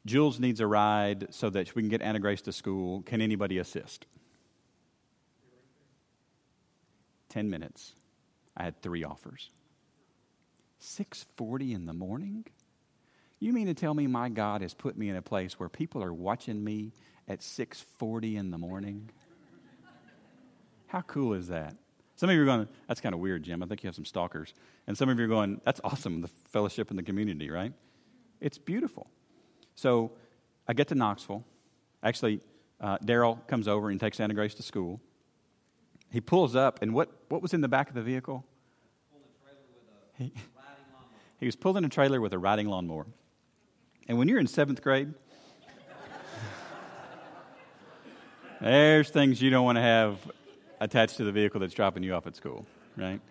Jules 0.05 0.39
needs 0.39 0.59
a 0.59 0.67
ride 0.67 1.27
so 1.31 1.49
that 1.49 1.75
we 1.75 1.81
can 1.81 1.89
get 1.89 2.01
Anna 2.01 2.19
Grace 2.19 2.41
to 2.43 2.51
school. 2.51 3.01
Can 3.03 3.21
anybody 3.21 3.57
assist? 3.57 4.05
10 7.29 7.49
minutes. 7.49 7.93
I 8.57 8.63
had 8.63 8.81
three 8.81 9.03
offers. 9.03 9.49
6:40 10.79 11.73
in 11.73 11.85
the 11.85 11.93
morning? 11.93 12.45
You 13.39 13.53
mean 13.53 13.67
to 13.67 13.73
tell 13.73 13.93
me 13.93 14.07
my 14.07 14.29
God 14.29 14.61
has 14.61 14.73
put 14.73 14.97
me 14.97 15.09
in 15.09 15.15
a 15.15 15.21
place 15.21 15.59
where 15.59 15.69
people 15.69 16.03
are 16.03 16.13
watching 16.13 16.63
me 16.63 16.93
at 17.27 17.41
6:40 17.41 18.35
in 18.35 18.51
the 18.51 18.57
morning? 18.57 19.09
How 20.87 21.01
cool 21.01 21.33
is 21.33 21.47
that? 21.47 21.77
Some 22.21 22.29
of 22.29 22.35
you 22.35 22.43
are 22.43 22.45
going, 22.45 22.67
that's 22.87 23.01
kind 23.01 23.15
of 23.15 23.19
weird, 23.19 23.41
Jim. 23.41 23.63
I 23.63 23.65
think 23.65 23.81
you 23.81 23.87
have 23.87 23.95
some 23.95 24.05
stalkers. 24.05 24.53
And 24.85 24.95
some 24.95 25.09
of 25.09 25.17
you 25.17 25.25
are 25.25 25.27
going, 25.27 25.59
that's 25.65 25.81
awesome, 25.83 26.21
the 26.21 26.27
fellowship 26.27 26.91
in 26.91 26.95
the 26.95 27.01
community, 27.01 27.49
right? 27.49 27.73
It's 28.39 28.59
beautiful. 28.59 29.07
So 29.73 30.11
I 30.67 30.73
get 30.73 30.87
to 30.89 30.93
Knoxville. 30.93 31.43
Actually, 32.03 32.41
uh, 32.79 32.99
Daryl 32.99 33.39
comes 33.47 33.67
over 33.67 33.89
and 33.89 33.99
takes 33.99 34.19
Anna 34.19 34.35
Grace 34.35 34.53
to 34.53 34.61
school. 34.61 35.01
He 36.11 36.21
pulls 36.21 36.55
up, 36.55 36.83
and 36.83 36.93
what, 36.93 37.09
what 37.29 37.41
was 37.41 37.55
in 37.55 37.61
the 37.61 37.67
back 37.67 37.89
of 37.89 37.95
the 37.95 38.03
vehicle? 38.03 38.45
He, 40.15 40.31
he 41.39 41.47
was 41.47 41.55
pulling 41.55 41.85
a 41.85 41.89
trailer 41.89 42.21
with 42.21 42.33
a 42.33 42.37
riding 42.37 42.67
lawnmower. 42.67 43.07
And 44.07 44.19
when 44.19 44.27
you're 44.27 44.39
in 44.39 44.45
seventh 44.45 44.83
grade, 44.83 45.11
there's 48.61 49.09
things 49.09 49.41
you 49.41 49.49
don't 49.49 49.65
want 49.65 49.77
to 49.77 49.81
have 49.81 50.19
attached 50.81 51.17
to 51.17 51.23
the 51.23 51.31
vehicle 51.31 51.59
that's 51.59 51.73
dropping 51.73 52.03
you 52.03 52.13
off 52.13 52.27
at 52.27 52.35
school, 52.35 52.65
right? 52.97 53.21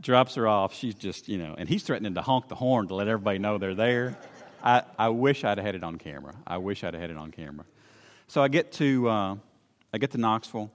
Drops 0.00 0.34
her 0.34 0.48
off. 0.48 0.74
She's 0.74 0.94
just, 0.94 1.28
you 1.28 1.36
know, 1.36 1.54
and 1.56 1.68
he's 1.68 1.82
threatening 1.82 2.14
to 2.14 2.22
honk 2.22 2.48
the 2.48 2.54
horn 2.54 2.88
to 2.88 2.94
let 2.94 3.06
everybody 3.06 3.38
know 3.38 3.58
they're 3.58 3.74
there. 3.74 4.16
I, 4.64 4.82
I 4.98 5.10
wish 5.10 5.44
I'd 5.44 5.58
have 5.58 5.64
had 5.64 5.74
it 5.74 5.84
on 5.84 5.98
camera. 5.98 6.34
I 6.46 6.56
wish 6.56 6.82
I'd 6.82 6.94
have 6.94 7.00
had 7.00 7.10
it 7.10 7.18
on 7.18 7.30
camera. 7.30 7.66
So 8.26 8.42
I 8.42 8.48
get 8.48 8.72
to, 8.72 9.08
uh, 9.08 9.36
I 9.92 9.98
get 9.98 10.12
to 10.12 10.18
Knoxville, 10.18 10.72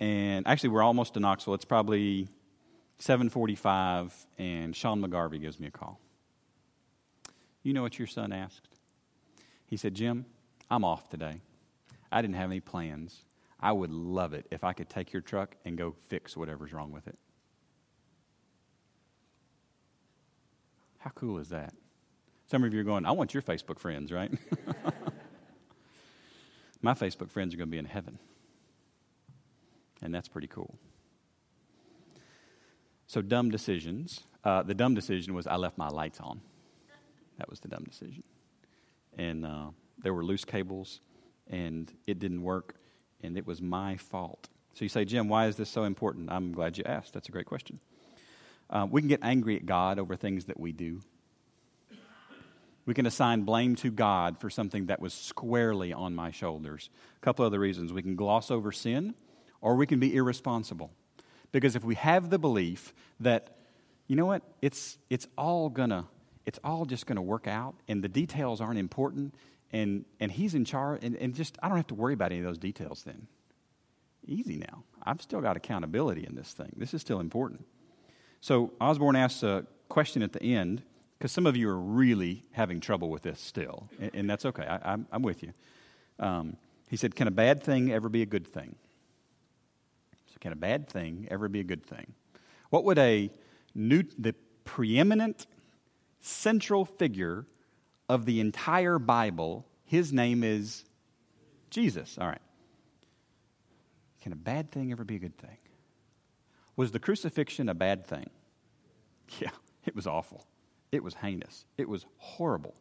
and 0.00 0.46
actually 0.46 0.70
we're 0.70 0.82
almost 0.82 1.14
to 1.14 1.20
Knoxville. 1.20 1.54
It's 1.54 1.64
probably 1.64 2.28
7:45, 2.98 4.12
and 4.38 4.74
Sean 4.74 5.00
McGarvey 5.00 5.40
gives 5.40 5.60
me 5.60 5.68
a 5.68 5.70
call. 5.70 6.00
You 7.62 7.74
know 7.74 7.82
what 7.82 7.98
your 7.98 8.08
son 8.08 8.32
asked? 8.32 8.68
He 9.66 9.76
said, 9.76 9.94
Jim, 9.94 10.26
I'm 10.70 10.84
off 10.84 11.08
today. 11.10 11.40
I 12.10 12.22
didn't 12.22 12.36
have 12.36 12.50
any 12.50 12.60
plans. 12.60 13.24
I 13.60 13.72
would 13.72 13.90
love 13.90 14.34
it 14.34 14.46
if 14.50 14.64
I 14.64 14.72
could 14.72 14.88
take 14.88 15.12
your 15.12 15.22
truck 15.22 15.56
and 15.64 15.78
go 15.78 15.94
fix 16.08 16.36
whatever's 16.36 16.72
wrong 16.72 16.92
with 16.92 17.08
it. 17.08 17.18
How 20.98 21.10
cool 21.14 21.38
is 21.38 21.48
that? 21.50 21.72
Some 22.48 22.64
of 22.64 22.74
you 22.74 22.80
are 22.80 22.84
going, 22.84 23.06
I 23.06 23.12
want 23.12 23.32
your 23.32 23.42
Facebook 23.42 23.78
friends, 23.78 24.12
right? 24.12 24.30
My 26.82 26.94
Facebook 26.94 27.30
friends 27.30 27.54
are 27.54 27.56
going 27.56 27.68
to 27.68 27.72
be 27.72 27.78
in 27.78 27.84
heaven. 27.84 28.18
And 30.02 30.14
that's 30.14 30.28
pretty 30.28 30.46
cool. 30.46 30.78
So, 33.06 33.22
dumb 33.22 33.50
decisions. 33.50 34.20
Uh, 34.44 34.62
the 34.62 34.74
dumb 34.74 34.94
decision 34.94 35.34
was 35.34 35.46
I 35.46 35.56
left 35.56 35.78
my 35.78 35.88
lights 35.88 36.20
on. 36.20 36.40
That 37.38 37.48
was 37.48 37.60
the 37.60 37.68
dumb 37.68 37.84
decision. 37.84 38.22
And 39.16 39.46
uh, 39.46 39.70
there 39.98 40.12
were 40.12 40.24
loose 40.24 40.44
cables, 40.44 41.00
and 41.48 41.90
it 42.06 42.18
didn't 42.18 42.42
work 42.42 42.76
and 43.22 43.36
it 43.36 43.46
was 43.46 43.60
my 43.60 43.96
fault. 43.96 44.48
So 44.74 44.84
you 44.84 44.88
say, 44.88 45.04
Jim, 45.04 45.28
why 45.28 45.46
is 45.46 45.56
this 45.56 45.70
so 45.70 45.84
important? 45.84 46.30
I'm 46.30 46.52
glad 46.52 46.76
you 46.76 46.84
asked. 46.84 47.14
That's 47.14 47.28
a 47.28 47.32
great 47.32 47.46
question. 47.46 47.80
Uh, 48.68 48.86
we 48.90 49.00
can 49.00 49.08
get 49.08 49.20
angry 49.22 49.56
at 49.56 49.64
God 49.64 49.98
over 49.98 50.16
things 50.16 50.46
that 50.46 50.58
we 50.58 50.72
do. 50.72 51.00
We 52.84 52.94
can 52.94 53.06
assign 53.06 53.42
blame 53.42 53.74
to 53.76 53.90
God 53.90 54.38
for 54.38 54.48
something 54.48 54.86
that 54.86 55.00
was 55.00 55.12
squarely 55.12 55.92
on 55.92 56.14
my 56.14 56.30
shoulders. 56.30 56.88
A 57.16 57.24
couple 57.24 57.44
other 57.44 57.58
reasons. 57.58 57.92
We 57.92 58.02
can 58.02 58.14
gloss 58.14 58.50
over 58.50 58.70
sin, 58.70 59.14
or 59.60 59.74
we 59.74 59.86
can 59.86 59.98
be 59.98 60.14
irresponsible. 60.14 60.92
Because 61.50 61.74
if 61.74 61.84
we 61.84 61.96
have 61.96 62.30
the 62.30 62.38
belief 62.38 62.94
that, 63.18 63.56
you 64.06 64.14
know 64.14 64.26
what, 64.26 64.42
it's, 64.62 64.98
it's 65.10 65.26
all 65.36 65.68
gonna, 65.68 66.06
it's 66.44 66.60
all 66.62 66.84
just 66.84 67.06
gonna 67.06 67.22
work 67.22 67.48
out, 67.48 67.74
and 67.88 68.04
the 68.04 68.08
details 68.08 68.60
aren't 68.60 68.78
important, 68.78 69.34
and, 69.72 70.04
and 70.20 70.30
he's 70.30 70.54
in 70.54 70.64
charge, 70.64 71.02
and, 71.02 71.16
and 71.16 71.34
just, 71.34 71.58
I 71.62 71.68
don't 71.68 71.76
have 71.76 71.86
to 71.88 71.94
worry 71.94 72.14
about 72.14 72.32
any 72.32 72.40
of 72.40 72.46
those 72.46 72.58
details 72.58 73.02
then. 73.04 73.26
Easy 74.26 74.56
now. 74.56 74.84
I've 75.02 75.22
still 75.22 75.40
got 75.40 75.56
accountability 75.56 76.26
in 76.26 76.34
this 76.34 76.52
thing. 76.52 76.72
This 76.76 76.94
is 76.94 77.00
still 77.00 77.20
important. 77.20 77.64
So 78.40 78.72
Osborne 78.80 79.16
asks 79.16 79.42
a 79.42 79.66
question 79.88 80.22
at 80.22 80.32
the 80.32 80.42
end, 80.42 80.82
because 81.18 81.32
some 81.32 81.46
of 81.46 81.56
you 81.56 81.68
are 81.68 81.78
really 81.78 82.44
having 82.52 82.80
trouble 82.80 83.08
with 83.08 83.22
this 83.22 83.40
still, 83.40 83.88
and, 83.98 84.10
and 84.14 84.30
that's 84.30 84.44
okay. 84.44 84.64
I, 84.64 84.92
am 84.92 85.06
I'm 85.10 85.22
with 85.22 85.42
you. 85.42 85.52
Um, 86.18 86.56
he 86.88 86.96
said, 86.96 87.14
Can 87.14 87.28
a 87.28 87.32
bad 87.32 87.62
thing 87.62 87.92
ever 87.92 88.08
be 88.08 88.22
a 88.22 88.26
good 88.26 88.46
thing? 88.46 88.76
So, 90.32 90.36
can 90.40 90.52
a 90.52 90.56
bad 90.56 90.88
thing 90.88 91.26
ever 91.30 91.48
be 91.48 91.60
a 91.60 91.64
good 91.64 91.84
thing? 91.84 92.12
What 92.70 92.84
would 92.84 92.98
a 92.98 93.30
new, 93.74 94.02
the 94.18 94.34
preeminent 94.64 95.46
central 96.20 96.84
figure 96.84 97.46
of 98.08 98.24
the 98.24 98.40
entire 98.40 98.98
Bible, 98.98 99.66
his 99.84 100.12
name 100.12 100.44
is 100.44 100.84
Jesus. 101.70 102.18
All 102.18 102.26
right. 102.26 102.40
Can 104.20 104.32
a 104.32 104.36
bad 104.36 104.70
thing 104.70 104.92
ever 104.92 105.04
be 105.04 105.16
a 105.16 105.18
good 105.18 105.38
thing? 105.38 105.58
Was 106.76 106.92
the 106.92 106.98
crucifixion 106.98 107.68
a 107.68 107.74
bad 107.74 108.06
thing? 108.06 108.28
Yeah, 109.40 109.50
it 109.84 109.94
was 109.96 110.06
awful. 110.06 110.46
It 110.92 111.02
was 111.02 111.14
heinous. 111.14 111.64
It 111.76 111.88
was 111.88 112.06
horrible. 112.18 112.74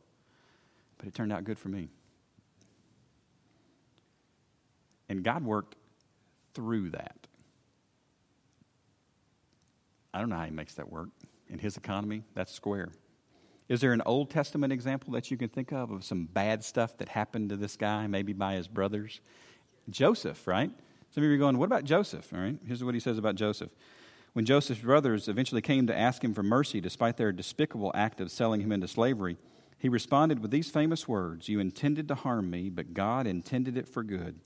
But 0.98 1.08
it 1.08 1.14
turned 1.14 1.34
out 1.34 1.44
good 1.44 1.58
for 1.58 1.70
me. 1.70 1.90
And 5.10 5.24
God 5.24 5.44
worked 5.44 5.76
through 6.54 6.92
that. 6.92 7.28
I 10.14 10.20
don't 10.20 10.30
know 10.30 10.38
how 10.38 10.46
He 10.46 10.52
makes 10.52 10.76
that 10.76 10.92
work. 10.92 11.10
In 11.48 11.60
His 11.60 11.78
economy, 11.78 12.24
that's 12.34 12.52
square. 12.52 12.90
Is 13.68 13.82
there 13.82 13.94
an 13.94 14.04
Old 14.06 14.30
Testament 14.30 14.72
example 14.72 15.14
that 15.14 15.32
you 15.32 15.38
can 15.38 15.50
think 15.50 15.72
of 15.72 15.90
of 15.90 16.04
some 16.04 16.26
bad 16.26 16.64
stuff 16.64 16.98
that 16.98 17.10
happened 17.10 17.50
to 17.50 17.58
this 17.58 17.76
guy, 17.76 18.06
maybe 18.06 18.34
by 18.34 18.54
his 18.54 18.68
brothers? 18.68 19.22
Joseph, 19.90 20.46
right? 20.48 20.72
Some 21.12 21.24
of 21.24 21.30
you 21.30 21.36
are 21.36 21.40
going, 21.40 21.58
what 21.58 21.66
about 21.66 21.84
Joseph? 21.84 22.32
All 22.34 22.40
right, 22.40 22.58
here's 22.66 22.84
what 22.84 22.94
he 22.94 23.00
says 23.00 23.18
about 23.18 23.36
Joseph. 23.36 23.72
When 24.34 24.46
Joseph's 24.46 24.82
brothers 24.82 25.28
eventually 25.28 25.62
came 25.62 25.88
to 25.88 25.98
ask 25.98 26.24
him 26.24 26.34
for 26.34 26.44
mercy 26.44 26.82
despite 26.82 27.18
their 27.18 27.32
despicable 27.32 27.92
act 27.96 28.20
of 28.20 28.30
selling 28.30 28.62
him 28.62 28.72
into 28.72 28.88
slavery, 28.88 29.38
he 29.80 29.90
responded 29.90 30.40
with 30.40 30.52
these 30.52 30.70
famous 30.70 31.08
words 31.08 31.48
You 31.48 31.60
intended 31.60 32.08
to 32.10 32.16
harm 32.16 32.50
me, 32.50 32.70
but 32.70 32.94
God 32.94 33.28
intended 33.28 33.78
it 33.78 33.88
for 33.88 34.04
good, 34.04 34.40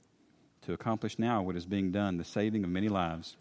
to 0.62 0.72
accomplish 0.72 1.18
now 1.18 1.42
what 1.42 1.56
is 1.56 1.66
being 1.66 1.90
done, 1.90 2.16
the 2.16 2.24
saving 2.24 2.64
of 2.64 2.70
many 2.70 2.88
lives. 2.88 3.36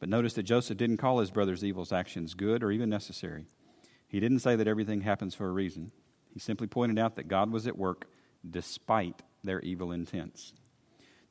But 0.00 0.08
notice 0.08 0.34
that 0.34 0.42
Joseph 0.42 0.76
didn't 0.76 0.96
call 0.96 1.20
his 1.20 1.30
brothers' 1.30 1.64
evil 1.64 1.86
actions 1.92 2.34
good 2.34 2.64
or 2.64 2.72
even 2.72 2.90
necessary. 2.90 3.46
He 4.12 4.20
didn't 4.20 4.40
say 4.40 4.56
that 4.56 4.68
everything 4.68 5.00
happens 5.00 5.34
for 5.34 5.48
a 5.48 5.52
reason. 5.52 5.90
He 6.34 6.38
simply 6.38 6.66
pointed 6.66 6.98
out 6.98 7.14
that 7.14 7.28
God 7.28 7.50
was 7.50 7.66
at 7.66 7.78
work 7.78 8.04
despite 8.48 9.22
their 9.42 9.58
evil 9.60 9.90
intents. 9.90 10.52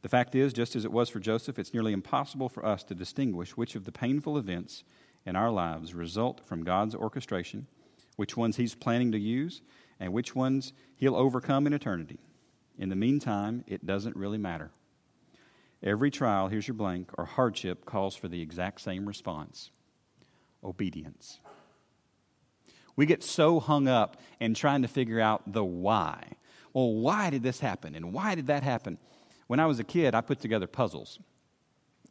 The 0.01 0.09
fact 0.09 0.33
is, 0.33 0.51
just 0.51 0.75
as 0.75 0.83
it 0.83 0.91
was 0.91 1.07
for 1.07 1.19
Joseph, 1.19 1.59
it's 1.59 1.75
nearly 1.75 1.93
impossible 1.93 2.49
for 2.49 2.65
us 2.65 2.83
to 2.85 2.95
distinguish 2.95 3.55
which 3.55 3.75
of 3.75 3.85
the 3.85 3.91
painful 3.91 4.35
events 4.35 4.83
in 5.27 5.35
our 5.35 5.51
lives 5.51 5.93
result 5.93 6.43
from 6.43 6.63
God's 6.63 6.95
orchestration, 6.95 7.67
which 8.15 8.35
ones 8.35 8.57
He's 8.57 8.73
planning 8.73 9.11
to 9.11 9.19
use, 9.19 9.61
and 9.99 10.11
which 10.11 10.35
ones 10.35 10.73
He'll 10.95 11.15
overcome 11.15 11.67
in 11.67 11.73
eternity. 11.73 12.19
In 12.79 12.89
the 12.89 12.95
meantime, 12.95 13.63
it 13.67 13.85
doesn't 13.85 14.15
really 14.15 14.39
matter. 14.39 14.71
Every 15.83 16.09
trial, 16.09 16.47
here's 16.47 16.67
your 16.67 16.73
blank, 16.73 17.11
or 17.15 17.25
hardship 17.25 17.85
calls 17.85 18.15
for 18.15 18.27
the 18.27 18.41
exact 18.41 18.81
same 18.81 19.05
response 19.05 19.69
obedience. 20.63 21.39
We 22.95 23.05
get 23.05 23.23
so 23.23 23.59
hung 23.59 23.87
up 23.87 24.17
in 24.39 24.53
trying 24.53 24.81
to 24.81 24.87
figure 24.87 25.19
out 25.19 25.51
the 25.51 25.63
why. 25.63 26.23
Well, 26.73 26.93
why 26.93 27.29
did 27.29 27.43
this 27.43 27.59
happen? 27.59 27.95
And 27.95 28.13
why 28.13 28.35
did 28.35 28.47
that 28.47 28.63
happen? 28.63 28.97
When 29.47 29.59
I 29.59 29.65
was 29.65 29.79
a 29.79 29.83
kid, 29.83 30.15
I 30.15 30.21
put 30.21 30.39
together 30.39 30.67
puzzles, 30.67 31.19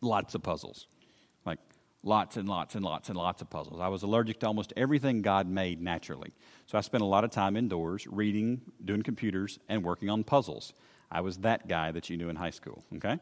lots 0.00 0.34
of 0.34 0.42
puzzles, 0.42 0.86
like 1.46 1.58
lots 2.02 2.36
and 2.36 2.48
lots 2.48 2.74
and 2.74 2.84
lots 2.84 3.08
and 3.08 3.16
lots 3.16 3.40
of 3.40 3.48
puzzles. 3.48 3.80
I 3.80 3.88
was 3.88 4.02
allergic 4.02 4.40
to 4.40 4.46
almost 4.46 4.72
everything 4.76 5.22
God 5.22 5.48
made 5.48 5.80
naturally. 5.80 6.32
So 6.66 6.76
I 6.76 6.82
spent 6.82 7.02
a 7.02 7.06
lot 7.06 7.24
of 7.24 7.30
time 7.30 7.56
indoors 7.56 8.06
reading, 8.06 8.60
doing 8.84 9.02
computers, 9.02 9.58
and 9.68 9.82
working 9.82 10.10
on 10.10 10.24
puzzles. 10.24 10.74
I 11.10 11.22
was 11.22 11.38
that 11.38 11.66
guy 11.66 11.90
that 11.92 12.10
you 12.10 12.16
knew 12.16 12.28
in 12.28 12.36
high 12.36 12.50
school, 12.50 12.84
okay? 12.96 13.18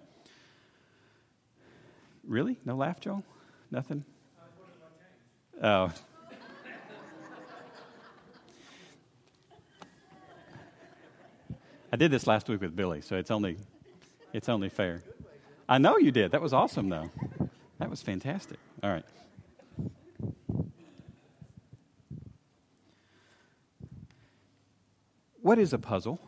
Really? 2.27 2.59
No 2.64 2.77
laugh, 2.77 3.01
Joel? 3.01 3.25
Nothing? 3.71 4.05
Oh. 5.62 5.92
I 11.90 11.96
did 11.96 12.11
this 12.11 12.27
last 12.27 12.48
week 12.48 12.61
with 12.61 12.77
Billy, 12.77 13.01
so 13.01 13.16
it's 13.16 13.31
only 13.31 13.57
it's 14.33 14.48
only 14.48 14.68
fair. 14.68 15.03
I 15.68 15.79
know 15.79 15.96
you 15.98 16.11
did. 16.11 16.33
That 16.33 16.42
was 16.42 16.53
awesome, 16.53 16.88
though. 16.88 17.11
That 17.79 17.90
was 17.90 18.03
fantastic. 18.03 18.59
All 18.83 18.90
right. 18.90 19.05
What 25.40 25.59
is 25.59 25.72
a 25.72 25.79
puzzle? 25.79 26.20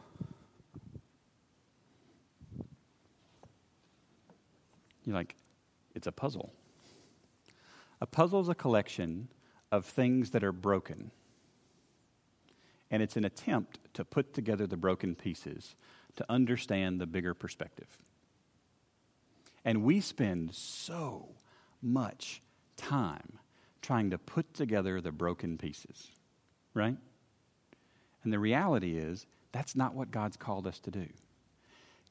You're 5.05 5.15
like, 5.15 5.35
it's 5.95 6.07
a 6.07 6.13
puzzle. 6.13 6.53
A 8.01 8.07
puzzle 8.07 8.41
is 8.41 8.49
a 8.49 8.55
collection 8.55 9.29
of 9.71 9.85
things 9.85 10.31
that 10.31 10.43
are 10.43 10.53
broken. 10.53 11.11
And 12.91 13.03
it's 13.03 13.17
an 13.17 13.25
attempt 13.25 13.79
to 13.95 14.05
put 14.05 14.35
together 14.35 14.67
the 14.67 14.77
broken 14.77 15.15
pieces 15.15 15.75
to 16.17 16.27
understand 16.29 17.01
the 17.01 17.07
bigger 17.07 17.35
perspective. 17.35 17.87
And 19.65 19.85
we 19.85 20.01
spend 20.01 20.55
so 20.55 21.29
much 21.83 22.43
time 22.77 23.39
trying 23.83 24.11
to 24.11 24.19
put 24.19 24.53
together 24.55 25.01
the 25.01 25.13
broken 25.13 25.59
pieces, 25.59 26.09
right? 26.75 26.97
And 28.25 28.33
the 28.33 28.39
reality 28.39 28.99
is, 28.99 29.27
that's 29.53 29.75
not 29.75 29.95
what 29.95 30.11
God's 30.11 30.37
called 30.37 30.67
us 30.67 30.79
to 30.81 30.91
do. 30.91 31.07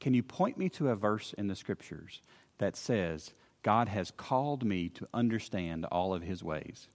Can 0.00 0.14
you 0.14 0.22
point 0.22 0.58
me 0.58 0.68
to 0.70 0.88
a 0.88 0.96
verse 0.96 1.34
in 1.34 1.48
the 1.48 1.54
scriptures 1.54 2.22
that 2.58 2.76
says, 2.76 3.32
God 3.62 3.88
has 3.88 4.10
called 4.10 4.64
me 4.64 4.88
to 4.90 5.06
understand 5.12 5.84
all 5.86 6.14
of 6.14 6.22
his 6.22 6.42
ways? 6.42 6.88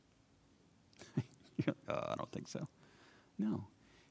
uh, 1.67 1.71
I 1.88 2.15
don't 2.15 2.32
think 2.32 2.48
so. 2.48 2.67
No. 3.38 3.65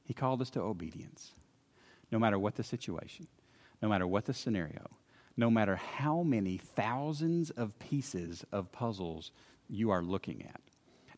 He 0.05 0.15
called 0.15 0.41
us 0.41 0.51
to 0.51 0.61
obedience 0.61 1.33
no 2.11 2.19
matter 2.19 2.39
what 2.39 2.55
the 2.55 2.63
situation, 2.63 3.27
no 3.83 3.89
matter 3.89 4.07
what 4.07 4.27
the 4.27 4.35
scenario, 4.35 4.89
no 5.37 5.51
matter 5.51 5.77
how 5.77 6.23
many 6.23 6.59
thousands 6.59 7.51
of 7.51 7.77
pieces 7.79 8.45
of 8.53 8.71
puzzles 8.71 9.33
you 9.69 9.91
are 9.91 10.03
looking 10.03 10.43
at. 10.43 10.61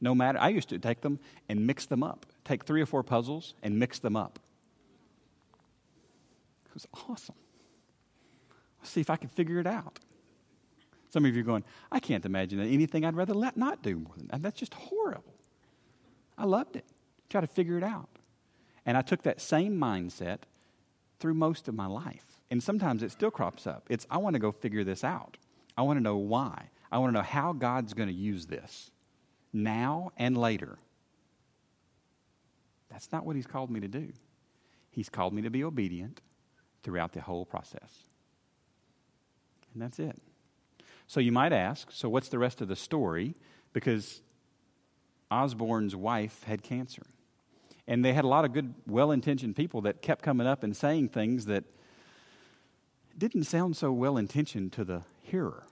No 0.01 0.15
matter, 0.15 0.39
I 0.39 0.49
used 0.49 0.69
to 0.71 0.79
take 0.79 1.01
them 1.01 1.19
and 1.49 1.67
mix 1.67 1.87
them 1.87 2.03
up. 2.03 2.27
Take 2.45 2.65
three 2.65 2.81
or 2.81 2.87
four 2.87 3.03
puzzles 3.03 3.55
and 3.63 3.79
mix 3.79 3.99
them 3.99 4.17
up. 4.17 4.39
It 6.67 6.75
was 6.75 6.87
awesome. 7.09 7.35
Let's 8.81 8.91
see 8.91 9.01
if 9.01 9.11
I 9.11 9.17
can 9.17 9.29
figure 9.29 9.59
it 9.59 9.67
out. 9.67 9.99
Some 11.11 11.25
of 11.25 11.35
you 11.35 11.41
are 11.41 11.45
going, 11.45 11.65
I 11.91 11.99
can't 11.99 12.25
imagine 12.25 12.61
anything 12.61 13.05
I'd 13.05 13.17
rather 13.17 13.35
let 13.35 13.57
not 13.57 13.83
do 13.83 13.97
more 13.97 14.15
than 14.17 14.29
that. 14.29 14.43
That's 14.43 14.59
just 14.59 14.75
horrible. 14.75 15.35
I 16.37 16.45
loved 16.45 16.77
it. 16.77 16.85
Try 17.31 17.41
to 17.41 17.47
figure 17.47 17.79
it 17.79 17.85
out. 17.85 18.09
And 18.87 18.97
I 18.97 19.03
took 19.03 19.23
that 19.25 19.41
same 19.41 19.77
mindset 19.77 20.39
through 21.19 21.35
most 21.35 21.69
of 21.69 21.75
my 21.75 21.87
life. 21.87 22.41
And 22.51 22.63
sometimes 22.63 23.03
it 23.03 23.11
still 23.11 23.31
crops 23.31 23.67
up. 23.67 23.87
It's, 23.91 24.07
I 24.11 24.19
want 24.19 24.35
to 24.35 24.41
go 24.41 24.53
figure 24.53 24.85
this 24.85 25.03
out. 25.03 25.37
I 25.77 25.83
want 25.83 25.99
to 25.99 26.03
know 26.03 26.17
why. 26.17 26.71
I 26.91 26.99
want 26.99 27.11
to 27.11 27.15
know 27.15 27.23
how 27.23 27.53
God's 27.53 27.93
going 27.93 28.09
to 28.09 28.15
use 28.15 28.47
this 28.47 28.91
now 29.53 30.13
and 30.17 30.39
later. 30.39 30.79
That's 32.89 33.11
not 33.11 33.27
what 33.27 33.37
He's 33.37 33.47
called 33.47 33.71
me 33.71 33.81
to 33.81 33.89
do. 33.89 34.13
He's 34.91 35.09
called 35.09 35.35
me 35.35 35.43
to 35.43 35.51
be 35.51 35.65
obedient 35.65 36.21
throughout 36.83 37.13
the 37.13 37.21
whole 37.21 37.45
process. 37.45 37.91
And 39.75 39.83
that's 39.83 39.99
it. 39.99 40.19
So 41.09 41.21
you 41.21 41.33
might 41.33 41.53
ask 41.53 41.91
so, 41.93 42.09
what's 42.09 42.29
the 42.29 42.39
rest 42.39 42.61
of 42.61 42.69
the 42.69 42.77
story? 42.77 43.35
Because 43.73 44.23
Osborne's 45.31 45.95
wife 45.95 46.45
had 46.45 46.63
cancer. 46.63 47.03
And 47.89 48.05
they 48.05 48.13
had 48.13 48.25
a 48.25 48.29
lot 48.29 48.45
of 48.45 48.53
good, 48.53 48.75
well 48.87 49.13
intentioned 49.13 49.57
people 49.57 49.83
that 49.83 50.03
kept 50.03 50.23
coming 50.23 50.47
up 50.47 50.63
and 50.63 50.77
saying 50.77 51.11
things 51.11 51.47
that 51.47 51.65
didn't 53.17 53.45
sound 53.45 53.77
so 53.77 53.93
well 53.93 54.17
intentioned 54.17 54.73
to 54.73 54.85
the 54.85 55.03
hearer. 55.23 55.67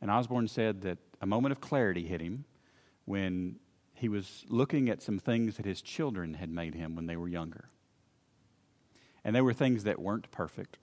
And 0.00 0.10
Osborne 0.10 0.48
said 0.48 0.82
that 0.82 0.98
a 1.20 1.26
moment 1.26 1.52
of 1.52 1.60
clarity 1.60 2.06
hit 2.06 2.20
him 2.20 2.44
when 3.06 3.56
he 3.94 4.08
was 4.08 4.44
looking 4.48 4.90
at 4.90 5.02
some 5.02 5.18
things 5.18 5.56
that 5.56 5.64
his 5.64 5.80
children 5.80 6.34
had 6.34 6.50
made 6.50 6.74
him 6.74 6.94
when 6.94 7.06
they 7.06 7.16
were 7.16 7.28
younger. 7.28 7.70
And 9.24 9.34
they 9.34 9.40
were 9.40 9.54
things 9.54 9.84
that 9.84 9.98
weren't 9.98 10.30
perfect. 10.30 10.76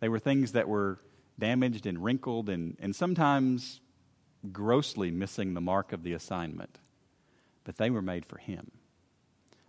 They 0.00 0.08
were 0.08 0.18
things 0.18 0.52
that 0.52 0.66
were 0.66 0.98
damaged 1.38 1.86
and 1.86 2.02
wrinkled 2.02 2.48
and, 2.48 2.76
and 2.80 2.96
sometimes 2.96 3.80
grossly 4.50 5.10
missing 5.10 5.52
the 5.52 5.60
mark 5.60 5.92
of 5.92 6.02
the 6.02 6.14
assignment 6.14 6.78
but 7.64 7.76
they 7.76 7.90
were 7.90 8.02
made 8.02 8.26
for 8.26 8.38
him 8.38 8.70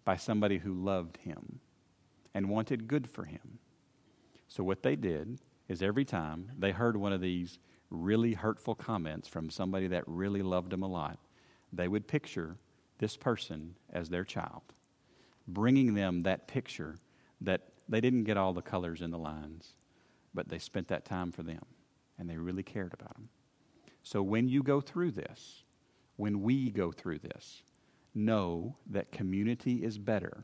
by 0.04 0.16
somebody 0.16 0.58
who 0.58 0.74
loved 0.74 1.18
him 1.18 1.60
and 2.34 2.50
wanted 2.50 2.88
good 2.88 3.10
for 3.10 3.26
him. 3.26 3.60
So, 4.48 4.64
what 4.64 4.84
they 4.84 4.96
did 4.96 5.40
is 5.68 5.82
every 5.82 6.06
time 6.06 6.52
they 6.58 6.72
heard 6.72 6.98
one 6.98 7.14
of 7.14 7.22
these 7.22 7.60
really 7.90 8.34
hurtful 8.34 8.76
comments 8.76 9.28
from 9.28 9.50
somebody 9.50 9.88
that 9.88 10.04
really 10.08 10.42
loved 10.42 10.72
them 10.72 10.84
a 10.84 10.88
lot, 10.88 11.20
they 11.72 11.88
would 11.88 12.08
picture 12.08 12.58
this 13.00 13.18
person 13.18 13.76
as 13.92 14.10
their 14.10 14.24
child, 14.24 14.64
bringing 15.48 15.94
them 15.94 16.24
that 16.24 16.48
picture 16.48 16.98
that 17.42 17.62
they 17.88 18.02
didn't 18.02 18.24
get 18.24 18.38
all 18.38 18.54
the 18.54 18.62
colors 18.62 19.02
in 19.02 19.12
the 19.12 19.18
lines, 19.18 19.74
but 20.34 20.48
they 20.48 20.60
spent 20.60 20.88
that 20.88 21.06
time 21.06 21.32
for 21.32 21.44
them 21.44 21.64
and 22.18 22.30
they 22.30 22.38
really 22.38 22.64
cared 22.64 22.94
about 22.94 23.16
them. 23.16 23.30
So, 24.04 24.22
when 24.24 24.48
you 24.48 24.64
go 24.64 24.82
through 24.82 25.12
this, 25.12 25.64
when 26.16 26.42
we 26.42 26.70
go 26.70 26.92
through 26.92 27.20
this, 27.20 27.64
know 28.14 28.76
that 28.90 29.12
community 29.12 29.84
is 29.84 29.98
better, 29.98 30.44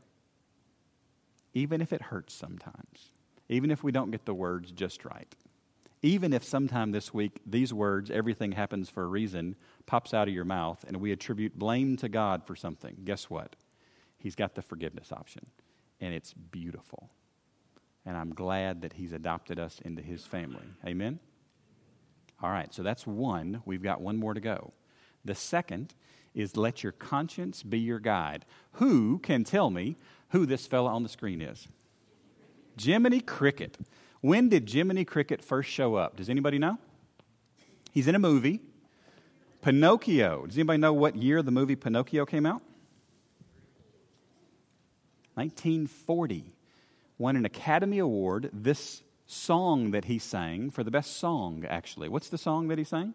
even 1.54 1.80
if 1.80 1.92
it 1.92 2.02
hurts 2.02 2.34
sometimes, 2.34 3.12
even 3.48 3.70
if 3.70 3.82
we 3.82 3.92
don't 3.92 4.10
get 4.10 4.24
the 4.24 4.34
words 4.34 4.70
just 4.72 5.04
right. 5.04 5.34
Even 6.00 6.32
if 6.32 6.44
sometime 6.44 6.92
this 6.92 7.12
week 7.12 7.40
these 7.44 7.74
words, 7.74 8.10
everything 8.10 8.52
happens 8.52 8.88
for 8.88 9.02
a 9.02 9.08
reason, 9.08 9.56
pops 9.84 10.14
out 10.14 10.28
of 10.28 10.34
your 10.34 10.44
mouth 10.44 10.84
and 10.86 10.98
we 10.98 11.10
attribute 11.10 11.58
blame 11.58 11.96
to 11.96 12.08
God 12.08 12.44
for 12.46 12.54
something, 12.54 12.98
guess 13.04 13.28
what? 13.28 13.56
He's 14.16 14.36
got 14.36 14.54
the 14.54 14.62
forgiveness 14.62 15.10
option. 15.10 15.46
And 16.00 16.14
it's 16.14 16.32
beautiful. 16.32 17.10
And 18.06 18.16
I'm 18.16 18.30
glad 18.30 18.82
that 18.82 18.94
He's 18.94 19.12
adopted 19.12 19.58
us 19.58 19.80
into 19.84 20.02
His 20.02 20.24
family. 20.24 20.66
Amen? 20.86 21.18
All 22.40 22.50
right, 22.50 22.72
so 22.72 22.82
that's 22.82 23.06
one. 23.06 23.62
We've 23.64 23.82
got 23.82 24.00
one 24.00 24.16
more 24.16 24.34
to 24.34 24.40
go. 24.40 24.72
The 25.24 25.34
second 25.34 25.94
is 26.38 26.56
let 26.56 26.82
your 26.82 26.92
conscience 26.92 27.62
be 27.62 27.78
your 27.78 27.98
guide. 27.98 28.44
Who 28.72 29.18
can 29.18 29.44
tell 29.44 29.70
me 29.70 29.96
who 30.30 30.46
this 30.46 30.66
fella 30.66 30.90
on 30.90 31.02
the 31.02 31.08
screen 31.08 31.42
is? 31.42 31.66
Jiminy 32.80 33.20
Cricket. 33.20 33.76
When 34.20 34.48
did 34.48 34.70
Jiminy 34.70 35.04
Cricket 35.04 35.42
first 35.42 35.68
show 35.68 35.96
up? 35.96 36.16
Does 36.16 36.28
anybody 36.28 36.58
know? 36.58 36.78
He's 37.92 38.06
in 38.06 38.14
a 38.14 38.20
movie, 38.20 38.60
Pinocchio. 39.62 40.46
Does 40.46 40.56
anybody 40.56 40.78
know 40.78 40.92
what 40.92 41.16
year 41.16 41.42
the 41.42 41.50
movie 41.50 41.76
Pinocchio 41.76 42.24
came 42.24 42.46
out? 42.46 42.62
1940. 45.34 46.52
Won 47.16 47.36
an 47.36 47.44
Academy 47.44 47.98
Award. 47.98 48.50
This 48.52 49.02
song 49.26 49.90
that 49.90 50.04
he 50.04 50.18
sang 50.18 50.70
for 50.70 50.84
the 50.84 50.90
best 50.90 51.16
song, 51.16 51.64
actually. 51.68 52.08
What's 52.08 52.28
the 52.28 52.38
song 52.38 52.68
that 52.68 52.78
he 52.78 52.84
sang? 52.84 53.14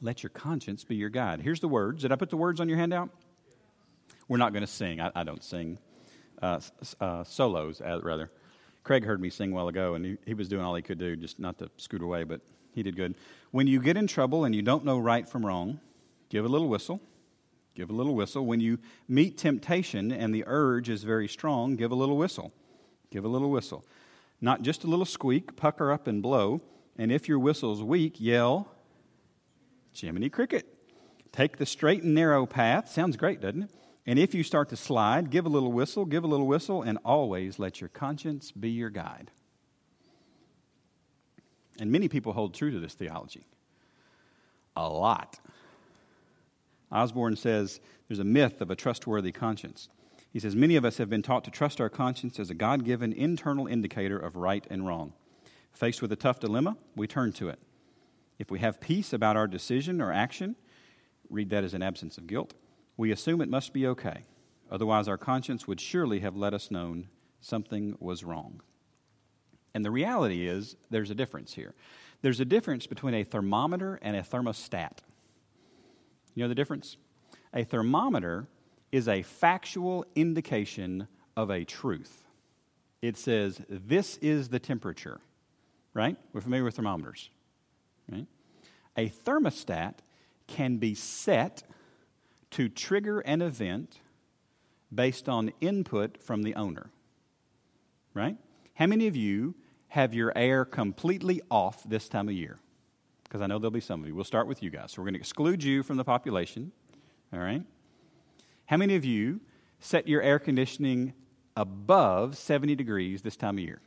Let 0.00 0.22
your 0.22 0.30
conscience 0.30 0.84
be 0.84 0.96
your 0.96 1.08
guide. 1.08 1.40
Here's 1.40 1.60
the 1.60 1.68
words. 1.68 2.02
Did 2.02 2.12
I 2.12 2.16
put 2.16 2.30
the 2.30 2.36
words 2.36 2.60
on 2.60 2.68
your 2.68 2.78
handout? 2.78 3.10
We're 4.28 4.38
not 4.38 4.52
going 4.52 4.64
to 4.64 4.70
sing. 4.70 5.00
I, 5.00 5.10
I, 5.14 5.24
don't 5.24 5.42
sing 5.42 5.78
uh, 6.42 6.60
uh, 7.00 7.24
solos, 7.24 7.80
uh, 7.80 8.00
rather. 8.02 8.30
Craig 8.82 9.04
heard 9.04 9.20
me 9.20 9.30
sing 9.30 9.52
a 9.52 9.54
while 9.54 9.68
ago, 9.68 9.94
and 9.94 10.04
he, 10.04 10.16
he 10.26 10.34
was 10.34 10.48
doing 10.48 10.62
all 10.62 10.74
he 10.74 10.82
could 10.82 10.98
do, 10.98 11.16
just 11.16 11.38
not 11.38 11.58
to 11.58 11.70
scoot 11.76 12.02
away, 12.02 12.24
but 12.24 12.40
he 12.74 12.82
did 12.82 12.96
good. 12.96 13.14
When 13.50 13.66
you 13.66 13.80
get 13.80 13.96
in 13.96 14.06
trouble 14.06 14.44
and 14.44 14.54
you 14.54 14.62
don't 14.62 14.84
know 14.84 14.98
right 14.98 15.28
from 15.28 15.46
wrong, 15.46 15.80
give 16.28 16.44
a 16.44 16.48
little 16.48 16.68
whistle. 16.68 17.00
Give 17.74 17.90
a 17.90 17.92
little 17.92 18.14
whistle. 18.14 18.46
When 18.46 18.60
you 18.60 18.78
meet 19.08 19.36
temptation 19.36 20.12
and 20.12 20.34
the 20.34 20.44
urge 20.46 20.88
is 20.88 21.02
very 21.02 21.28
strong, 21.28 21.76
give 21.76 21.90
a 21.90 21.94
little 21.94 22.16
whistle. 22.16 22.52
Give 23.10 23.24
a 23.24 23.28
little 23.28 23.50
whistle. 23.50 23.84
Not 24.40 24.62
just 24.62 24.84
a 24.84 24.86
little 24.86 25.04
squeak, 25.04 25.56
pucker 25.56 25.90
up 25.90 26.06
and 26.06 26.22
blow. 26.22 26.60
And 26.96 27.10
if 27.10 27.28
your 27.28 27.38
whistle's 27.38 27.82
weak, 27.82 28.20
yell, 28.20 28.68
Jiminy 29.94 30.28
Cricket. 30.28 30.66
Take 31.32 31.56
the 31.56 31.66
straight 31.66 32.02
and 32.02 32.14
narrow 32.14 32.46
path. 32.46 32.90
Sounds 32.90 33.16
great, 33.16 33.40
doesn't 33.40 33.64
it? 33.64 33.70
And 34.06 34.18
if 34.18 34.34
you 34.34 34.42
start 34.42 34.68
to 34.68 34.76
slide, 34.76 35.30
give 35.30 35.46
a 35.46 35.48
little 35.48 35.72
whistle, 35.72 36.04
give 36.04 36.24
a 36.24 36.26
little 36.26 36.46
whistle, 36.46 36.82
and 36.82 36.98
always 37.04 37.58
let 37.58 37.80
your 37.80 37.88
conscience 37.88 38.52
be 38.52 38.70
your 38.70 38.90
guide. 38.90 39.30
And 41.80 41.90
many 41.90 42.08
people 42.08 42.32
hold 42.32 42.54
true 42.54 42.70
to 42.70 42.78
this 42.78 42.94
theology. 42.94 43.46
A 44.76 44.88
lot. 44.88 45.40
Osborne 46.92 47.36
says 47.36 47.80
there's 48.08 48.20
a 48.20 48.24
myth 48.24 48.60
of 48.60 48.70
a 48.70 48.76
trustworthy 48.76 49.32
conscience. 49.32 49.88
He 50.30 50.38
says 50.38 50.54
many 50.54 50.76
of 50.76 50.84
us 50.84 50.98
have 50.98 51.08
been 51.08 51.22
taught 51.22 51.44
to 51.44 51.50
trust 51.50 51.80
our 51.80 51.88
conscience 51.88 52.38
as 52.38 52.50
a 52.50 52.54
God 52.54 52.84
given 52.84 53.12
internal 53.12 53.66
indicator 53.66 54.18
of 54.18 54.36
right 54.36 54.66
and 54.68 54.86
wrong. 54.86 55.12
Faced 55.72 56.02
with 56.02 56.12
a 56.12 56.16
tough 56.16 56.40
dilemma, 56.40 56.76
we 56.94 57.06
turn 57.06 57.32
to 57.34 57.48
it. 57.48 57.58
If 58.38 58.50
we 58.50 58.58
have 58.60 58.80
peace 58.80 59.12
about 59.12 59.36
our 59.36 59.46
decision 59.46 60.00
or 60.00 60.12
action, 60.12 60.56
read 61.30 61.50
that 61.50 61.64
as 61.64 61.74
an 61.74 61.82
absence 61.82 62.18
of 62.18 62.26
guilt, 62.26 62.54
we 62.96 63.10
assume 63.10 63.40
it 63.40 63.48
must 63.48 63.72
be 63.72 63.86
okay. 63.86 64.24
Otherwise, 64.70 65.08
our 65.08 65.18
conscience 65.18 65.66
would 65.66 65.80
surely 65.80 66.20
have 66.20 66.36
let 66.36 66.54
us 66.54 66.70
know 66.70 67.04
something 67.40 67.96
was 68.00 68.24
wrong. 68.24 68.60
And 69.74 69.84
the 69.84 69.90
reality 69.90 70.46
is, 70.46 70.76
there's 70.90 71.10
a 71.10 71.14
difference 71.14 71.54
here. 71.54 71.74
There's 72.22 72.40
a 72.40 72.44
difference 72.44 72.86
between 72.86 73.14
a 73.14 73.24
thermometer 73.24 73.98
and 74.00 74.16
a 74.16 74.22
thermostat. 74.22 74.98
You 76.34 76.42
know 76.44 76.48
the 76.48 76.54
difference? 76.54 76.96
A 77.52 77.64
thermometer 77.64 78.48
is 78.90 79.08
a 79.08 79.22
factual 79.22 80.06
indication 80.14 81.08
of 81.36 81.50
a 81.50 81.64
truth. 81.64 82.24
It 83.02 83.16
says, 83.16 83.60
this 83.68 84.16
is 84.18 84.48
the 84.48 84.58
temperature, 84.58 85.20
right? 85.92 86.16
We're 86.32 86.40
familiar 86.40 86.64
with 86.64 86.76
thermometers, 86.76 87.28
right? 88.10 88.26
A 88.96 89.08
thermostat 89.08 89.94
can 90.46 90.76
be 90.76 90.94
set 90.94 91.62
to 92.50 92.68
trigger 92.68 93.20
an 93.20 93.42
event 93.42 94.00
based 94.94 95.28
on 95.28 95.52
input 95.60 96.22
from 96.22 96.42
the 96.42 96.54
owner, 96.54 96.90
right? 98.12 98.36
How 98.74 98.86
many 98.86 99.06
of 99.06 99.16
you 99.16 99.54
have 99.88 100.14
your 100.14 100.32
air 100.36 100.64
completely 100.64 101.40
off 101.50 101.82
this 101.84 102.08
time 102.08 102.28
of 102.28 102.34
year? 102.34 102.58
Because 103.24 103.40
I 103.40 103.46
know 103.46 103.58
there'll 103.58 103.70
be 103.70 103.80
some 103.80 104.02
of 104.02 104.08
you. 104.08 104.14
We'll 104.14 104.24
start 104.24 104.46
with 104.46 104.62
you 104.62 104.70
guys. 104.70 104.92
So 104.92 105.02
we're 105.02 105.06
going 105.06 105.14
to 105.14 105.20
exclude 105.20 105.64
you 105.64 105.82
from 105.82 105.96
the 105.96 106.04
population. 106.04 106.70
All 107.32 107.40
right? 107.40 107.62
How 108.66 108.76
many 108.76 108.94
of 108.94 109.04
you 109.04 109.40
set 109.80 110.06
your 110.06 110.22
air 110.22 110.38
conditioning 110.38 111.14
above 111.56 112.36
70 112.36 112.76
degrees 112.76 113.22
this 113.22 113.36
time 113.36 113.58
of 113.58 113.64
year? 113.64 113.80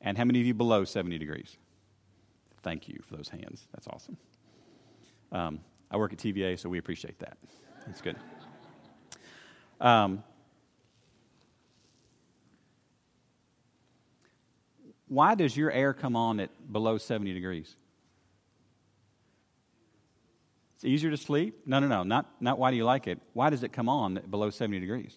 And 0.00 0.16
how 0.16 0.24
many 0.24 0.40
of 0.40 0.46
you 0.46 0.54
below 0.54 0.84
70 0.84 1.18
degrees? 1.18 1.56
Thank 2.64 2.88
you 2.88 3.00
for 3.06 3.16
those 3.16 3.28
hands. 3.28 3.68
That's 3.72 3.86
awesome. 3.86 4.16
Um, 5.30 5.60
I 5.90 5.96
work 5.96 6.12
at 6.12 6.18
TVA, 6.18 6.58
so 6.58 6.68
we 6.68 6.78
appreciate 6.78 7.20
that. 7.20 7.36
That's 7.86 8.00
good. 8.00 8.16
Um, 9.80 10.24
Why 15.14 15.36
does 15.36 15.56
your 15.56 15.70
air 15.70 15.94
come 15.94 16.16
on 16.16 16.40
at 16.40 16.50
below 16.72 16.98
70 16.98 17.34
degrees? 17.34 17.76
It's 20.74 20.84
easier 20.84 21.12
to 21.12 21.16
sleep? 21.16 21.60
No, 21.66 21.78
no, 21.78 21.86
no. 21.86 22.02
Not, 22.02 22.26
not 22.40 22.58
why 22.58 22.72
do 22.72 22.76
you 22.76 22.84
like 22.84 23.06
it. 23.06 23.20
Why 23.32 23.50
does 23.50 23.62
it 23.62 23.72
come 23.72 23.88
on 23.88 24.18
at 24.18 24.28
below 24.28 24.50
70 24.50 24.80
degrees? 24.80 25.16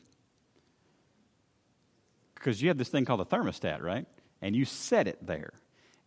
Because 2.35 2.61
you 2.61 2.67
have 2.67 2.77
this 2.77 2.89
thing 2.89 3.05
called 3.05 3.21
a 3.21 3.25
thermostat, 3.25 3.81
right? 3.81 4.05
And 4.39 4.55
you 4.55 4.65
set 4.65 5.07
it 5.07 5.25
there. 5.25 5.53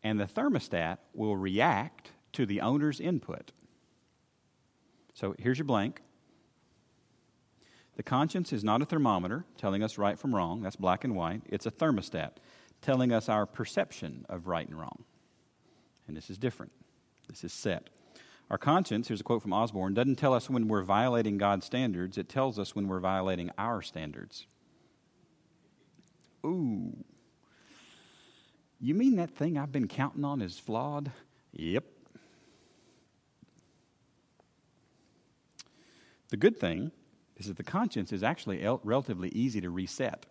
And 0.02 0.18
the 0.18 0.24
thermostat 0.24 0.98
will 1.12 1.36
react 1.36 2.10
to 2.32 2.46
the 2.46 2.60
owner's 2.60 3.00
input. 3.00 3.52
So 5.14 5.34
here's 5.38 5.58
your 5.58 5.66
blank. 5.66 6.00
The 7.96 8.02
conscience 8.02 8.52
is 8.52 8.64
not 8.64 8.80
a 8.80 8.86
thermometer 8.86 9.44
telling 9.58 9.82
us 9.82 9.98
right 9.98 10.18
from 10.18 10.34
wrong. 10.34 10.62
That's 10.62 10.76
black 10.76 11.04
and 11.04 11.14
white. 11.14 11.42
It's 11.46 11.66
a 11.66 11.70
thermostat 11.70 12.32
telling 12.80 13.12
us 13.12 13.28
our 13.28 13.44
perception 13.44 14.24
of 14.28 14.46
right 14.46 14.66
and 14.66 14.78
wrong. 14.78 15.04
And 16.08 16.16
this 16.16 16.30
is 16.30 16.38
different. 16.38 16.72
This 17.28 17.44
is 17.44 17.52
set. 17.52 17.90
Our 18.50 18.58
conscience, 18.58 19.08
here's 19.08 19.20
a 19.20 19.24
quote 19.24 19.42
from 19.42 19.52
Osborne, 19.52 19.94
doesn't 19.94 20.16
tell 20.16 20.34
us 20.34 20.50
when 20.50 20.66
we're 20.66 20.82
violating 20.82 21.38
God's 21.38 21.66
standards, 21.66 22.18
it 22.18 22.28
tells 22.28 22.58
us 22.58 22.74
when 22.74 22.88
we're 22.88 23.00
violating 23.00 23.50
our 23.58 23.80
standards. 23.80 24.46
Ooh. 26.44 27.04
You 28.80 28.94
mean 28.94 29.16
that 29.16 29.30
thing 29.30 29.58
I've 29.58 29.72
been 29.72 29.88
counting 29.88 30.24
on 30.24 30.40
is 30.40 30.58
flawed? 30.58 31.10
Yep. 31.52 31.84
The 36.30 36.36
good 36.36 36.58
thing 36.58 36.90
is 37.36 37.46
that 37.46 37.56
the 37.56 37.62
conscience 37.62 38.12
is 38.12 38.22
actually 38.22 38.66
relatively 38.82 39.28
easy 39.30 39.60
to 39.60 39.70
reset. 39.70 40.24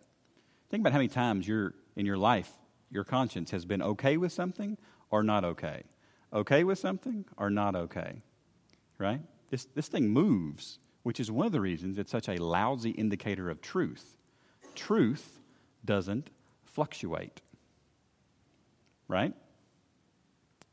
Think 0.70 0.82
about 0.82 0.94
how 0.94 1.00
many 1.00 1.10
times 1.10 1.48
you're 1.48 1.76
in 1.96 2.06
your 2.06 2.18
life, 2.18 2.52
your 2.90 3.04
conscience 3.04 3.52
has 3.52 3.66
been 3.66 3.82
okay 3.82 4.18
with 4.18 4.32
something 4.32 4.78
or 5.12 5.22
not 5.22 5.44
okay. 5.44 5.84
Okay 6.34 6.64
with 6.64 6.80
something 6.80 7.26
or 7.38 7.50
not 7.50 7.76
okay. 7.76 8.22
Right? 8.98 9.22
This, 9.50 9.66
this 9.76 9.88
thing 9.88 10.10
moves, 10.10 10.80
which 11.04 11.20
is 11.20 11.32
one 11.32 11.46
of 11.46 11.52
the 11.52 11.62
reasons 11.62 11.98
it's 11.98 12.12
such 12.12 12.30
a 12.30 12.42
lousy 12.42 12.92
indicator 12.92 13.50
of 13.50 13.62
truth. 13.62 14.18
Truth 14.76 15.40
doesn't 15.86 16.30
fluctuate. 16.64 17.42
Right? 19.10 19.34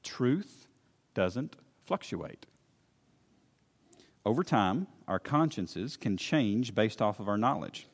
Truth 0.04 0.68
doesn't 1.14 1.56
fluctuate. 1.84 2.46
Over 4.24 4.44
time, 4.44 4.86
our 5.08 5.18
consciences 5.18 5.96
can 5.96 6.16
change 6.16 6.74
based 6.74 7.02
off 7.02 7.18
of 7.18 7.28
our 7.28 7.38
knowledge. 7.38 7.88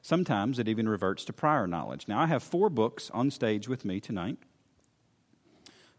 Sometimes 0.00 0.58
it 0.58 0.68
even 0.68 0.88
reverts 0.88 1.24
to 1.26 1.32
prior 1.32 1.66
knowledge. 1.66 2.08
Now, 2.08 2.20
I 2.20 2.26
have 2.26 2.42
four 2.42 2.70
books 2.70 3.10
on 3.12 3.30
stage 3.30 3.68
with 3.68 3.84
me 3.84 4.00
tonight. 4.00 4.38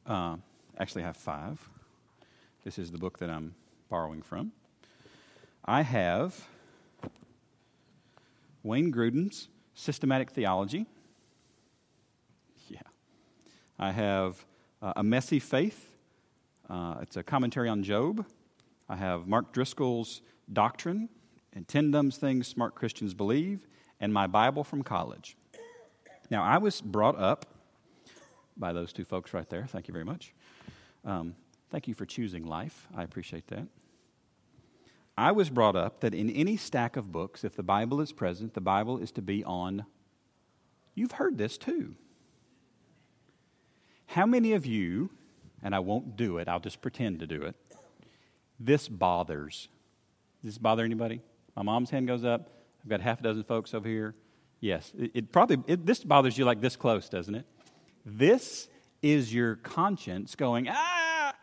Uh, 0.06 0.38
actually, 0.80 1.04
I 1.04 1.08
have 1.08 1.18
five. 1.18 1.70
This 2.64 2.80
is 2.80 2.92
the 2.92 2.98
book 2.98 3.20
that 3.20 3.30
I'm 3.30 3.56
borrowing 3.90 4.22
from. 4.22 4.54
I 5.66 5.82
have 5.82 6.48
Wayne 8.64 8.92
Grudem's 8.92 9.50
Systematic 9.76 10.32
Theology. 10.32 10.86
I 13.82 13.92
have 13.92 14.46
uh, 14.82 14.92
A 14.98 15.04
Messy 15.04 15.40
Faith. 15.40 15.94
Uh, 16.70 16.96
it's 17.02 17.16
a 17.16 17.24
commentary 17.24 17.70
on 17.70 17.82
Job. 17.82 18.26
I 18.90 18.98
have 18.98 19.26
Mark 19.26 19.54
Driscoll's 19.54 20.22
Doctrine 20.52 21.08
and 21.54 21.66
Ten 21.66 21.90
Dumb 21.90 22.12
Things 22.12 22.46
Smart 22.46 22.76
Christians 22.76 23.14
Believe 23.14 23.66
and 24.02 24.14
my 24.14 24.28
Bible 24.28 24.66
from 24.66 24.84
college. 24.84 25.38
Now, 26.30 26.44
I 26.44 26.58
was 26.58 26.82
brought 26.82 27.18
up 27.18 27.46
by 28.58 28.74
those 28.74 28.92
two 28.92 29.06
folks 29.06 29.34
right 29.34 29.50
there. 29.50 29.66
Thank 29.66 29.88
you 29.88 29.94
very 29.94 30.06
much. 30.06 30.34
Um, 31.06 31.36
thank 31.70 31.88
you 31.88 31.94
for 31.94 32.06
choosing 32.06 32.46
life. 32.46 32.86
I 32.94 33.04
appreciate 33.04 33.48
that. 33.48 33.66
I 35.18 35.32
was 35.32 35.50
brought 35.50 35.78
up 35.78 36.02
that 36.02 36.14
in 36.14 36.30
any 36.30 36.58
stack 36.58 36.98
of 36.98 37.14
books, 37.14 37.46
if 37.46 37.56
the 37.56 37.64
Bible 37.64 38.02
is 38.02 38.12
present, 38.12 38.56
the 38.56 38.62
Bible 38.62 38.98
is 38.98 39.12
to 39.14 39.22
be 39.22 39.42
on. 39.46 39.86
You've 40.96 41.14
heard 41.14 41.38
this 41.38 41.58
too. 41.58 41.96
How 44.10 44.26
many 44.26 44.54
of 44.54 44.66
you, 44.66 45.12
and 45.62 45.76
I 45.76 45.80
won't 45.80 46.18
do 46.18 46.40
it, 46.40 46.48
I'll 46.48 46.60
just 46.60 46.82
pretend 46.82 47.20
to 47.20 47.28
do 47.28 47.44
it, 47.44 47.56
this 48.60 48.88
bothers. 48.88 49.70
Does 50.42 50.56
this 50.56 50.58
bother 50.58 50.84
anybody? 50.84 51.22
My 51.56 51.62
mom's 51.62 51.92
hand 51.92 52.08
goes 52.08 52.26
up. 52.26 52.50
I've 52.84 52.90
got 52.90 53.02
half 53.02 53.20
a 53.20 53.24
dozen 53.24 53.44
folks 53.44 53.76
over 53.76 53.88
here. 53.88 54.16
Yes, 54.62 54.92
it, 54.98 55.12
it 55.14 55.32
probably, 55.32 55.60
it, 55.68 55.86
this 55.86 56.04
bothers 56.04 56.40
you 56.40 56.46
like 56.46 56.60
this 56.60 56.76
close, 56.76 57.08
doesn't 57.08 57.36
it? 57.36 57.46
This 58.04 58.68
is 59.04 59.32
your 59.32 59.58
conscience 59.58 60.36
going, 60.36 60.68
ah! 60.72 61.36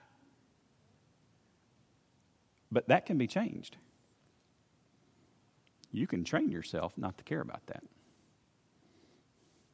But 2.73 2.89
that 2.89 3.07
can 3.07 3.17
be 3.17 3.29
changed. 3.29 3.77
You 5.93 6.09
can 6.09 6.25
train 6.25 6.51
yourself 6.51 6.99
not 6.99 7.17
to 7.19 7.23
care 7.23 7.41
about 7.41 7.65
that. 7.69 7.85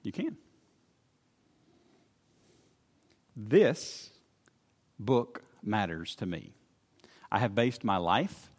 You 0.03 0.13
can. 0.13 0.37
This 3.37 4.11
book 4.99 5.43
matters 5.63 6.15
to 6.17 6.27
me. 6.27 6.53
I 7.31 7.39
have 7.39 7.55
based 7.55 7.83
my 7.83 7.97
life 7.97 8.51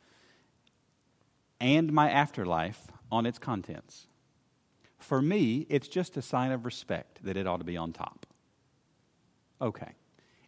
and 1.59 1.91
my 1.91 2.09
afterlife 2.09 2.91
on 3.11 3.26
its 3.26 3.38
contents. 3.38 4.07
For 4.97 5.21
me, 5.21 5.67
it's 5.69 5.88
just 5.88 6.17
a 6.17 6.21
sign 6.21 6.51
of 6.51 6.65
respect 6.65 7.24
that 7.24 7.38
it 7.38 7.45
ought 7.45 7.57
to 7.57 7.63
be 7.63 7.78
on 7.78 7.93
top. 7.93 8.26
Okay. 9.61 9.91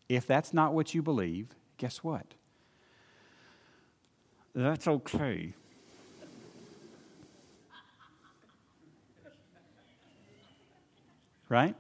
If 0.10 0.26
that's 0.26 0.54
not 0.54 0.74
what 0.74 0.94
you 0.94 1.02
believe, 1.02 1.50
guess 1.78 2.04
what? 2.04 2.26
That's 4.54 4.88
okay. 4.88 5.54
Right? 11.48 11.76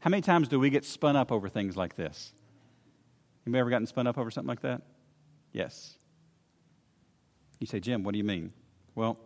How 0.00 0.10
many 0.10 0.22
times 0.22 0.48
do 0.48 0.58
we 0.58 0.70
get 0.70 0.84
spun 0.84 1.14
up 1.14 1.30
over 1.30 1.48
things 1.48 1.76
like 1.76 1.94
this? 1.94 2.32
Have 3.44 3.54
you 3.54 3.60
ever 3.60 3.70
gotten 3.70 3.86
spun 3.86 4.06
up 4.06 4.18
over 4.18 4.30
something 4.30 4.48
like 4.48 4.62
that? 4.62 4.82
Yes. 5.52 5.96
You 7.58 7.66
say, 7.66 7.80
Jim, 7.80 8.02
what 8.02 8.12
do 8.12 8.18
you 8.18 8.24
mean? 8.24 8.52
Well, 8.94 9.18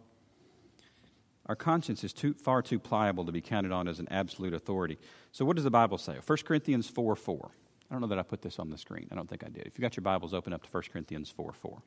our 1.46 1.54
conscience 1.54 2.02
is 2.02 2.12
too, 2.12 2.34
far 2.34 2.62
too 2.62 2.78
pliable 2.78 3.24
to 3.24 3.32
be 3.32 3.40
counted 3.40 3.70
on 3.70 3.86
as 3.86 4.00
an 4.00 4.08
absolute 4.10 4.54
authority. 4.54 4.98
So, 5.30 5.44
what 5.44 5.56
does 5.56 5.64
the 5.64 5.70
Bible 5.70 5.98
say? 5.98 6.16
1 6.26 6.38
Corinthians 6.44 6.88
4 6.88 7.14
4. 7.14 7.50
I 7.90 7.94
don't 7.94 8.00
know 8.00 8.06
that 8.08 8.18
I 8.18 8.22
put 8.22 8.42
this 8.42 8.58
on 8.58 8.70
the 8.70 8.78
screen. 8.78 9.08
I 9.12 9.14
don't 9.14 9.28
think 9.28 9.44
I 9.44 9.48
did. 9.48 9.66
If 9.66 9.78
you 9.78 9.82
got 9.82 9.96
your 9.96 10.02
Bibles, 10.02 10.32
open 10.32 10.52
up 10.52 10.62
to 10.62 10.68
1 10.70 10.84
Corinthians 10.90 11.30
4 11.30 11.52
4. 11.52 11.82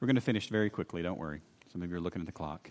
We're 0.00 0.06
going 0.06 0.14
to 0.14 0.22
finish 0.22 0.48
very 0.48 0.70
quickly, 0.70 1.02
don't 1.02 1.18
worry. 1.18 1.40
Some 1.72 1.82
of 1.82 1.90
you 1.90 1.96
are 1.96 2.00
looking 2.00 2.22
at 2.22 2.26
the 2.26 2.32
clock. 2.32 2.70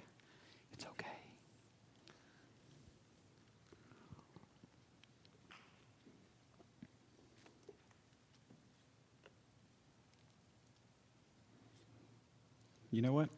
You 12.93 13.01
know 13.01 13.11
what? 13.11 13.29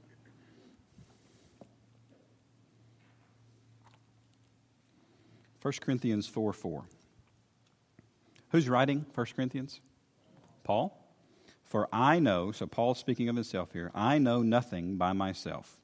First 5.62 5.80
Corinthians 5.80 6.28
4 6.28 6.52
4. 6.52 6.84
Who's 8.50 8.68
writing 8.68 9.06
First 9.14 9.34
Corinthians? 9.34 9.80
Paul? 10.66 11.02
For 11.64 11.88
I 11.94 12.20
know, 12.20 12.52
so 12.52 12.68
Paul's 12.68 13.00
speaking 13.00 13.30
of 13.30 13.36
himself 13.36 13.72
here, 13.72 13.92
I 13.96 14.18
know 14.18 14.42
nothing 14.42 14.98
by 14.98 15.14
myself. 15.14 15.80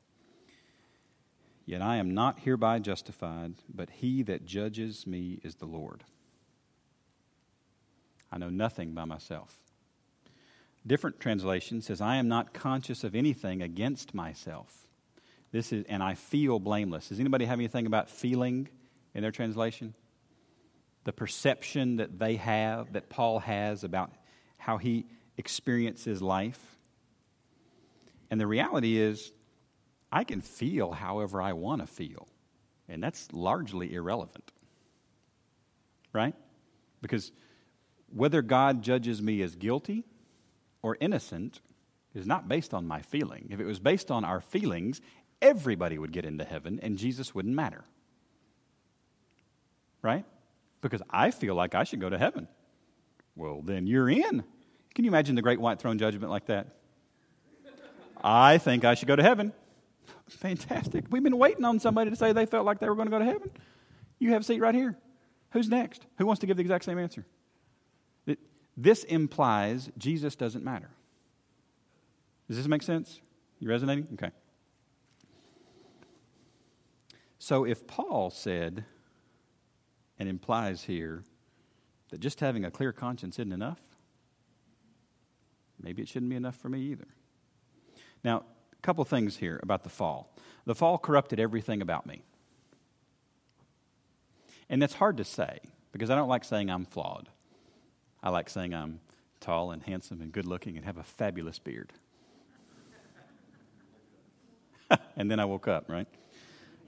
Yet 1.65 1.81
I 1.81 1.95
am 1.95 2.13
not 2.13 2.39
hereby 2.39 2.79
justified, 2.79 3.53
but 3.73 3.89
he 3.89 4.21
that 4.23 4.45
judges 4.45 5.07
me 5.07 5.39
is 5.43 5.55
the 5.55 5.65
Lord. 5.65 6.03
I 8.29 8.37
know 8.37 8.49
nothing 8.49 8.91
by 8.91 9.05
myself. 9.05 9.57
Different 10.85 11.19
translation 11.19 11.81
says, 11.81 12.01
I 12.01 12.15
am 12.15 12.27
not 12.27 12.53
conscious 12.53 13.03
of 13.03 13.15
anything 13.15 13.61
against 13.61 14.13
myself. 14.15 14.87
This 15.51 15.71
is, 15.71 15.85
and 15.87 16.01
I 16.01 16.15
feel 16.15 16.59
blameless. 16.59 17.09
Does 17.09 17.19
anybody 17.19 17.45
have 17.45 17.59
anything 17.59 17.85
about 17.85 18.09
feeling 18.09 18.67
in 19.13 19.21
their 19.21 19.31
translation? 19.31 19.93
The 21.03 21.13
perception 21.13 21.97
that 21.97 22.17
they 22.17 22.37
have, 22.37 22.93
that 22.93 23.09
Paul 23.09 23.39
has 23.39 23.83
about 23.83 24.11
how 24.57 24.77
he 24.77 25.05
experiences 25.37 26.21
life. 26.21 26.59
And 28.29 28.39
the 28.39 28.47
reality 28.47 28.97
is, 28.97 29.31
I 30.11 30.23
can 30.23 30.41
feel 30.41 30.91
however 30.91 31.41
I 31.41 31.53
want 31.53 31.81
to 31.81 31.87
feel. 31.87 32.27
And 32.89 33.03
that's 33.03 33.27
largely 33.31 33.93
irrelevant. 33.93 34.51
Right? 36.11 36.35
Because 37.01 37.31
whether 38.13 38.41
God 38.41 38.81
judges 38.81 39.21
me 39.21 39.41
as 39.41 39.55
guilty 39.55 40.05
or 40.81 40.97
innocent 40.99 41.61
is 42.13 42.25
not 42.25 42.47
based 42.47 42.73
on 42.73 42.87
my 42.87 43.01
feeling. 43.01 43.49
If 43.51 43.59
it 43.59 43.65
was 43.65 43.79
based 43.79 44.11
on 44.11 44.25
our 44.25 44.41
feelings, 44.41 45.01
everybody 45.41 45.97
would 45.97 46.11
get 46.11 46.25
into 46.25 46.43
heaven 46.43 46.79
and 46.81 46.97
Jesus 46.97 47.33
wouldn't 47.33 47.55
matter. 47.55 47.83
Right? 50.01 50.25
Because 50.81 51.01
I 51.09 51.31
feel 51.31 51.55
like 51.55 51.75
I 51.75 51.83
should 51.83 52.01
go 52.01 52.09
to 52.09 52.17
heaven. 52.17 52.47
Well, 53.35 53.61
then 53.61 53.87
you're 53.87 54.09
in. 54.09 54.43
Can 54.93 55.05
you 55.05 55.09
imagine 55.09 55.35
the 55.35 55.41
great 55.41 55.59
white 55.59 55.79
throne 55.79 55.97
judgment 55.97 56.31
like 56.31 56.47
that? 56.47 56.67
I 58.23 58.57
think 58.57 58.83
I 58.83 58.93
should 58.93 59.07
go 59.07 59.15
to 59.15 59.23
heaven. 59.23 59.53
Fantastic. 60.29 61.05
We've 61.09 61.23
been 61.23 61.37
waiting 61.37 61.65
on 61.65 61.79
somebody 61.79 62.09
to 62.09 62.15
say 62.15 62.33
they 62.33 62.45
felt 62.45 62.65
like 62.65 62.79
they 62.79 62.87
were 62.87 62.95
going 62.95 63.07
to 63.07 63.11
go 63.11 63.19
to 63.19 63.25
heaven. 63.25 63.51
You 64.19 64.31
have 64.31 64.41
a 64.41 64.43
seat 64.43 64.59
right 64.59 64.75
here. 64.75 64.97
Who's 65.51 65.69
next? 65.69 66.05
Who 66.17 66.25
wants 66.25 66.39
to 66.41 66.47
give 66.47 66.57
the 66.57 66.61
exact 66.61 66.85
same 66.85 66.99
answer? 66.99 67.25
This 68.77 69.03
implies 69.03 69.89
Jesus 69.97 70.35
doesn't 70.35 70.63
matter. 70.63 70.89
Does 72.47 72.57
this 72.57 72.67
make 72.67 72.83
sense? 72.83 73.21
You 73.59 73.69
resonating? 73.69 74.07
Okay. 74.13 74.31
So 77.39 77.63
if 77.63 77.87
Paul 77.87 78.29
said 78.29 78.85
and 80.19 80.29
implies 80.29 80.83
here 80.83 81.23
that 82.09 82.19
just 82.19 82.39
having 82.39 82.65
a 82.65 82.71
clear 82.71 82.91
conscience 82.91 83.39
isn't 83.39 83.51
enough, 83.51 83.79
maybe 85.81 86.01
it 86.01 86.07
shouldn't 86.07 86.29
be 86.29 86.35
enough 86.35 86.55
for 86.55 86.69
me 86.69 86.81
either. 86.81 87.07
Now, 88.23 88.43
a 88.73 88.81
couple 88.81 89.03
things 89.05 89.37
here 89.37 89.59
about 89.63 89.83
the 89.83 89.89
fall. 89.89 90.35
The 90.65 90.75
fall 90.75 90.97
corrupted 90.97 91.39
everything 91.39 91.81
about 91.81 92.05
me. 92.05 92.23
And 94.69 94.81
that's 94.81 94.93
hard 94.93 95.17
to 95.17 95.23
say 95.23 95.59
because 95.91 96.09
I 96.09 96.15
don't 96.15 96.29
like 96.29 96.43
saying 96.43 96.69
I'm 96.69 96.85
flawed. 96.85 97.29
I 98.23 98.29
like 98.29 98.49
saying 98.49 98.73
I'm 98.73 98.99
tall 99.39 99.71
and 99.71 99.81
handsome 99.81 100.21
and 100.21 100.31
good 100.31 100.45
looking 100.45 100.77
and 100.77 100.85
have 100.85 100.97
a 100.97 101.03
fabulous 101.03 101.59
beard. 101.59 101.91
and 105.17 105.29
then 105.29 105.39
I 105.39 105.45
woke 105.45 105.67
up, 105.67 105.85
right? 105.89 106.07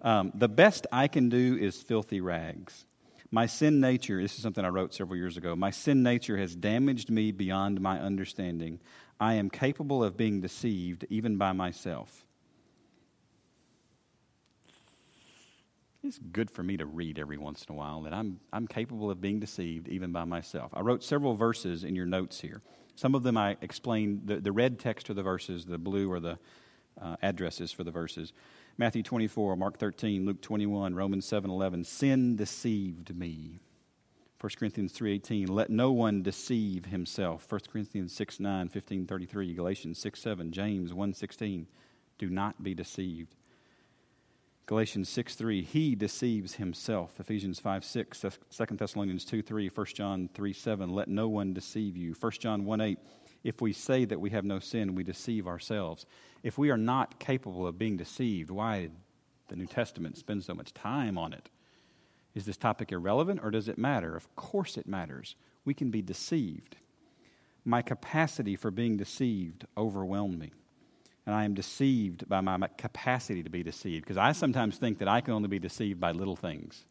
Um, 0.01 0.31
the 0.35 0.49
best 0.49 0.85
I 0.91 1.07
can 1.07 1.29
do 1.29 1.57
is 1.59 1.81
filthy 1.81 2.21
rags. 2.21 2.85
My 3.31 3.47
sin 3.47 3.79
nature, 3.79 4.21
this 4.21 4.35
is 4.35 4.43
something 4.43 4.63
I 4.63 4.67
wrote 4.67 4.93
several 4.93 5.17
years 5.17 5.37
ago. 5.37 5.55
My 5.55 5.71
sin 5.71 6.03
nature 6.03 6.37
has 6.37 6.55
damaged 6.55 7.09
me 7.09 7.31
beyond 7.31 7.81
my 7.81 7.99
understanding. 7.99 8.79
I 9.19 9.35
am 9.35 9.49
capable 9.49 10.03
of 10.03 10.15
being 10.15 10.41
deceived 10.41 11.05
even 11.09 11.37
by 11.37 11.53
myself. 11.53 12.25
It's 16.03 16.19
good 16.19 16.51
for 16.51 16.63
me 16.63 16.75
to 16.75 16.85
read 16.85 17.17
every 17.17 17.37
once 17.37 17.65
in 17.67 17.73
a 17.73 17.77
while 17.77 18.01
that 18.01 18.13
I'm, 18.13 18.39
I'm 18.51 18.67
capable 18.67 19.09
of 19.09 19.21
being 19.21 19.39
deceived 19.39 19.87
even 19.87 20.11
by 20.11 20.25
myself. 20.25 20.71
I 20.73 20.81
wrote 20.81 21.01
several 21.01 21.35
verses 21.35 21.85
in 21.85 21.95
your 21.95 22.05
notes 22.05 22.41
here. 22.41 22.61
Some 22.95 23.15
of 23.15 23.23
them 23.23 23.37
I 23.37 23.55
explained, 23.61 24.23
the, 24.25 24.41
the 24.41 24.51
red 24.51 24.79
text 24.79 25.09
are 25.09 25.13
the 25.13 25.23
verses, 25.23 25.65
the 25.65 25.77
blue 25.77 26.11
are 26.11 26.19
the 26.19 26.37
uh, 27.01 27.15
addresses 27.21 27.71
for 27.71 27.85
the 27.85 27.91
verses. 27.91 28.33
Matthew 28.77 29.01
24, 29.01 29.55
Mark 29.55 29.77
13, 29.79 30.25
Luke 30.25 30.41
21, 30.41 30.93
Romans 30.93 31.25
7, 31.25 31.49
11. 31.49 31.85
Sin 31.85 32.35
deceived 32.35 33.15
me. 33.15 33.59
1 34.41 34.51
Corinthians 34.59 34.91
3.18, 34.91 35.49
let 35.49 35.69
no 35.69 35.93
one 35.93 36.21
deceive 36.21 36.85
himself. 36.85 37.49
1 37.49 37.61
Corinthians 37.71 38.13
6, 38.13 38.41
9, 38.41 38.67
15, 38.67 39.07
33, 39.07 39.53
Galatians 39.53 39.99
6, 39.99 40.21
7, 40.21 40.51
James 40.51 40.93
1, 40.93 41.13
16. 41.13 41.65
Do 42.17 42.29
not 42.29 42.61
be 42.61 42.73
deceived. 42.73 43.35
Galatians 44.65 45.09
6 45.09 45.35
3, 45.35 45.61
he 45.61 45.93
deceives 45.93 46.55
himself. 46.55 47.19
Ephesians 47.19 47.59
5 47.59 47.83
6, 47.83 48.25
2 48.49 48.65
Thessalonians 48.77 49.25
2 49.25 49.41
3, 49.41 49.67
1 49.67 49.85
John 49.93 50.29
3 50.33 50.53
7, 50.53 50.89
let 50.89 51.09
no 51.09 51.27
one 51.27 51.53
deceive 51.53 51.97
you. 51.97 52.13
1 52.17 52.31
John 52.39 52.63
1 52.63 52.81
8, 52.81 52.99
if 53.43 53.61
we 53.61 53.73
say 53.73 54.05
that 54.05 54.21
we 54.21 54.29
have 54.29 54.45
no 54.45 54.59
sin, 54.59 54.95
we 54.95 55.03
deceive 55.03 55.47
ourselves. 55.47 56.05
If 56.43 56.57
we 56.57 56.69
are 56.69 56.77
not 56.77 57.19
capable 57.19 57.67
of 57.67 57.77
being 57.77 57.97
deceived, 57.97 58.49
why 58.49 58.83
did 58.83 58.91
the 59.49 59.57
New 59.57 59.67
Testament 59.67 60.17
spend 60.17 60.45
so 60.45 60.53
much 60.53 60.73
time 60.73 61.17
on 61.17 61.33
it? 61.33 61.49
Is 62.33 62.45
this 62.45 62.57
topic 62.57 62.91
irrelevant 62.91 63.41
or 63.43 63.51
does 63.51 63.67
it 63.67 63.77
matter? 63.77 64.15
Of 64.15 64.33
course 64.35 64.77
it 64.77 64.87
matters. 64.87 65.35
We 65.65 65.73
can 65.73 65.91
be 65.91 66.01
deceived. 66.01 66.77
My 67.65 67.81
capacity 67.81 68.55
for 68.55 68.71
being 68.71 68.97
deceived 68.97 69.65
overwhelmed 69.77 70.39
me 70.39 70.51
and 71.25 71.33
I 71.33 71.45
am 71.45 71.53
deceived 71.53 72.27
by 72.27 72.41
my 72.41 72.67
capacity 72.77 73.43
to 73.43 73.49
be 73.49 73.63
deceived 73.63 74.03
because 74.03 74.17
I 74.17 74.33
sometimes 74.33 74.77
think 74.77 74.99
that 74.99 75.07
I 75.07 75.21
can 75.21 75.33
only 75.33 75.47
be 75.47 75.59
deceived 75.59 75.99
by 75.99 76.11
little 76.11 76.35
things. 76.35 76.85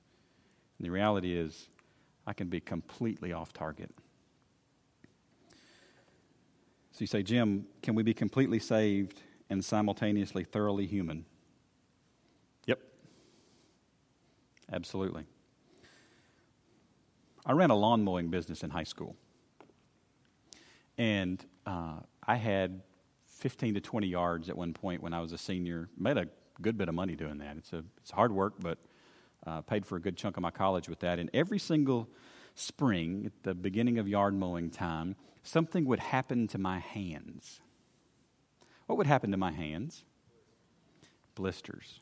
And 0.78 0.86
the 0.86 0.90
reality 0.90 1.36
is, 1.36 1.68
I 2.26 2.32
can 2.32 2.48
be 2.48 2.60
completely 2.60 3.32
off 3.32 3.52
target. 3.52 3.90
So 6.92 6.98
you 7.00 7.06
say, 7.06 7.22
Jim, 7.22 7.66
can 7.82 7.94
we 7.94 8.02
be 8.02 8.14
completely 8.14 8.58
saved 8.58 9.22
and 9.50 9.64
simultaneously 9.64 10.44
thoroughly 10.44 10.86
human? 10.86 11.24
Yep. 12.66 12.80
Absolutely. 14.72 15.24
I 17.44 17.52
ran 17.52 17.70
a 17.70 17.74
lawn 17.74 18.04
mowing 18.04 18.28
business 18.28 18.62
in 18.62 18.70
high 18.70 18.84
school. 18.84 19.16
And 20.96 21.44
uh, 21.66 22.00
I 22.26 22.36
had 22.36 22.82
15 23.42 23.74
to 23.74 23.80
20 23.80 24.06
yards 24.06 24.48
at 24.48 24.56
one 24.56 24.72
point 24.72 25.02
when 25.02 25.12
I 25.12 25.20
was 25.20 25.32
a 25.32 25.38
senior. 25.38 25.88
Made 25.98 26.16
a 26.16 26.28
good 26.60 26.78
bit 26.78 26.88
of 26.88 26.94
money 26.94 27.16
doing 27.16 27.38
that. 27.38 27.56
It's, 27.56 27.72
a, 27.72 27.82
it's 28.00 28.12
hard 28.12 28.30
work, 28.30 28.54
but 28.60 28.78
uh, 29.44 29.62
paid 29.62 29.84
for 29.84 29.96
a 29.96 30.00
good 30.00 30.16
chunk 30.16 30.36
of 30.36 30.44
my 30.44 30.52
college 30.52 30.88
with 30.88 31.00
that. 31.00 31.18
And 31.18 31.28
every 31.34 31.58
single 31.58 32.08
spring, 32.54 33.24
at 33.26 33.42
the 33.42 33.52
beginning 33.52 33.98
of 33.98 34.06
yard 34.06 34.32
mowing 34.32 34.70
time, 34.70 35.16
something 35.42 35.86
would 35.86 35.98
happen 35.98 36.46
to 36.48 36.58
my 36.58 36.78
hands. 36.78 37.60
What 38.86 38.96
would 38.96 39.08
happen 39.08 39.32
to 39.32 39.36
my 39.36 39.50
hands? 39.50 40.04
Blisters. 41.34 41.98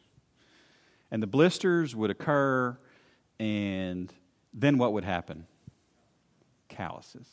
And 1.10 1.22
the 1.22 1.26
blisters 1.26 1.96
would 1.96 2.10
occur, 2.10 2.78
and 3.38 4.12
then 4.52 4.76
what 4.76 4.92
would 4.92 5.04
happen? 5.04 5.46
Calluses. 6.68 7.28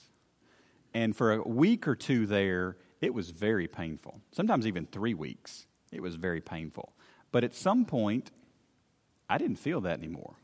And 0.94 1.14
for 1.14 1.34
a 1.34 1.42
week 1.42 1.90
or 1.90 1.96
two 1.96 2.26
there, 2.26 2.78
it 3.02 3.14
was 3.14 3.30
very 3.30 3.68
painful. 3.68 4.22
Sometimes 4.32 4.66
even 4.66 4.86
three 4.86 5.14
weeks, 5.14 5.68
it 5.92 6.02
was 6.02 6.16
very 6.16 6.42
painful. 6.42 6.94
But 7.32 7.44
at 7.44 7.54
some 7.54 7.86
point, 7.86 8.32
I 9.30 9.38
didn't 9.38 9.58
feel 9.58 9.82
that 9.82 10.00
anymore 10.00 10.36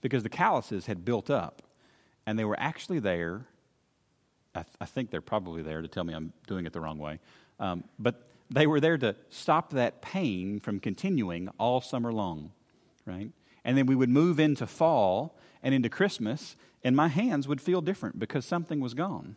because 0.00 0.22
the 0.22 0.28
calluses 0.28 0.86
had 0.86 1.04
built 1.04 1.30
up 1.30 1.62
and 2.26 2.38
they 2.38 2.44
were 2.44 2.58
actually 2.58 2.98
there. 2.98 3.46
I, 4.54 4.62
th- 4.62 4.76
I 4.80 4.84
think 4.84 5.10
they're 5.10 5.20
probably 5.20 5.62
there 5.62 5.82
to 5.82 5.88
tell 5.88 6.04
me 6.04 6.14
I'm 6.14 6.32
doing 6.46 6.66
it 6.66 6.72
the 6.72 6.80
wrong 6.80 6.98
way. 6.98 7.20
Um, 7.58 7.84
but 7.98 8.28
they 8.50 8.66
were 8.66 8.80
there 8.80 8.98
to 8.98 9.16
stop 9.30 9.70
that 9.70 10.00
pain 10.00 10.60
from 10.60 10.80
continuing 10.80 11.48
all 11.58 11.80
summer 11.80 12.12
long, 12.12 12.52
right? 13.04 13.30
And 13.64 13.76
then 13.76 13.86
we 13.86 13.94
would 13.94 14.08
move 14.08 14.38
into 14.38 14.66
fall 14.66 15.36
and 15.62 15.74
into 15.74 15.88
Christmas, 15.88 16.56
and 16.84 16.94
my 16.94 17.08
hands 17.08 17.48
would 17.48 17.60
feel 17.60 17.80
different 17.80 18.18
because 18.18 18.44
something 18.44 18.80
was 18.80 18.94
gone. 18.94 19.36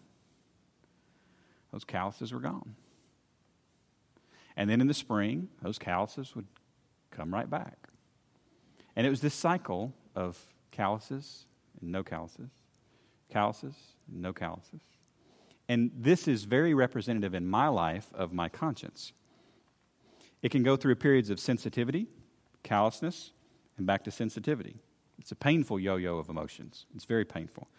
Those 1.71 1.83
calluses 1.83 2.33
were 2.33 2.39
gone. 2.39 2.75
And 4.57 4.69
then 4.69 4.81
in 4.81 4.87
the 4.87 4.93
spring, 4.93 5.49
those 5.61 5.79
calluses 5.79 6.35
would 6.35 6.47
come 7.11 7.33
right 7.33 7.49
back. 7.49 7.77
And 8.95 9.07
it 9.07 9.09
was 9.09 9.21
this 9.21 9.33
cycle 9.33 9.93
of 10.15 10.37
calluses 10.71 11.45
and 11.79 11.91
no 11.91 12.03
calluses, 12.03 12.49
calluses 13.29 13.75
and 14.11 14.21
no 14.21 14.33
calluses. 14.33 14.81
And 15.69 15.91
this 15.97 16.27
is 16.27 16.43
very 16.43 16.73
representative 16.73 17.33
in 17.33 17.47
my 17.47 17.69
life 17.69 18.07
of 18.13 18.33
my 18.33 18.49
conscience. 18.49 19.13
It 20.41 20.49
can 20.49 20.63
go 20.63 20.75
through 20.75 20.95
periods 20.95 21.29
of 21.29 21.39
sensitivity, 21.39 22.07
callousness, 22.63 23.31
and 23.77 23.87
back 23.87 24.03
to 24.03 24.11
sensitivity. 24.11 24.75
It's 25.17 25.31
a 25.31 25.35
painful 25.35 25.79
yo 25.79 25.95
yo 25.95 26.17
of 26.17 26.29
emotions. 26.29 26.85
It's 26.95 27.05
very 27.05 27.25
painful. 27.25 27.69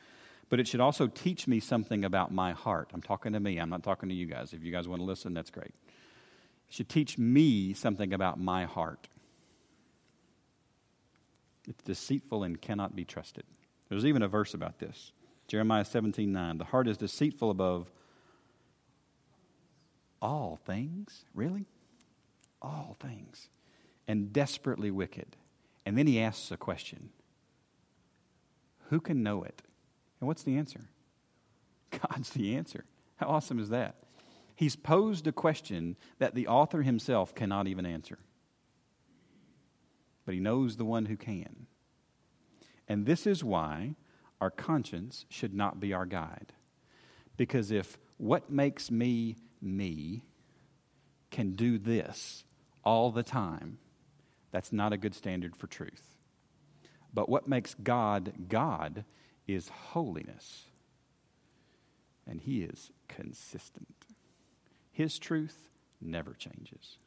But 0.53 0.61
it 0.61 0.69
should 0.69 0.81
also 0.81 1.07
teach 1.07 1.49
me 1.49 1.61
something 1.61 2.05
about 2.05 2.31
my 2.31 2.53
heart. 2.53 2.91
I'm 2.93 3.01
talking 3.01 3.33
to 3.33 3.41
me, 3.41 3.57
I'm 3.57 3.71
not 3.71 3.83
talking 3.83 4.11
to 4.11 4.15
you 4.15 4.27
guys. 4.27 4.53
If 4.53 4.63
you 4.63 4.71
guys 4.71 4.87
want 4.87 5.01
to 5.01 5.05
listen, 5.07 5.33
that's 5.33 5.49
great. 5.49 5.73
It 6.69 6.75
should 6.75 6.91
teach 6.91 7.17
me 7.17 7.73
something 7.73 8.13
about 8.13 8.39
my 8.39 8.67
heart. 8.67 9.09
It's 11.67 11.83
deceitful 11.83 12.43
and 12.45 12.61
cannot 12.61 12.95
be 12.95 13.07
trusted. 13.07 13.45
There's 13.89 14.05
even 14.05 14.21
a 14.21 14.29
verse 14.29 14.53
about 14.53 14.79
this. 14.79 15.13
Jeremiah 15.49 15.87
17 15.87 16.31
9. 16.31 16.59
The 16.59 16.65
heart 16.65 16.87
is 16.87 16.99
deceitful 16.99 17.49
above 17.49 17.91
all 20.21 20.59
things. 20.67 21.25
Really? 21.35 21.65
All 22.61 22.95
things. 23.01 23.49
And 24.07 24.35
desperately 24.35 24.91
wicked. 24.91 25.35
And 25.87 25.97
then 25.97 26.07
he 26.07 26.21
asks 26.21 26.51
a 26.51 26.59
question 26.59 27.09
Who 28.91 29.01
can 29.01 29.23
know 29.23 29.45
it? 29.45 29.63
And 30.23 30.29
what's 30.29 30.45
the 30.45 30.57
answer? 30.57 30.89
God's 31.91 32.31
the 32.31 32.57
answer. 32.57 32.87
How 33.17 33.27
awesome 33.27 33.59
is 33.59 33.69
that? 33.69 33.97
He's 34.57 34.77
posed 34.77 35.27
a 35.27 35.33
question 35.33 35.97
that 36.19 36.35
the 36.35 36.47
author 36.47 36.81
himself 36.81 37.35
cannot 37.35 37.67
even 37.67 37.85
answer 37.85 38.19
but 40.25 40.35
he 40.35 40.41
knows 40.41 40.77
the 40.77 40.85
one 40.85 41.07
who 41.07 41.17
can. 41.17 41.67
And 42.89 43.07
this 43.07 43.27
is 43.27 43.43
why 43.43 43.95
our 44.41 44.51
conscience 44.51 45.25
should 45.29 45.55
not 45.55 45.81
be 45.81 45.93
our 45.93 46.07
guide. 46.07 46.53
Because 47.37 47.71
if 47.71 47.99
what 48.19 48.51
makes 48.51 48.91
me 48.91 49.37
me 49.61 50.25
can 51.31 51.53
do 51.53 51.79
this 51.79 52.45
all 52.85 53.11
the 53.11 53.23
time, 53.23 53.79
that's 54.51 54.73
not 54.73 54.93
a 54.93 54.99
good 54.99 55.15
standard 55.15 55.57
for 55.57 55.67
truth. 55.67 56.17
But 57.15 57.29
what 57.29 57.49
makes 57.49 57.75
God 57.75 58.33
God 58.49 59.05
is 59.47 59.69
holiness. 59.69 60.65
And 62.27 62.41
He 62.41 62.63
is 62.63 62.91
consistent. 63.09 64.07
His 64.91 65.19
truth 65.19 65.69
never 66.01 66.35
changes. 66.35 66.99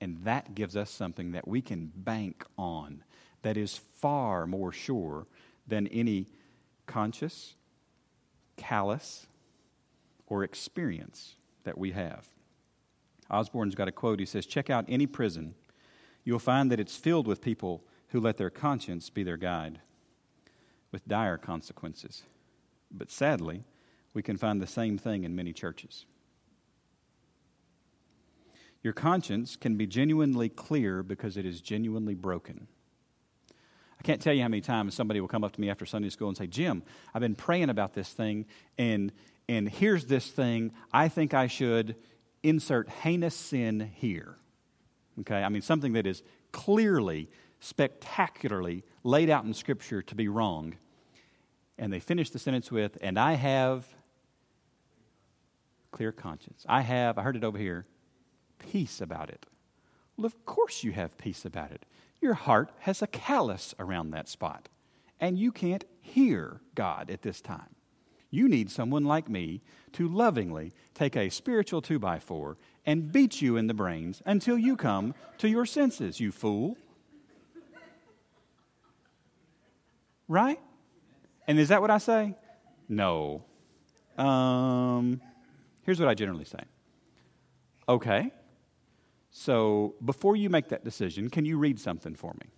And 0.00 0.24
that 0.24 0.54
gives 0.54 0.76
us 0.76 0.90
something 0.90 1.32
that 1.32 1.46
we 1.46 1.62
can 1.62 1.92
bank 1.94 2.44
on 2.58 3.04
that 3.42 3.56
is 3.56 3.76
far 3.76 4.46
more 4.46 4.72
sure 4.72 5.26
than 5.66 5.86
any 5.88 6.26
conscious, 6.86 7.54
callous, 8.56 9.26
or 10.26 10.42
experience 10.42 11.36
that 11.64 11.78
we 11.78 11.92
have. 11.92 12.26
Osborne's 13.30 13.74
got 13.74 13.88
a 13.88 13.92
quote. 13.92 14.18
He 14.18 14.26
says, 14.26 14.46
Check 14.46 14.70
out 14.70 14.84
any 14.88 15.06
prison. 15.06 15.54
You'll 16.24 16.38
find 16.38 16.70
that 16.70 16.80
it's 16.80 16.96
filled 16.96 17.26
with 17.26 17.40
people 17.40 17.82
who 18.08 18.20
let 18.20 18.36
their 18.36 18.50
conscience 18.50 19.10
be 19.10 19.22
their 19.22 19.36
guide, 19.36 19.80
with 20.94 21.08
dire 21.08 21.36
consequences. 21.36 22.22
But 22.88 23.10
sadly, 23.10 23.64
we 24.14 24.22
can 24.22 24.36
find 24.36 24.62
the 24.62 24.66
same 24.68 24.96
thing 24.96 25.24
in 25.24 25.34
many 25.34 25.52
churches. 25.52 26.06
Your 28.80 28.92
conscience 28.92 29.56
can 29.56 29.76
be 29.76 29.88
genuinely 29.88 30.48
clear 30.48 31.02
because 31.02 31.36
it 31.36 31.44
is 31.44 31.60
genuinely 31.60 32.14
broken. 32.14 32.68
I 33.98 34.02
can't 34.04 34.20
tell 34.20 34.32
you 34.32 34.42
how 34.42 34.48
many 34.48 34.60
times 34.60 34.94
somebody 34.94 35.20
will 35.20 35.26
come 35.26 35.42
up 35.42 35.50
to 35.54 35.60
me 35.60 35.68
after 35.68 35.84
Sunday 35.84 36.10
school 36.10 36.28
and 36.28 36.36
say, 36.36 36.46
Jim, 36.46 36.84
I've 37.12 37.22
been 37.22 37.34
praying 37.34 37.70
about 37.70 37.94
this 37.94 38.10
thing, 38.10 38.46
and, 38.78 39.10
and 39.48 39.68
here's 39.68 40.06
this 40.06 40.28
thing. 40.28 40.70
I 40.92 41.08
think 41.08 41.34
I 41.34 41.48
should 41.48 41.96
insert 42.44 42.88
heinous 42.88 43.34
sin 43.34 43.90
here. 43.96 44.36
Okay? 45.22 45.42
I 45.42 45.48
mean, 45.48 45.62
something 45.62 45.94
that 45.94 46.06
is 46.06 46.22
clearly, 46.52 47.30
spectacularly 47.58 48.84
laid 49.02 49.28
out 49.28 49.44
in 49.44 49.54
Scripture 49.54 50.02
to 50.02 50.14
be 50.14 50.28
wrong. 50.28 50.76
And 51.78 51.92
they 51.92 52.00
finish 52.00 52.30
the 52.30 52.38
sentence 52.38 52.70
with, 52.70 52.96
and 53.00 53.18
I 53.18 53.32
have 53.34 53.84
clear 55.90 56.12
conscience. 56.12 56.64
I 56.68 56.82
have, 56.82 57.18
I 57.18 57.22
heard 57.22 57.36
it 57.36 57.44
over 57.44 57.58
here, 57.58 57.86
peace 58.58 59.00
about 59.00 59.30
it. 59.30 59.46
Well, 60.16 60.26
of 60.26 60.44
course 60.44 60.84
you 60.84 60.92
have 60.92 61.18
peace 61.18 61.44
about 61.44 61.72
it. 61.72 61.84
Your 62.20 62.34
heart 62.34 62.70
has 62.80 63.02
a 63.02 63.06
callus 63.06 63.74
around 63.78 64.10
that 64.10 64.28
spot, 64.28 64.68
and 65.20 65.38
you 65.38 65.52
can't 65.52 65.84
hear 66.00 66.60
God 66.74 67.10
at 67.10 67.22
this 67.22 67.40
time. 67.40 67.74
You 68.30 68.48
need 68.48 68.70
someone 68.70 69.04
like 69.04 69.28
me 69.28 69.60
to 69.92 70.08
lovingly 70.08 70.72
take 70.94 71.16
a 71.16 71.28
spiritual 71.30 71.80
two 71.82 71.98
by 71.98 72.18
four 72.18 72.56
and 72.84 73.12
beat 73.12 73.40
you 73.40 73.56
in 73.56 73.68
the 73.68 73.74
brains 73.74 74.22
until 74.26 74.58
you 74.58 74.76
come 74.76 75.14
to 75.38 75.48
your 75.48 75.66
senses, 75.66 76.18
you 76.18 76.32
fool. 76.32 76.76
Right? 80.26 80.58
And 81.46 81.58
is 81.58 81.68
that 81.68 81.80
what 81.80 81.90
I 81.90 81.98
say? 81.98 82.34
No. 82.88 83.44
Um, 84.16 85.20
here's 85.82 86.00
what 86.00 86.08
I 86.08 86.14
generally 86.14 86.44
say. 86.44 86.60
Okay, 87.88 88.32
so 89.36 89.96
before 90.04 90.36
you 90.36 90.48
make 90.48 90.68
that 90.68 90.84
decision, 90.84 91.28
can 91.28 91.44
you 91.44 91.58
read 91.58 91.80
something 91.80 92.14
for 92.14 92.32
me? 92.34 92.52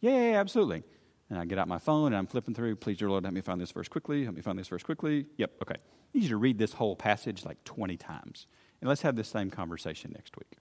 Yeah, 0.00 0.32
yeah, 0.32 0.40
absolutely. 0.40 0.82
And 1.30 1.38
I 1.38 1.44
get 1.44 1.56
out 1.56 1.68
my 1.68 1.78
phone 1.78 2.08
and 2.08 2.16
I'm 2.16 2.26
flipping 2.26 2.52
through. 2.52 2.74
Please, 2.76 2.98
dear 2.98 3.08
Lord, 3.08 3.22
help 3.22 3.32
me 3.32 3.40
find 3.42 3.60
this 3.60 3.70
verse 3.70 3.86
quickly. 3.86 4.24
Help 4.24 4.34
me 4.34 4.42
find 4.42 4.58
this 4.58 4.66
verse 4.66 4.82
quickly. 4.82 5.26
Yep, 5.36 5.52
okay. 5.62 5.76
I 5.76 6.08
need 6.12 6.24
you 6.24 6.30
to 6.30 6.36
read 6.36 6.58
this 6.58 6.72
whole 6.72 6.96
passage 6.96 7.44
like 7.44 7.62
20 7.62 7.96
times. 7.96 8.48
And 8.80 8.88
let's 8.88 9.02
have 9.02 9.14
this 9.14 9.28
same 9.28 9.50
conversation 9.50 10.10
next 10.16 10.36
week. 10.36 10.58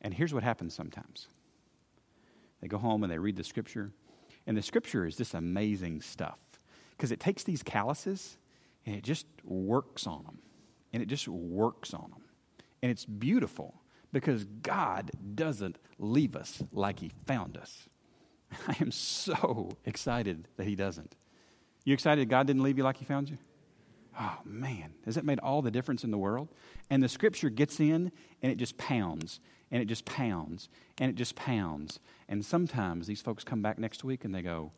And 0.00 0.14
here's 0.14 0.32
what 0.32 0.44
happens 0.44 0.72
sometimes 0.72 1.26
they 2.60 2.68
go 2.68 2.78
home 2.78 3.02
and 3.02 3.12
they 3.12 3.18
read 3.18 3.34
the 3.34 3.42
scripture. 3.42 3.90
And 4.46 4.56
the 4.56 4.62
scripture 4.62 5.04
is 5.04 5.16
this 5.16 5.34
amazing 5.34 6.00
stuff 6.00 6.38
because 6.96 7.12
it 7.12 7.20
takes 7.20 7.42
these 7.42 7.62
calluses 7.62 8.36
and 8.86 8.94
it 8.94 9.02
just 9.02 9.26
works 9.44 10.06
on 10.06 10.24
them. 10.24 10.38
And 10.92 11.02
it 11.02 11.06
just 11.06 11.26
works 11.26 11.92
on 11.92 12.10
them. 12.10 12.22
And 12.82 12.90
it's 12.90 13.04
beautiful 13.04 13.74
because 14.12 14.44
God 14.44 15.10
doesn't 15.34 15.78
leave 15.98 16.36
us 16.36 16.62
like 16.72 17.00
He 17.00 17.10
found 17.26 17.56
us. 17.56 17.88
I 18.68 18.76
am 18.80 18.90
so 18.90 19.70
excited 19.84 20.48
that 20.56 20.66
He 20.66 20.76
doesn't. 20.76 21.16
You 21.84 21.94
excited 21.94 22.28
God 22.28 22.46
didn't 22.46 22.62
leave 22.62 22.78
you 22.78 22.84
like 22.84 22.98
He 22.98 23.04
found 23.04 23.28
you? 23.28 23.38
Oh, 24.18 24.38
man, 24.44 24.94
has 25.04 25.16
that 25.16 25.24
made 25.24 25.40
all 25.40 25.60
the 25.60 25.72
difference 25.72 26.04
in 26.04 26.12
the 26.12 26.18
world? 26.18 26.48
And 26.88 27.02
the 27.02 27.08
scripture 27.08 27.50
gets 27.50 27.80
in 27.80 28.12
and 28.42 28.52
it 28.52 28.56
just 28.56 28.78
pounds 28.78 29.40
and 29.72 29.82
it 29.82 29.86
just 29.86 30.04
pounds 30.04 30.68
and 30.98 31.10
it 31.10 31.16
just 31.16 31.34
pounds. 31.34 31.98
And 32.28 32.44
sometimes 32.44 33.08
these 33.08 33.20
folks 33.20 33.42
come 33.42 33.60
back 33.60 33.78
next 33.78 34.04
week 34.04 34.24
and 34.24 34.32
they 34.32 34.42
go, 34.42 34.70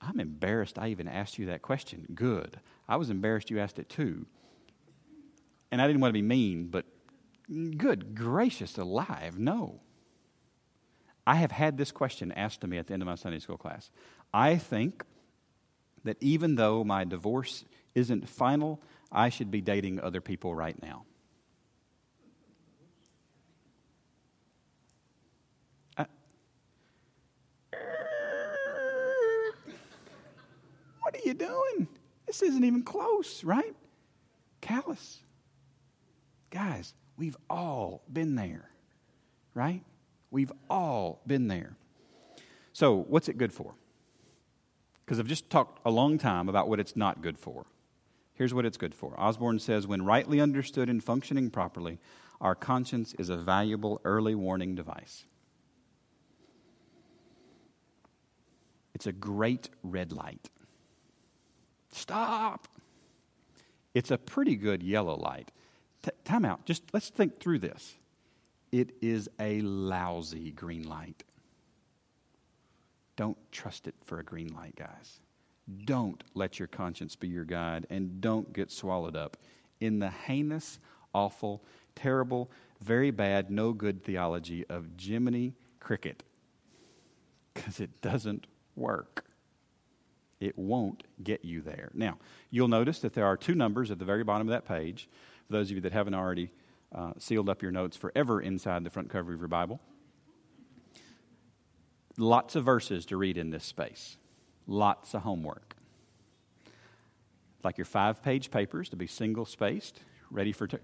I'm 0.00 0.20
embarrassed 0.20 0.78
I 0.78 0.88
even 0.88 1.08
asked 1.08 1.38
you 1.38 1.46
that 1.46 1.62
question. 1.62 2.06
Good. 2.14 2.60
I 2.88 2.96
was 2.96 3.10
embarrassed 3.10 3.50
you 3.50 3.58
asked 3.58 3.78
it 3.78 3.88
too. 3.88 4.26
And 5.70 5.82
I 5.82 5.86
didn't 5.86 6.00
want 6.00 6.10
to 6.10 6.18
be 6.18 6.22
mean, 6.22 6.68
but 6.68 6.84
Good 7.48 8.14
gracious 8.16 8.76
alive, 8.76 9.38
no. 9.38 9.80
I 11.26 11.36
have 11.36 11.52
had 11.52 11.76
this 11.76 11.92
question 11.92 12.32
asked 12.32 12.60
to 12.62 12.66
me 12.66 12.78
at 12.78 12.86
the 12.86 12.94
end 12.94 13.02
of 13.02 13.06
my 13.06 13.14
Sunday 13.14 13.38
school 13.38 13.56
class. 13.56 13.90
I 14.34 14.56
think 14.56 15.04
that 16.04 16.16
even 16.20 16.56
though 16.56 16.82
my 16.82 17.04
divorce 17.04 17.64
isn't 17.94 18.28
final, 18.28 18.80
I 19.12 19.28
should 19.28 19.50
be 19.50 19.60
dating 19.60 20.00
other 20.00 20.20
people 20.20 20.54
right 20.54 20.80
now. 20.82 21.04
What 31.06 31.14
are 31.14 31.24
you 31.24 31.34
doing? 31.34 31.86
This 32.26 32.42
isn't 32.42 32.64
even 32.64 32.82
close, 32.82 33.44
right? 33.44 33.76
Callous. 34.60 35.20
Guys, 36.50 36.94
we've 37.16 37.36
all 37.48 38.02
been 38.12 38.34
there, 38.34 38.70
right? 39.54 39.84
We've 40.32 40.50
all 40.68 41.20
been 41.24 41.46
there. 41.46 41.76
So, 42.72 43.04
what's 43.06 43.28
it 43.28 43.38
good 43.38 43.52
for? 43.52 43.74
Because 45.04 45.20
I've 45.20 45.28
just 45.28 45.48
talked 45.48 45.78
a 45.84 45.92
long 45.92 46.18
time 46.18 46.48
about 46.48 46.68
what 46.68 46.80
it's 46.80 46.96
not 46.96 47.22
good 47.22 47.38
for. 47.38 47.66
Here's 48.34 48.52
what 48.52 48.66
it's 48.66 48.76
good 48.76 48.92
for 48.92 49.14
Osborne 49.16 49.60
says 49.60 49.86
when 49.86 50.04
rightly 50.04 50.40
understood 50.40 50.88
and 50.88 51.04
functioning 51.04 51.50
properly, 51.50 52.00
our 52.40 52.56
conscience 52.56 53.14
is 53.16 53.28
a 53.28 53.36
valuable 53.36 54.00
early 54.02 54.34
warning 54.34 54.74
device. 54.74 55.24
It's 58.92 59.06
a 59.06 59.12
great 59.12 59.68
red 59.84 60.10
light. 60.10 60.50
Stop! 61.96 62.68
It's 63.94 64.10
a 64.10 64.18
pretty 64.18 64.56
good 64.56 64.82
yellow 64.82 65.16
light. 65.16 65.50
T- 66.02 66.10
time 66.24 66.44
out. 66.44 66.66
Just 66.66 66.82
let's 66.92 67.08
think 67.08 67.40
through 67.40 67.60
this. 67.60 67.94
It 68.70 68.90
is 69.00 69.28
a 69.40 69.62
lousy 69.62 70.50
green 70.50 70.82
light. 70.82 71.24
Don't 73.16 73.38
trust 73.50 73.88
it 73.88 73.94
for 74.04 74.18
a 74.18 74.24
green 74.24 74.52
light, 74.54 74.76
guys. 74.76 75.20
Don't 75.84 76.22
let 76.34 76.58
your 76.58 76.68
conscience 76.68 77.16
be 77.16 77.28
your 77.28 77.44
guide 77.44 77.86
and 77.88 78.20
don't 78.20 78.52
get 78.52 78.70
swallowed 78.70 79.16
up 79.16 79.38
in 79.80 79.98
the 79.98 80.10
heinous, 80.10 80.78
awful, 81.14 81.64
terrible, 81.94 82.50
very 82.80 83.10
bad, 83.10 83.50
no 83.50 83.72
good 83.72 84.04
theology 84.04 84.66
of 84.68 84.90
Jiminy 85.00 85.54
Cricket 85.80 86.22
because 87.54 87.80
it 87.80 88.02
doesn't 88.02 88.46
work. 88.74 89.25
It 90.40 90.58
won't 90.58 91.02
get 91.22 91.44
you 91.44 91.62
there. 91.62 91.90
Now, 91.94 92.18
you'll 92.50 92.68
notice 92.68 92.98
that 93.00 93.14
there 93.14 93.26
are 93.26 93.36
two 93.36 93.54
numbers 93.54 93.90
at 93.90 93.98
the 93.98 94.04
very 94.04 94.24
bottom 94.24 94.48
of 94.48 94.52
that 94.52 94.66
page. 94.66 95.08
For 95.46 95.54
those 95.54 95.70
of 95.70 95.76
you 95.76 95.80
that 95.82 95.92
haven't 95.92 96.14
already 96.14 96.50
uh, 96.94 97.12
sealed 97.18 97.48
up 97.48 97.62
your 97.62 97.72
notes 97.72 97.96
forever 97.96 98.40
inside 98.40 98.84
the 98.84 98.90
front 98.90 99.08
cover 99.08 99.32
of 99.32 99.38
your 99.38 99.48
Bible, 99.48 99.80
lots 102.18 102.54
of 102.54 102.64
verses 102.64 103.06
to 103.06 103.16
read 103.16 103.38
in 103.38 103.50
this 103.50 103.64
space 103.64 104.18
lots 104.66 105.14
of 105.14 105.22
homework. 105.22 105.76
Like 107.62 107.78
your 107.78 107.84
five 107.84 108.22
page 108.22 108.50
papers 108.50 108.88
to 108.90 108.96
be 108.96 109.06
single 109.06 109.44
spaced, 109.44 110.00
ready 110.30 110.52
for. 110.52 110.66
T- 110.66 110.78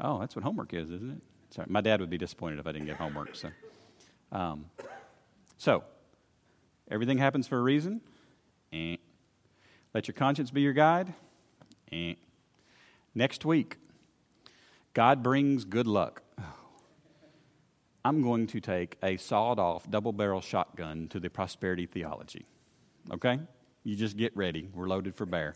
oh, 0.00 0.18
that's 0.18 0.36
what 0.36 0.44
homework 0.44 0.72
is, 0.72 0.90
isn't 0.90 1.10
it? 1.10 1.54
Sorry, 1.54 1.66
my 1.70 1.80
dad 1.80 2.00
would 2.00 2.10
be 2.10 2.18
disappointed 2.18 2.58
if 2.58 2.66
I 2.66 2.72
didn't 2.72 2.86
get 2.86 2.96
homework. 2.96 3.34
So, 3.34 3.50
um, 4.32 4.66
so 5.58 5.84
everything 6.90 7.18
happens 7.18 7.46
for 7.46 7.58
a 7.58 7.62
reason. 7.62 8.00
Eh. 8.72 8.96
Let 9.92 10.08
your 10.08 10.14
conscience 10.14 10.50
be 10.50 10.62
your 10.62 10.72
guide. 10.72 11.14
Eh. 11.92 12.14
Next 13.14 13.44
week, 13.44 13.76
God 14.92 15.22
brings 15.22 15.64
good 15.64 15.86
luck. 15.86 16.22
I'm 18.04 18.22
going 18.22 18.46
to 18.48 18.60
take 18.60 18.98
a 19.02 19.16
sawed 19.16 19.58
off 19.58 19.88
double 19.90 20.12
barrel 20.12 20.40
shotgun 20.40 21.08
to 21.08 21.20
the 21.20 21.30
prosperity 21.30 21.86
theology. 21.86 22.46
Okay? 23.12 23.38
You 23.84 23.96
just 23.96 24.16
get 24.16 24.36
ready. 24.36 24.68
We're 24.74 24.88
loaded 24.88 25.14
for 25.14 25.26
bear. 25.26 25.54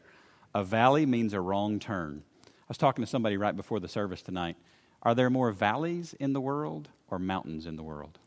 A 0.55 0.65
valley 0.65 1.07
means 1.07 1.35
a 1.35 1.41
wrong 1.41 1.79
turn. 1.79 2.23
I 2.47 2.51
was 2.69 2.79
talking 2.79 3.05
to 3.05 3.11
somebody 3.11 3.37
right 3.37 3.57
before 3.57 3.81
the 3.81 3.89
service 3.89 4.23
tonight. 4.23 4.57
Are 5.03 5.15
there 5.15 5.31
more 5.31 5.53
valleys 5.53 6.15
in 6.19 6.33
the 6.33 6.41
world 6.41 6.89
or 7.09 7.19
mountains 7.19 7.67
in 7.67 7.77
the 7.77 7.83
world? 7.83 8.19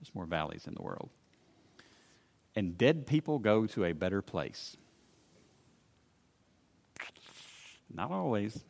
There's 0.00 0.14
more 0.14 0.26
valleys 0.26 0.66
in 0.66 0.74
the 0.74 0.82
world. 0.82 1.10
And 2.54 2.76
dead 2.76 3.06
people 3.06 3.38
go 3.38 3.66
to 3.66 3.84
a 3.84 3.92
better 3.92 4.22
place. 4.22 4.76
Not 7.92 8.10
always. 8.10 8.64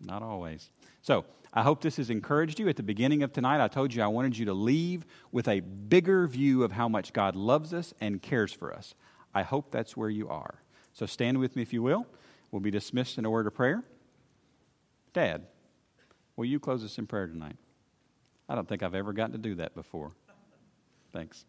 Not 0.00 0.22
always. 0.22 0.70
So, 1.02 1.24
I 1.52 1.62
hope 1.62 1.80
this 1.80 1.96
has 1.96 2.10
encouraged 2.10 2.60
you. 2.60 2.68
At 2.68 2.76
the 2.76 2.82
beginning 2.82 3.22
of 3.22 3.32
tonight, 3.32 3.62
I 3.62 3.68
told 3.68 3.94
you 3.94 4.02
I 4.02 4.06
wanted 4.06 4.36
you 4.36 4.44
to 4.46 4.52
leave 4.52 5.06
with 5.32 5.48
a 5.48 5.60
bigger 5.60 6.26
view 6.26 6.62
of 6.62 6.72
how 6.72 6.88
much 6.88 7.12
God 7.12 7.34
loves 7.34 7.72
us 7.72 7.94
and 8.00 8.20
cares 8.20 8.52
for 8.52 8.72
us. 8.72 8.94
I 9.34 9.42
hope 9.42 9.70
that's 9.70 9.96
where 9.96 10.10
you 10.10 10.28
are. 10.28 10.62
So 10.92 11.06
stand 11.06 11.38
with 11.38 11.56
me 11.56 11.62
if 11.62 11.72
you 11.72 11.82
will. 11.82 12.06
We'll 12.50 12.60
be 12.60 12.70
dismissed 12.70 13.18
in 13.18 13.24
a 13.24 13.30
word 13.30 13.46
of 13.46 13.54
prayer. 13.54 13.82
Dad, 15.12 15.46
will 16.36 16.44
you 16.44 16.60
close 16.60 16.84
us 16.84 16.98
in 16.98 17.06
prayer 17.06 17.26
tonight? 17.26 17.56
I 18.48 18.54
don't 18.54 18.68
think 18.68 18.82
I've 18.82 18.94
ever 18.94 19.12
gotten 19.12 19.32
to 19.32 19.38
do 19.38 19.54
that 19.56 19.74
before. 19.74 20.12
Thanks. 21.12 21.44